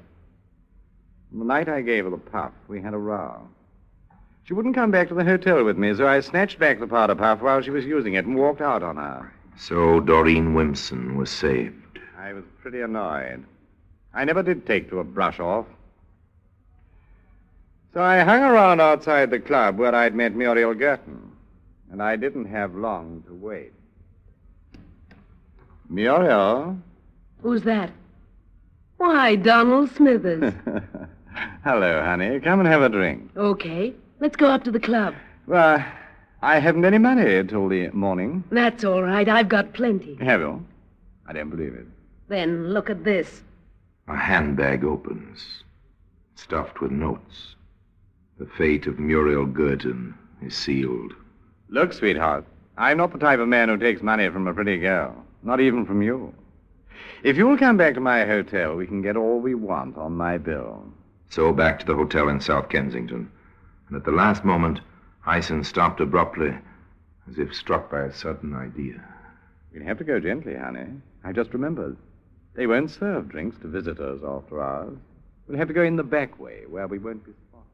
The 1.31 1.43
night 1.43 1.69
I 1.69 1.81
gave 1.81 2.05
her 2.05 2.09
the 2.09 2.17
puff, 2.17 2.51
we 2.67 2.81
had 2.81 2.93
a 2.93 2.97
row. 2.97 3.47
She 4.45 4.53
wouldn't 4.53 4.75
come 4.75 4.91
back 4.91 5.07
to 5.09 5.13
the 5.13 5.23
hotel 5.23 5.63
with 5.63 5.77
me, 5.77 5.93
so 5.95 6.07
I 6.07 6.19
snatched 6.19 6.59
back 6.59 6.79
the 6.79 6.87
powder 6.87 7.15
puff 7.15 7.41
while 7.41 7.61
she 7.61 7.71
was 7.71 7.85
using 7.85 8.13
it 8.13 8.25
and 8.25 8.35
walked 8.35 8.61
out 8.61 8.83
on 8.83 8.95
her. 8.95 9.31
So 9.57 9.99
Doreen 9.99 10.53
Wimpson 10.53 11.15
was 11.15 11.29
saved. 11.29 11.99
I 12.17 12.33
was 12.33 12.43
pretty 12.61 12.81
annoyed. 12.81 13.43
I 14.13 14.23
never 14.23 14.43
did 14.43 14.65
take 14.65 14.89
to 14.89 14.99
a 14.99 15.03
brush 15.03 15.39
off. 15.39 15.65
So 17.93 18.01
I 18.01 18.19
hung 18.19 18.41
around 18.41 18.81
outside 18.81 19.29
the 19.29 19.39
club 19.39 19.77
where 19.77 19.95
I'd 19.95 20.15
met 20.15 20.35
Muriel 20.35 20.73
Gerton, 20.73 21.31
and 21.91 22.01
I 22.01 22.15
didn't 22.15 22.45
have 22.45 22.75
long 22.75 23.23
to 23.27 23.33
wait. 23.33 23.73
Muriel? 25.89 26.77
Who's 27.41 27.63
that? 27.63 27.91
Why, 28.97 29.35
Donald 29.35 29.91
Smithers. 29.91 30.53
Hello, 31.63 32.01
honey. 32.03 32.39
Come 32.39 32.59
and 32.59 32.67
have 32.67 32.81
a 32.81 32.89
drink. 32.89 33.29
okay, 33.35 33.93
let's 34.19 34.35
go 34.35 34.47
up 34.47 34.63
to 34.63 34.71
the 34.71 34.79
club. 34.79 35.13
Well, 35.47 35.83
I 36.41 36.59
haven't 36.59 36.85
any 36.85 36.97
money 36.97 37.43
till 37.43 37.67
the 37.67 37.89
morning. 37.89 38.43
That's 38.51 38.83
all 38.83 39.03
right. 39.03 39.27
I've 39.27 39.49
got 39.49 39.73
plenty. 39.73 40.15
Have 40.21 40.39
you? 40.41 40.65
I 41.27 41.33
don't 41.33 41.49
believe 41.49 41.73
it. 41.73 41.87
Then 42.27 42.69
look 42.69 42.89
at 42.89 43.03
this. 43.03 43.43
A 44.07 44.15
handbag 44.15 44.83
opens, 44.83 45.63
stuffed 46.35 46.81
with 46.81 46.91
notes. 46.91 47.55
The 48.37 48.45
fate 48.57 48.85
of 48.87 48.99
Muriel 48.99 49.45
Gerton 49.45 50.13
is 50.41 50.55
sealed. 50.55 51.13
Look, 51.69 51.93
sweetheart, 51.93 52.45
I'm 52.77 52.97
not 52.97 53.11
the 53.11 53.19
type 53.19 53.39
of 53.39 53.47
man 53.47 53.69
who 53.69 53.77
takes 53.77 54.01
money 54.01 54.29
from 54.29 54.47
a 54.47 54.53
pretty 54.53 54.77
girl. 54.77 55.25
Not 55.43 55.59
even 55.59 55.85
from 55.85 56.01
you. 56.01 56.33
If 57.23 57.37
you'll 57.37 57.57
come 57.57 57.75
back 57.75 57.95
to 57.95 57.99
my 57.99 58.25
hotel, 58.25 58.75
we 58.75 58.85
can 58.85 59.01
get 59.01 59.17
all 59.17 59.39
we 59.39 59.55
want 59.55 59.97
on 59.97 60.15
my 60.15 60.37
bill. 60.37 60.85
So 61.29 61.51
back 61.51 61.79
to 61.79 61.85
the 61.85 61.95
hotel 61.95 62.29
in 62.29 62.39
South 62.39 62.69
Kensington. 62.69 63.31
And 63.87 63.97
at 63.97 64.03
the 64.03 64.11
last 64.11 64.45
moment, 64.45 64.79
Hyson 65.21 65.63
stopped 65.63 65.99
abruptly, 65.99 66.55
as 67.27 67.39
if 67.39 67.53
struck 67.53 67.89
by 67.89 68.01
a 68.01 68.13
sudden 68.13 68.55
idea. 68.55 69.03
We'll 69.73 69.83
have 69.85 69.97
to 69.97 70.03
go 70.03 70.19
gently, 70.19 70.55
honey. 70.55 70.87
I 71.23 71.31
just 71.31 71.51
remembered. 71.51 71.97
They 72.53 72.67
won't 72.67 72.91
serve 72.91 73.29
drinks 73.29 73.57
to 73.59 73.67
visitors 73.67 74.21
after 74.23 74.61
hours. 74.61 74.97
We'll 75.47 75.57
have 75.57 75.67
to 75.67 75.73
go 75.73 75.83
in 75.83 75.95
the 75.95 76.03
back 76.03 76.39
way, 76.39 76.61
where 76.69 76.87
we 76.87 76.99
won't 76.99 77.25
be 77.25 77.33
spotted. 77.49 77.65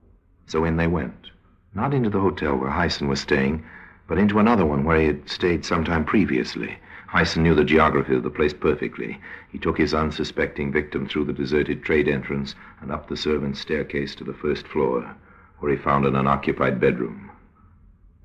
So 0.47 0.63
in 0.63 0.77
they 0.77 0.87
went. 0.87 1.29
Not 1.73 1.93
into 1.93 2.09
the 2.09 2.19
hotel 2.19 2.55
where 2.55 2.69
Hyson 2.69 3.07
was 3.07 3.21
staying, 3.21 3.63
but 4.11 4.17
into 4.17 4.39
another 4.39 4.65
one 4.65 4.83
where 4.83 4.99
he 4.99 5.07
had 5.07 5.29
stayed 5.29 5.63
some 5.63 5.85
time 5.85 6.03
previously. 6.03 6.77
Hyson 7.07 7.43
knew 7.43 7.55
the 7.55 7.63
geography 7.63 8.13
of 8.13 8.23
the 8.23 8.29
place 8.29 8.51
perfectly. 8.51 9.17
He 9.49 9.57
took 9.57 9.77
his 9.77 9.93
unsuspecting 9.93 10.69
victim 10.69 11.07
through 11.07 11.23
the 11.23 11.31
deserted 11.31 11.81
trade 11.81 12.09
entrance 12.09 12.53
and 12.81 12.91
up 12.91 13.07
the 13.07 13.15
servants' 13.15 13.61
staircase 13.61 14.13
to 14.15 14.25
the 14.25 14.33
first 14.33 14.67
floor, 14.67 15.15
where 15.59 15.71
he 15.71 15.77
found 15.77 16.05
an 16.05 16.17
unoccupied 16.17 16.77
bedroom. 16.77 17.31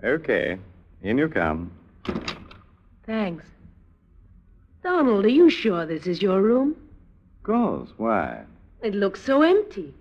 Okay, 0.03 0.59
in 1.03 1.19
you 1.19 1.29
come. 1.29 1.71
Thanks. 3.05 3.45
Donald, 4.83 5.25
are 5.25 5.29
you 5.29 5.49
sure 5.49 5.87
this 5.87 6.09
is 6.09 6.21
your 6.21 6.43
room? 6.43 6.75
Of 7.37 7.43
course, 7.45 7.91
why? 7.97 8.43
It 8.83 8.97
looks 8.97 9.23
so 9.23 9.43
empty. 9.43 9.95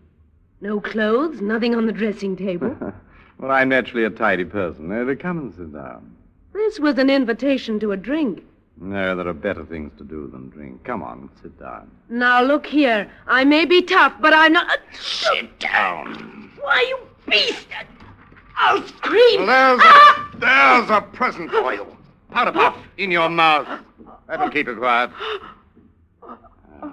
No 0.61 0.79
clothes, 0.79 1.41
nothing 1.41 1.75
on 1.75 1.86
the 1.86 1.93
dressing 1.93 2.36
table. 2.36 2.75
Well, 3.38 3.51
I'm 3.51 3.69
naturally 3.69 4.05
a 4.05 4.09
tidy 4.09 4.45
person. 4.45 4.91
Uh, 4.91 5.13
come 5.19 5.38
and 5.39 5.53
sit 5.53 5.73
down. 5.73 6.15
this 6.53 6.79
was 6.79 6.97
an 6.97 7.09
invitation 7.09 7.79
to 7.81 7.91
a 7.91 7.97
drink. 7.97 8.43
No, 8.77 9.15
there 9.15 9.27
are 9.27 9.33
better 9.33 9.65
things 9.65 9.91
to 9.97 10.03
do 10.03 10.27
than 10.27 10.49
drink. 10.49 10.83
Come 10.83 11.01
on, 11.01 11.29
sit 11.41 11.57
down. 11.59 11.89
Now, 12.09 12.41
look 12.41 12.65
here. 12.65 13.09
I 13.27 13.43
may 13.45 13.65
be 13.65 13.81
tough, 13.81 14.13
but 14.19 14.33
I'm 14.33 14.53
not. 14.53 14.79
Sit 14.99 15.59
down. 15.59 16.51
Why, 16.59 16.86
you 16.89 16.99
beast! 17.29 17.67
I'll 18.57 18.86
scream! 18.88 19.45
There's 19.45 19.79
Ah! 19.83 20.29
a, 20.33 20.38
there's 20.38 20.89
a 20.97 21.01
present 21.01 21.51
for 21.51 21.73
you. 21.73 21.86
Powder 22.31 22.51
puff 22.51 22.77
in 22.97 23.11
your 23.11 23.29
mouth. 23.29 23.67
That'll 24.27 24.49
keep 24.49 24.67
it 24.67 24.77
quiet. 24.77 25.09
Ah. 26.23 26.91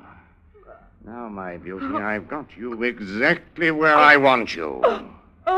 Now, 1.05 1.28
my 1.28 1.57
beauty, 1.57 1.86
I've 1.97 2.28
got 2.28 2.47
you 2.57 2.80
exactly 2.84 3.70
where 3.72 3.97
I 3.97 4.16
want 4.16 4.55
you. 4.55 4.82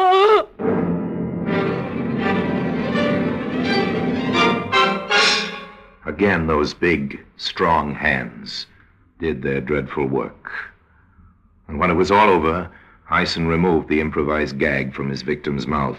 Again, 6.07 6.47
those 6.47 6.73
big, 6.73 7.25
strong 7.37 7.95
hands 7.95 8.67
did 9.19 9.43
their 9.43 9.61
dreadful 9.61 10.07
work. 10.07 10.51
And 11.69 11.79
when 11.79 11.91
it 11.91 11.95
was 11.95 12.11
all 12.11 12.31
over, 12.31 12.71
Hyson 13.05 13.47
removed 13.47 13.89
the 13.89 14.01
improvised 14.01 14.59
gag 14.59 14.95
from 14.95 15.11
his 15.11 15.23
victim's 15.23 15.67
mouth, 15.67 15.99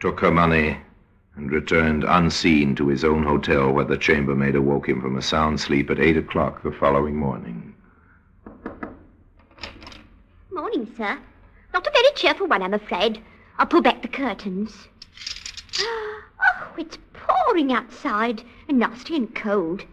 took 0.00 0.20
her 0.20 0.30
money, 0.30 0.78
and 1.36 1.50
returned 1.50 2.04
unseen 2.04 2.74
to 2.76 2.88
his 2.88 3.04
own 3.04 3.24
hotel 3.24 3.72
where 3.72 3.84
the 3.84 3.96
chambermaid 3.96 4.54
awoke 4.54 4.88
him 4.88 5.00
from 5.00 5.16
a 5.16 5.22
sound 5.22 5.60
sleep 5.60 5.90
at 5.90 5.98
eight 5.98 6.16
o'clock 6.16 6.62
the 6.62 6.72
following 6.72 7.16
morning. 7.16 7.74
Morning, 10.50 10.86
sir. 10.96 11.18
Not 11.72 11.86
a 11.86 11.90
very 11.90 12.12
cheerful 12.14 12.46
one, 12.46 12.62
I'm 12.62 12.74
afraid. 12.74 13.22
I'll 13.58 13.66
pull 13.66 13.82
back 13.82 14.02
the 14.02 14.08
curtains. 14.08 14.88
Oh, 16.44 16.74
it's 16.76 16.98
pouring 17.12 17.72
outside, 17.72 18.42
and 18.68 18.78
nasty 18.80 19.14
and 19.14 19.32
cold. 19.32 19.84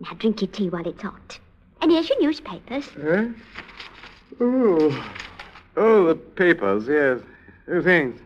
Now 0.00 0.14
drink 0.14 0.40
your 0.40 0.50
tea 0.50 0.70
while 0.70 0.86
it's 0.86 1.02
hot. 1.02 1.38
And 1.82 1.90
here's 1.90 2.08
your 2.08 2.20
newspapers. 2.22 2.88
Huh? 2.98 3.26
Oh. 4.40 5.12
Oh, 5.76 6.06
the 6.06 6.14
papers, 6.14 6.88
yes. 6.88 7.20
Oh, 7.68 7.82
thanks. 7.82 8.22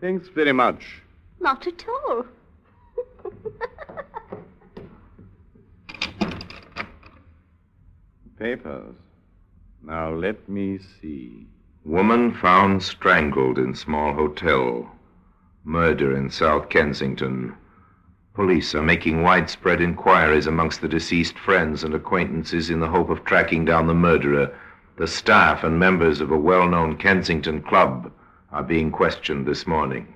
Thanks 0.00 0.28
very 0.28 0.52
much. 0.52 1.02
Not 1.38 1.66
at 1.66 1.84
all. 1.86 2.24
Papers. 8.38 8.96
Now, 9.82 10.10
let 10.14 10.48
me 10.48 10.78
see. 11.00 11.46
Woman 11.84 12.32
found 12.32 12.80
strangled 12.80 13.58
in 13.58 13.74
small 13.74 14.12
hotel. 14.12 14.88
Murder 15.64 16.16
in 16.16 16.30
South 16.30 16.68
Kensington. 16.68 17.54
Police 18.34 18.72
are 18.76 18.82
making 18.82 19.22
widespread 19.22 19.80
inquiries 19.80 20.46
amongst 20.46 20.80
the 20.80 20.86
deceased 20.86 21.36
friends 21.36 21.82
and 21.82 21.92
acquaintances 21.92 22.70
in 22.70 22.78
the 22.78 22.88
hope 22.88 23.10
of 23.10 23.24
tracking 23.24 23.64
down 23.64 23.88
the 23.88 23.94
murderer. 23.94 24.56
The 24.96 25.08
staff 25.08 25.64
and 25.64 25.76
members 25.76 26.20
of 26.20 26.30
a 26.30 26.38
well 26.38 26.68
known 26.68 26.98
Kensington 26.98 27.62
club 27.62 28.12
are 28.52 28.62
being 28.62 28.92
questioned 28.92 29.44
this 29.44 29.66
morning. 29.66 30.06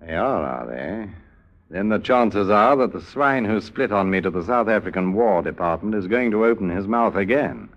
They 0.00 0.16
are, 0.16 0.42
are 0.42 0.66
they? 0.66 1.10
Then 1.70 1.90
the 1.90 2.00
chances 2.00 2.50
are 2.50 2.74
that 2.74 2.92
the 2.92 3.00
swine 3.00 3.44
who 3.44 3.60
split 3.60 3.92
on 3.92 4.10
me 4.10 4.20
to 4.20 4.30
the 4.30 4.42
South 4.42 4.68
African 4.68 5.12
War 5.12 5.42
Department 5.42 5.94
is 5.94 6.08
going 6.08 6.32
to 6.32 6.44
open 6.44 6.70
his 6.70 6.88
mouth 6.88 7.14
again. 7.14 7.68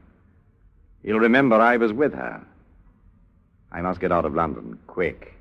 He'll 1.04 1.20
remember 1.20 1.58
I 1.58 1.78
was 1.78 1.94
with 1.94 2.16
her. 2.16 2.48
I 3.72 3.82
must 3.82 4.00
get 4.00 4.12
out 4.12 4.26
of 4.26 4.36
London, 4.36 4.78
quick. 4.88 5.34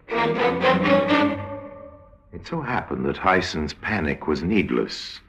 It 2.33 2.47
so 2.47 2.61
happened 2.61 3.05
that 3.07 3.17
Hyson's 3.17 3.75
panic 3.75 4.27
was 4.27 4.43
needless. 4.43 5.21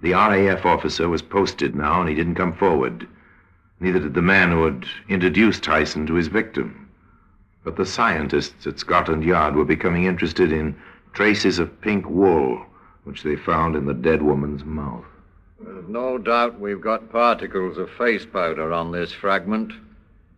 The 0.00 0.12
RAF 0.12 0.64
officer 0.64 1.08
was 1.08 1.22
posted 1.22 1.74
now, 1.74 2.00
and 2.00 2.08
he 2.08 2.14
didn't 2.14 2.36
come 2.36 2.52
forward. 2.52 3.08
Neither 3.80 3.98
did 3.98 4.14
the 4.14 4.22
man 4.22 4.52
who 4.52 4.64
had 4.64 4.86
introduced 5.08 5.66
Hyson 5.66 6.06
to 6.06 6.14
his 6.14 6.28
victim. 6.28 6.88
But 7.64 7.76
the 7.76 7.84
scientists 7.84 8.66
at 8.66 8.78
Scotland 8.78 9.24
Yard 9.24 9.56
were 9.56 9.64
becoming 9.64 10.04
interested 10.04 10.52
in 10.52 10.76
traces 11.14 11.58
of 11.58 11.80
pink 11.80 12.08
wool, 12.08 12.64
which 13.04 13.22
they 13.22 13.36
found 13.36 13.74
in 13.74 13.86
the 13.86 13.94
dead 13.94 14.22
woman's 14.22 14.64
mouth. 14.64 15.04
There's 15.58 15.88
no 15.88 16.16
doubt 16.16 16.60
we've 16.60 16.80
got 16.80 17.10
particles 17.10 17.76
of 17.76 17.90
face 17.90 18.24
powder 18.24 18.72
on 18.72 18.92
this 18.92 19.10
fragment. 19.12 19.72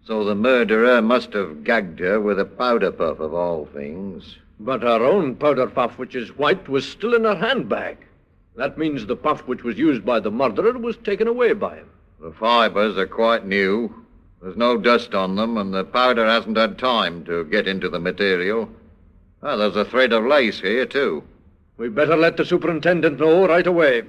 So 0.08 0.24
the 0.24 0.34
murderer 0.34 1.02
must 1.02 1.34
have 1.34 1.64
gagged 1.64 1.98
her 1.98 2.18
with 2.18 2.40
a 2.40 2.46
powder 2.46 2.90
puff 2.90 3.20
of 3.20 3.34
all 3.34 3.66
things. 3.66 4.38
But 4.58 4.80
her 4.80 5.04
own 5.04 5.34
powder 5.34 5.66
puff, 5.66 5.98
which 5.98 6.14
is 6.14 6.34
white, 6.34 6.66
was 6.66 6.88
still 6.88 7.12
in 7.12 7.24
her 7.24 7.34
handbag. 7.34 7.98
That 8.56 8.78
means 8.78 9.04
the 9.04 9.16
puff 9.16 9.46
which 9.46 9.64
was 9.64 9.76
used 9.76 10.06
by 10.06 10.20
the 10.20 10.30
murderer 10.30 10.78
was 10.78 10.96
taken 10.96 11.28
away 11.28 11.52
by 11.52 11.76
him. 11.76 11.90
The 12.22 12.32
fibers 12.32 12.96
are 12.96 13.06
quite 13.06 13.44
new. 13.44 14.06
There's 14.40 14.56
no 14.56 14.78
dust 14.78 15.14
on 15.14 15.36
them, 15.36 15.58
and 15.58 15.74
the 15.74 15.84
powder 15.84 16.24
hasn't 16.24 16.56
had 16.56 16.78
time 16.78 17.22
to 17.26 17.44
get 17.44 17.68
into 17.68 17.90
the 17.90 18.00
material. 18.00 18.70
Ah, 19.42 19.56
there's 19.56 19.76
a 19.76 19.84
thread 19.84 20.14
of 20.14 20.24
lace 20.24 20.58
here, 20.58 20.86
too. 20.86 21.22
We'd 21.76 21.94
better 21.94 22.16
let 22.16 22.38
the 22.38 22.46
superintendent 22.46 23.20
know 23.20 23.46
right 23.46 23.66
away. 23.66 24.04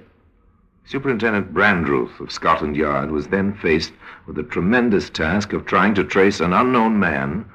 Superintendent 0.89 1.53
Brandruth 1.53 2.19
of 2.19 2.31
Scotland 2.31 2.75
Yard 2.75 3.11
was 3.11 3.27
then 3.27 3.53
faced 3.53 3.93
with 4.25 4.35
the 4.35 4.41
tremendous 4.41 5.07
task 5.07 5.53
of 5.53 5.63
trying 5.63 5.93
to 5.93 6.03
trace 6.03 6.39
an 6.39 6.51
unknown 6.51 6.97
man 6.97 7.45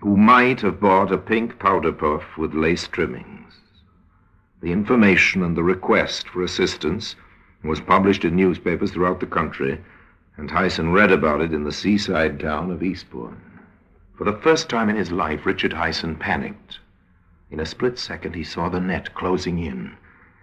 who 0.00 0.16
might 0.16 0.62
have 0.62 0.80
bought 0.80 1.12
a 1.12 1.16
pink 1.16 1.60
powder 1.60 1.92
puff 1.92 2.36
with 2.36 2.52
lace 2.52 2.88
trimmings. 2.88 3.60
The 4.60 4.72
information 4.72 5.44
and 5.44 5.56
the 5.56 5.62
request 5.62 6.28
for 6.28 6.42
assistance 6.42 7.14
was 7.62 7.80
published 7.80 8.24
in 8.24 8.34
newspapers 8.34 8.90
throughout 8.90 9.20
the 9.20 9.26
country, 9.26 9.80
and 10.36 10.50
Hyson 10.50 10.90
read 10.90 11.12
about 11.12 11.40
it 11.40 11.54
in 11.54 11.62
the 11.62 11.70
seaside 11.70 12.40
town 12.40 12.72
of 12.72 12.82
Eastbourne. 12.82 13.40
For 14.18 14.24
the 14.24 14.32
first 14.32 14.68
time 14.68 14.88
in 14.88 14.96
his 14.96 15.12
life, 15.12 15.46
Richard 15.46 15.74
Hyson 15.74 16.16
panicked. 16.16 16.80
In 17.52 17.60
a 17.60 17.66
split 17.66 18.00
second, 18.00 18.34
he 18.34 18.42
saw 18.42 18.68
the 18.68 18.80
net 18.80 19.14
closing 19.14 19.60
in. 19.60 19.96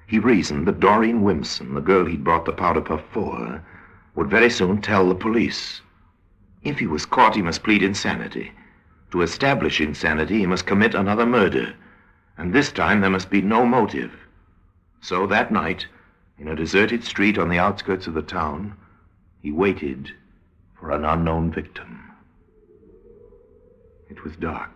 He 0.07 0.19
reasoned 0.19 0.65
that 0.67 0.79
Doreen 0.79 1.21
Wimson, 1.21 1.75
the 1.75 1.81
girl 1.81 2.05
he'd 2.05 2.23
bought 2.23 2.45
the 2.45 2.53
powder 2.53 2.79
puff 2.79 3.03
for, 3.11 3.61
would 4.15 4.29
very 4.29 4.49
soon 4.49 4.81
tell 4.81 5.09
the 5.09 5.13
police. 5.13 5.81
If 6.63 6.79
he 6.79 6.87
was 6.87 7.05
caught, 7.05 7.35
he 7.35 7.41
must 7.41 7.61
plead 7.61 7.83
insanity. 7.83 8.53
To 9.11 9.21
establish 9.21 9.81
insanity, 9.81 10.39
he 10.39 10.45
must 10.45 10.65
commit 10.65 10.95
another 10.95 11.25
murder. 11.25 11.73
And 12.37 12.53
this 12.53 12.71
time, 12.71 13.01
there 13.01 13.09
must 13.09 13.29
be 13.29 13.41
no 13.41 13.65
motive. 13.65 14.13
So 15.01 15.27
that 15.27 15.51
night, 15.51 15.87
in 16.39 16.47
a 16.47 16.55
deserted 16.55 17.03
street 17.03 17.37
on 17.37 17.49
the 17.49 17.59
outskirts 17.59 18.07
of 18.07 18.13
the 18.13 18.21
town, 18.21 18.77
he 19.41 19.51
waited 19.51 20.11
for 20.79 20.91
an 20.91 21.03
unknown 21.03 21.51
victim. 21.51 22.11
It 24.09 24.23
was 24.23 24.37
dark. 24.37 24.71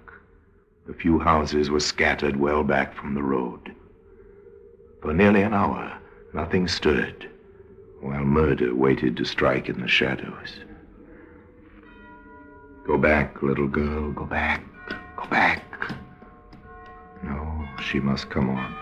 The 0.88 0.94
few 0.94 1.20
houses 1.20 1.70
were 1.70 1.80
scattered 1.80 2.36
well 2.36 2.66
back 2.66 2.94
from 2.94 3.14
the 3.14 3.24
road. 3.24 3.74
For 5.02 5.14
nearly 5.14 5.42
an 5.42 5.54
hour, 5.54 5.98
nothing 6.34 6.68
stirred, 6.68 7.28
while 8.02 8.24
murder 8.24 8.76
waited 8.76 9.18
to 9.18 9.26
strike 9.26 9.68
in 9.68 9.82
the 9.82 9.88
shadows. 9.88 10.60
Go 12.86 12.98
back, 12.98 13.42
little 13.42 13.68
girl, 13.68 14.12
go 14.12 14.26
back, 14.26 14.64
go 15.16 15.26
back. 15.28 15.64
No, 17.24 17.68
she 17.82 18.00
must 18.00 18.30
come 18.30 18.50
on. 18.50 18.76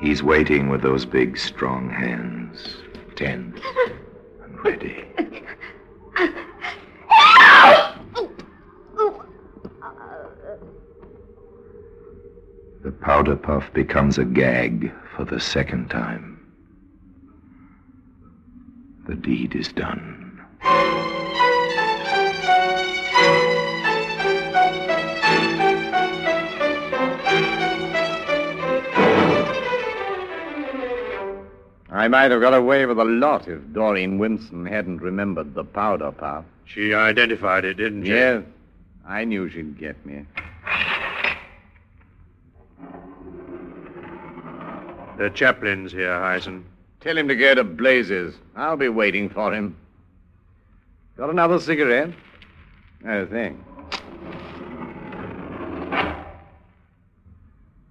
He's 0.00 0.22
waiting 0.22 0.68
with 0.68 0.82
those 0.82 1.04
big, 1.04 1.38
strong 1.38 1.88
hands, 1.88 2.76
tense 3.14 3.60
and 4.42 4.64
ready. 4.64 5.04
The 12.84 12.92
powder 12.92 13.34
puff 13.34 13.72
becomes 13.72 14.18
a 14.18 14.26
gag 14.26 14.92
for 15.16 15.24
the 15.24 15.40
second 15.40 15.88
time. 15.88 16.38
The 19.08 19.14
deed 19.14 19.54
is 19.54 19.72
done. 19.72 20.44
I 31.88 32.08
might 32.08 32.30
have 32.32 32.42
got 32.42 32.52
away 32.52 32.84
with 32.84 32.98
a 32.98 33.04
lot 33.04 33.48
if 33.48 33.62
Doreen 33.72 34.18
Winson 34.18 34.68
hadn't 34.68 35.00
remembered 35.00 35.54
the 35.54 35.64
powder 35.64 36.12
puff. 36.12 36.44
She 36.66 36.92
identified 36.92 37.64
it, 37.64 37.78
didn't 37.78 38.04
she? 38.04 38.10
Yes. 38.10 38.44
I 39.06 39.24
knew 39.24 39.48
she'd 39.48 39.78
get 39.78 40.04
me. 40.04 40.26
The 45.16 45.30
chaplain's 45.30 45.92
here, 45.92 46.18
Hyson. 46.18 46.64
Tell 47.00 47.16
him 47.16 47.28
to 47.28 47.36
go 47.36 47.54
to 47.54 47.62
blazes. 47.62 48.34
I'll 48.56 48.76
be 48.76 48.88
waiting 48.88 49.28
for 49.28 49.52
him. 49.52 49.76
Got 51.16 51.30
another 51.30 51.60
cigarette? 51.60 52.10
No, 53.02 53.26
thanks. 53.26 53.62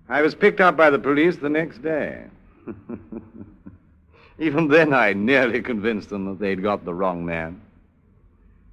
I 0.09 0.21
was 0.21 0.35
picked 0.35 0.59
up 0.59 0.75
by 0.75 0.89
the 0.89 0.99
police 0.99 1.37
the 1.37 1.49
next 1.49 1.81
day. 1.81 2.25
Even 4.39 4.67
then, 4.67 4.93
I 4.93 5.13
nearly 5.13 5.61
convinced 5.61 6.09
them 6.09 6.25
that 6.25 6.39
they'd 6.39 6.61
got 6.61 6.83
the 6.83 6.93
wrong 6.93 7.25
man. 7.25 7.61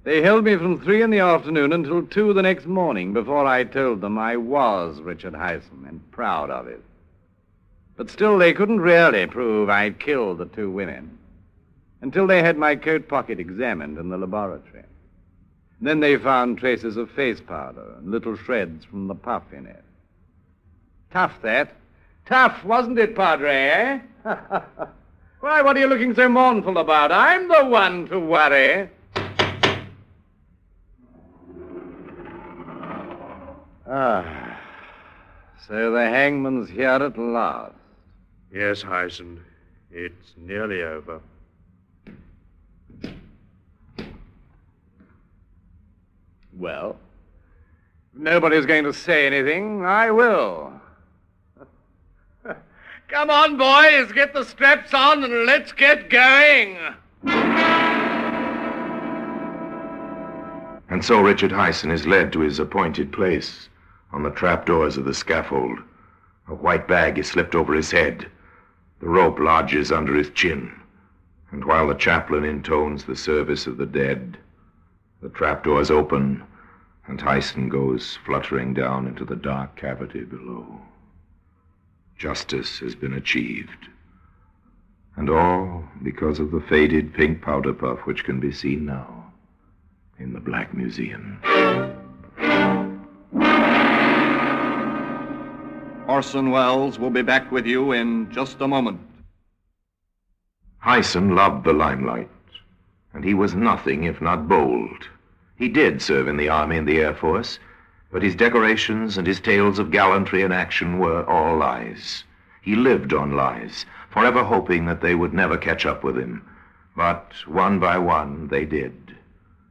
They 0.03 0.21
held 0.21 0.43
me 0.43 0.57
from 0.57 0.81
three 0.81 1.03
in 1.03 1.11
the 1.11 1.19
afternoon 1.19 1.71
until 1.71 2.05
two 2.05 2.33
the 2.33 2.41
next 2.41 2.65
morning 2.65 3.13
before 3.13 3.45
I 3.45 3.63
told 3.63 4.01
them 4.01 4.17
I 4.17 4.35
was 4.35 4.99
Richard 4.99 5.35
Hyson 5.35 5.85
and 5.87 6.11
proud 6.11 6.49
of 6.49 6.67
it. 6.67 6.83
But 8.01 8.09
still, 8.09 8.39
they 8.39 8.51
couldn't 8.51 8.79
really 8.81 9.27
prove 9.27 9.69
I'd 9.69 9.99
killed 9.99 10.39
the 10.39 10.47
two 10.47 10.71
women 10.71 11.19
until 12.01 12.25
they 12.25 12.41
had 12.41 12.57
my 12.57 12.75
coat 12.75 13.07
pocket 13.07 13.39
examined 13.39 13.99
in 13.99 14.09
the 14.09 14.17
laboratory. 14.17 14.85
Then 15.79 15.99
they 15.99 16.17
found 16.17 16.57
traces 16.57 16.97
of 16.97 17.11
face 17.11 17.39
powder 17.39 17.93
and 17.99 18.09
little 18.09 18.35
shreds 18.35 18.85
from 18.85 19.07
the 19.07 19.13
puff 19.13 19.43
in 19.53 19.67
it. 19.67 19.83
Tough, 21.11 21.39
that. 21.43 21.75
Tough, 22.25 22.63
wasn't 22.63 22.97
it, 22.97 23.15
Padre, 23.15 23.53
eh? 23.53 23.99
Why, 25.39 25.61
what 25.61 25.77
are 25.77 25.79
you 25.79 25.85
looking 25.85 26.15
so 26.15 26.27
mournful 26.27 26.79
about? 26.79 27.11
I'm 27.11 27.47
the 27.49 27.65
one 27.65 28.07
to 28.07 28.19
worry. 28.19 28.89
Ah, 33.87 34.59
so 35.67 35.91
the 35.91 36.09
hangman's 36.09 36.67
here 36.67 36.89
at 36.89 37.15
last. 37.15 37.75
Yes, 38.53 38.81
Hyson. 38.81 39.41
It's 39.91 40.33
nearly 40.35 40.83
over. 40.83 41.21
Well, 46.57 46.97
if 48.13 48.19
nobody's 48.19 48.65
going 48.65 48.83
to 48.83 48.93
say 48.93 49.25
anything, 49.25 49.85
I 49.85 50.11
will. 50.11 50.73
Come 53.07 53.29
on, 53.29 53.57
boys, 53.57 54.11
get 54.11 54.33
the 54.33 54.43
straps 54.43 54.93
on 54.93 55.23
and 55.23 55.45
let's 55.45 55.71
get 55.71 56.09
going. 56.09 56.77
And 60.89 61.05
so 61.05 61.21
Richard 61.21 61.53
Hyson 61.53 61.89
is 61.89 62.05
led 62.05 62.33
to 62.33 62.41
his 62.41 62.59
appointed 62.59 63.13
place 63.13 63.69
on 64.11 64.23
the 64.23 64.31
trapdoors 64.31 64.97
of 64.97 65.05
the 65.05 65.13
scaffold. 65.13 65.79
A 66.49 66.53
white 66.53 66.85
bag 66.85 67.17
is 67.17 67.29
slipped 67.29 67.55
over 67.55 67.73
his 67.73 67.91
head. 67.91 68.29
The 69.01 69.09
rope 69.09 69.39
lodges 69.39 69.91
under 69.91 70.13
his 70.13 70.29
chin. 70.29 70.71
And 71.49 71.65
while 71.65 71.87
the 71.87 71.95
chaplain 71.95 72.45
intones 72.45 73.03
the 73.03 73.15
service 73.15 73.65
of 73.65 73.77
the 73.77 73.85
dead, 73.85 74.37
the 75.21 75.29
trapdoors 75.29 75.89
open, 75.91 76.43
and 77.07 77.19
Hyson 77.19 77.67
goes 77.67 78.17
fluttering 78.25 78.73
down 78.73 79.07
into 79.07 79.25
the 79.25 79.35
dark 79.35 79.75
cavity 79.75 80.23
below. 80.23 80.81
Justice 82.15 82.79
has 82.79 82.93
been 82.93 83.13
achieved. 83.13 83.87
And 85.15 85.29
all 85.29 85.83
because 86.03 86.39
of 86.39 86.51
the 86.51 86.61
faded 86.61 87.13
pink 87.13 87.41
powder 87.41 87.73
puff 87.73 88.05
which 88.05 88.23
can 88.23 88.39
be 88.39 88.51
seen 88.51 88.85
now 88.85 89.33
in 90.19 90.31
the 90.31 90.39
Black 90.39 90.73
Museum. 90.75 91.41
Orson 96.11 96.51
Welles 96.51 96.99
will 96.99 97.09
be 97.09 97.21
back 97.21 97.53
with 97.53 97.65
you 97.65 97.93
in 97.93 98.29
just 98.33 98.59
a 98.59 98.67
moment. 98.67 98.99
Hyson 100.79 101.35
loved 101.35 101.63
the 101.63 101.71
limelight, 101.71 102.27
and 103.13 103.23
he 103.23 103.33
was 103.33 103.55
nothing 103.55 104.03
if 104.03 104.19
not 104.19 104.49
bold. 104.49 105.07
He 105.55 105.69
did 105.69 106.01
serve 106.01 106.27
in 106.27 106.35
the 106.35 106.49
Army 106.49 106.75
and 106.75 106.85
the 106.85 106.99
Air 106.99 107.15
Force, 107.15 107.59
but 108.11 108.23
his 108.23 108.35
decorations 108.35 109.17
and 109.17 109.25
his 109.25 109.39
tales 109.39 109.79
of 109.79 109.89
gallantry 109.89 110.41
and 110.41 110.53
action 110.53 110.99
were 110.99 111.23
all 111.29 111.55
lies. 111.55 112.25
He 112.61 112.75
lived 112.75 113.13
on 113.13 113.37
lies, 113.37 113.85
forever 114.09 114.43
hoping 114.43 114.87
that 114.87 114.99
they 114.99 115.15
would 115.15 115.33
never 115.33 115.57
catch 115.57 115.85
up 115.85 116.03
with 116.03 116.17
him. 116.17 116.45
But 116.93 117.31
one 117.45 117.79
by 117.79 117.97
one, 117.97 118.49
they 118.49 118.65
did. 118.65 119.15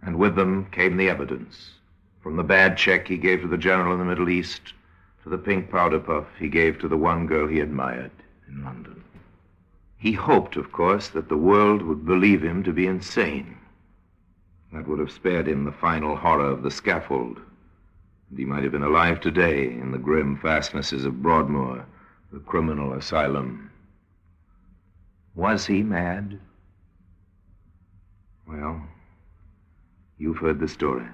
And 0.00 0.16
with 0.16 0.36
them 0.36 0.68
came 0.72 0.96
the 0.96 1.10
evidence. 1.10 1.74
From 2.22 2.36
the 2.36 2.42
bad 2.42 2.78
check 2.78 3.08
he 3.08 3.18
gave 3.18 3.42
to 3.42 3.46
the 3.46 3.58
general 3.58 3.92
in 3.92 3.98
the 3.98 4.06
Middle 4.06 4.30
East 4.30 4.72
the 5.30 5.38
pink 5.38 5.70
powder 5.70 6.00
puff 6.00 6.26
he 6.38 6.48
gave 6.48 6.78
to 6.78 6.88
the 6.88 6.96
one 6.96 7.26
girl 7.26 7.46
he 7.46 7.60
admired 7.60 8.10
in 8.48 8.64
London. 8.64 9.02
He 9.96 10.12
hoped, 10.12 10.56
of 10.56 10.72
course, 10.72 11.08
that 11.08 11.28
the 11.28 11.36
world 11.36 11.82
would 11.82 12.04
believe 12.04 12.42
him 12.42 12.64
to 12.64 12.72
be 12.72 12.86
insane. 12.86 13.56
That 14.72 14.88
would 14.88 14.98
have 14.98 15.12
spared 15.12 15.46
him 15.46 15.64
the 15.64 15.72
final 15.72 16.16
horror 16.16 16.50
of 16.50 16.62
the 16.62 16.70
scaffold. 16.70 17.40
And 18.28 18.38
he 18.38 18.44
might 18.44 18.62
have 18.62 18.72
been 18.72 18.82
alive 18.82 19.20
today 19.20 19.66
in 19.66 19.92
the 19.92 19.98
grim 19.98 20.36
fastnesses 20.36 21.04
of 21.04 21.22
Broadmoor, 21.22 21.84
the 22.32 22.40
criminal 22.40 22.94
asylum. 22.94 23.70
Was 25.34 25.66
he 25.66 25.82
mad? 25.82 26.40
Well, 28.48 28.82
you've 30.18 30.38
heard 30.38 30.58
the 30.60 30.68
story. 30.68 31.06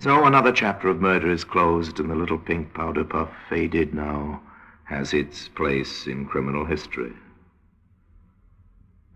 So 0.00 0.26
another 0.26 0.52
chapter 0.52 0.88
of 0.88 1.00
murder 1.00 1.28
is 1.28 1.42
closed, 1.42 1.98
and 1.98 2.08
the 2.08 2.14
little 2.14 2.38
pink 2.38 2.72
powder 2.72 3.02
puff, 3.02 3.30
faded 3.48 3.92
now, 3.92 4.40
has 4.84 5.12
its 5.12 5.48
place 5.48 6.06
in 6.06 6.24
criminal 6.24 6.64
history. 6.64 7.12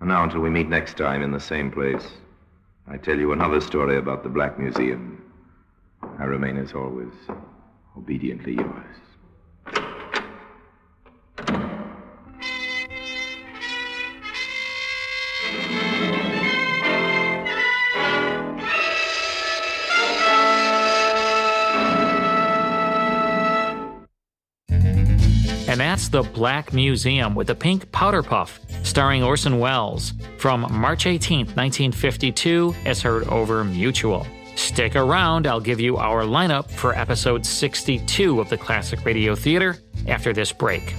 And 0.01 0.09
now, 0.09 0.24
until 0.24 0.41
we 0.41 0.51
meet 0.51 0.68
next 0.68 0.97
time 0.97 1.22
in 1.22 1.30
the 1.30 1.39
same 1.39 1.70
place, 1.70 2.09
I 2.89 2.97
tell 2.97 3.16
you 3.16 3.33
another 3.33 3.61
story 3.61 3.97
about 3.97 4.24
the 4.24 4.28
Black 4.28 4.59
Museum. 4.59 5.22
I 6.18 6.24
remain, 6.24 6.57
as 6.57 6.72
always, 6.72 7.14
obediently 7.97 8.55
yours. 8.55 8.97
The 26.12 26.22
Black 26.22 26.74
Museum 26.74 27.34
with 27.34 27.46
the 27.46 27.54
Pink 27.54 27.90
Powder 27.90 28.22
Puff, 28.22 28.60
starring 28.82 29.22
Orson 29.22 29.58
Welles, 29.58 30.12
from 30.36 30.70
March 30.70 31.06
18, 31.06 31.38
1952, 31.38 32.74
as 32.84 33.00
heard 33.00 33.26
over 33.28 33.64
Mutual. 33.64 34.26
Stick 34.54 34.94
around, 34.94 35.46
I'll 35.46 35.58
give 35.58 35.80
you 35.80 35.96
our 35.96 36.24
lineup 36.24 36.70
for 36.70 36.94
episode 36.94 37.46
62 37.46 38.38
of 38.42 38.50
the 38.50 38.58
Classic 38.58 39.02
Radio 39.06 39.34
Theater 39.34 39.78
after 40.06 40.34
this 40.34 40.52
break. 40.52 40.94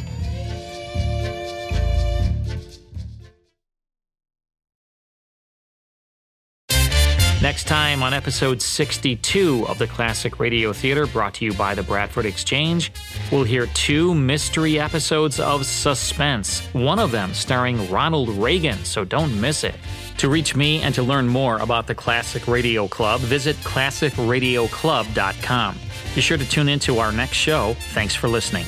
Next 7.64 7.72
time 7.72 8.04
on 8.04 8.14
episode 8.14 8.62
62 8.62 9.66
of 9.70 9.78
the 9.78 9.88
Classic 9.88 10.38
Radio 10.38 10.74
Theater, 10.74 11.08
brought 11.08 11.36
to 11.36 11.46
you 11.46 11.54
by 11.54 11.74
the 11.74 11.82
Bradford 11.82 12.26
Exchange, 12.26 12.92
we'll 13.32 13.46
hear 13.46 13.68
two 13.68 14.14
mystery 14.14 14.78
episodes 14.78 15.40
of 15.40 15.66
Suspense, 15.66 16.60
one 16.74 17.00
of 17.00 17.12
them 17.12 17.34
starring 17.34 17.90
Ronald 17.90 18.28
Reagan, 18.32 18.84
so 18.84 19.06
don't 19.06 19.40
miss 19.40 19.64
it. 19.64 19.76
To 20.18 20.28
reach 20.28 20.58
me 20.58 20.82
and 20.82 20.94
to 20.96 21.04
learn 21.04 21.30
more 21.30 21.58
about 21.60 21.88
the 21.88 21.96
Classic 21.96 22.50
Radio 22.50 22.90
Club, 22.90 23.22
visit 23.22 23.56
classicradioclub.com. 23.58 25.78
Be 26.16 26.22
sure 26.22 26.38
to 26.38 26.50
tune 26.50 26.68
in 26.68 26.80
to 26.80 27.00
our 27.00 27.14
next 27.14 27.38
show. 27.38 27.78
Thanks 27.94 28.14
for 28.14 28.28
listening. 28.28 28.66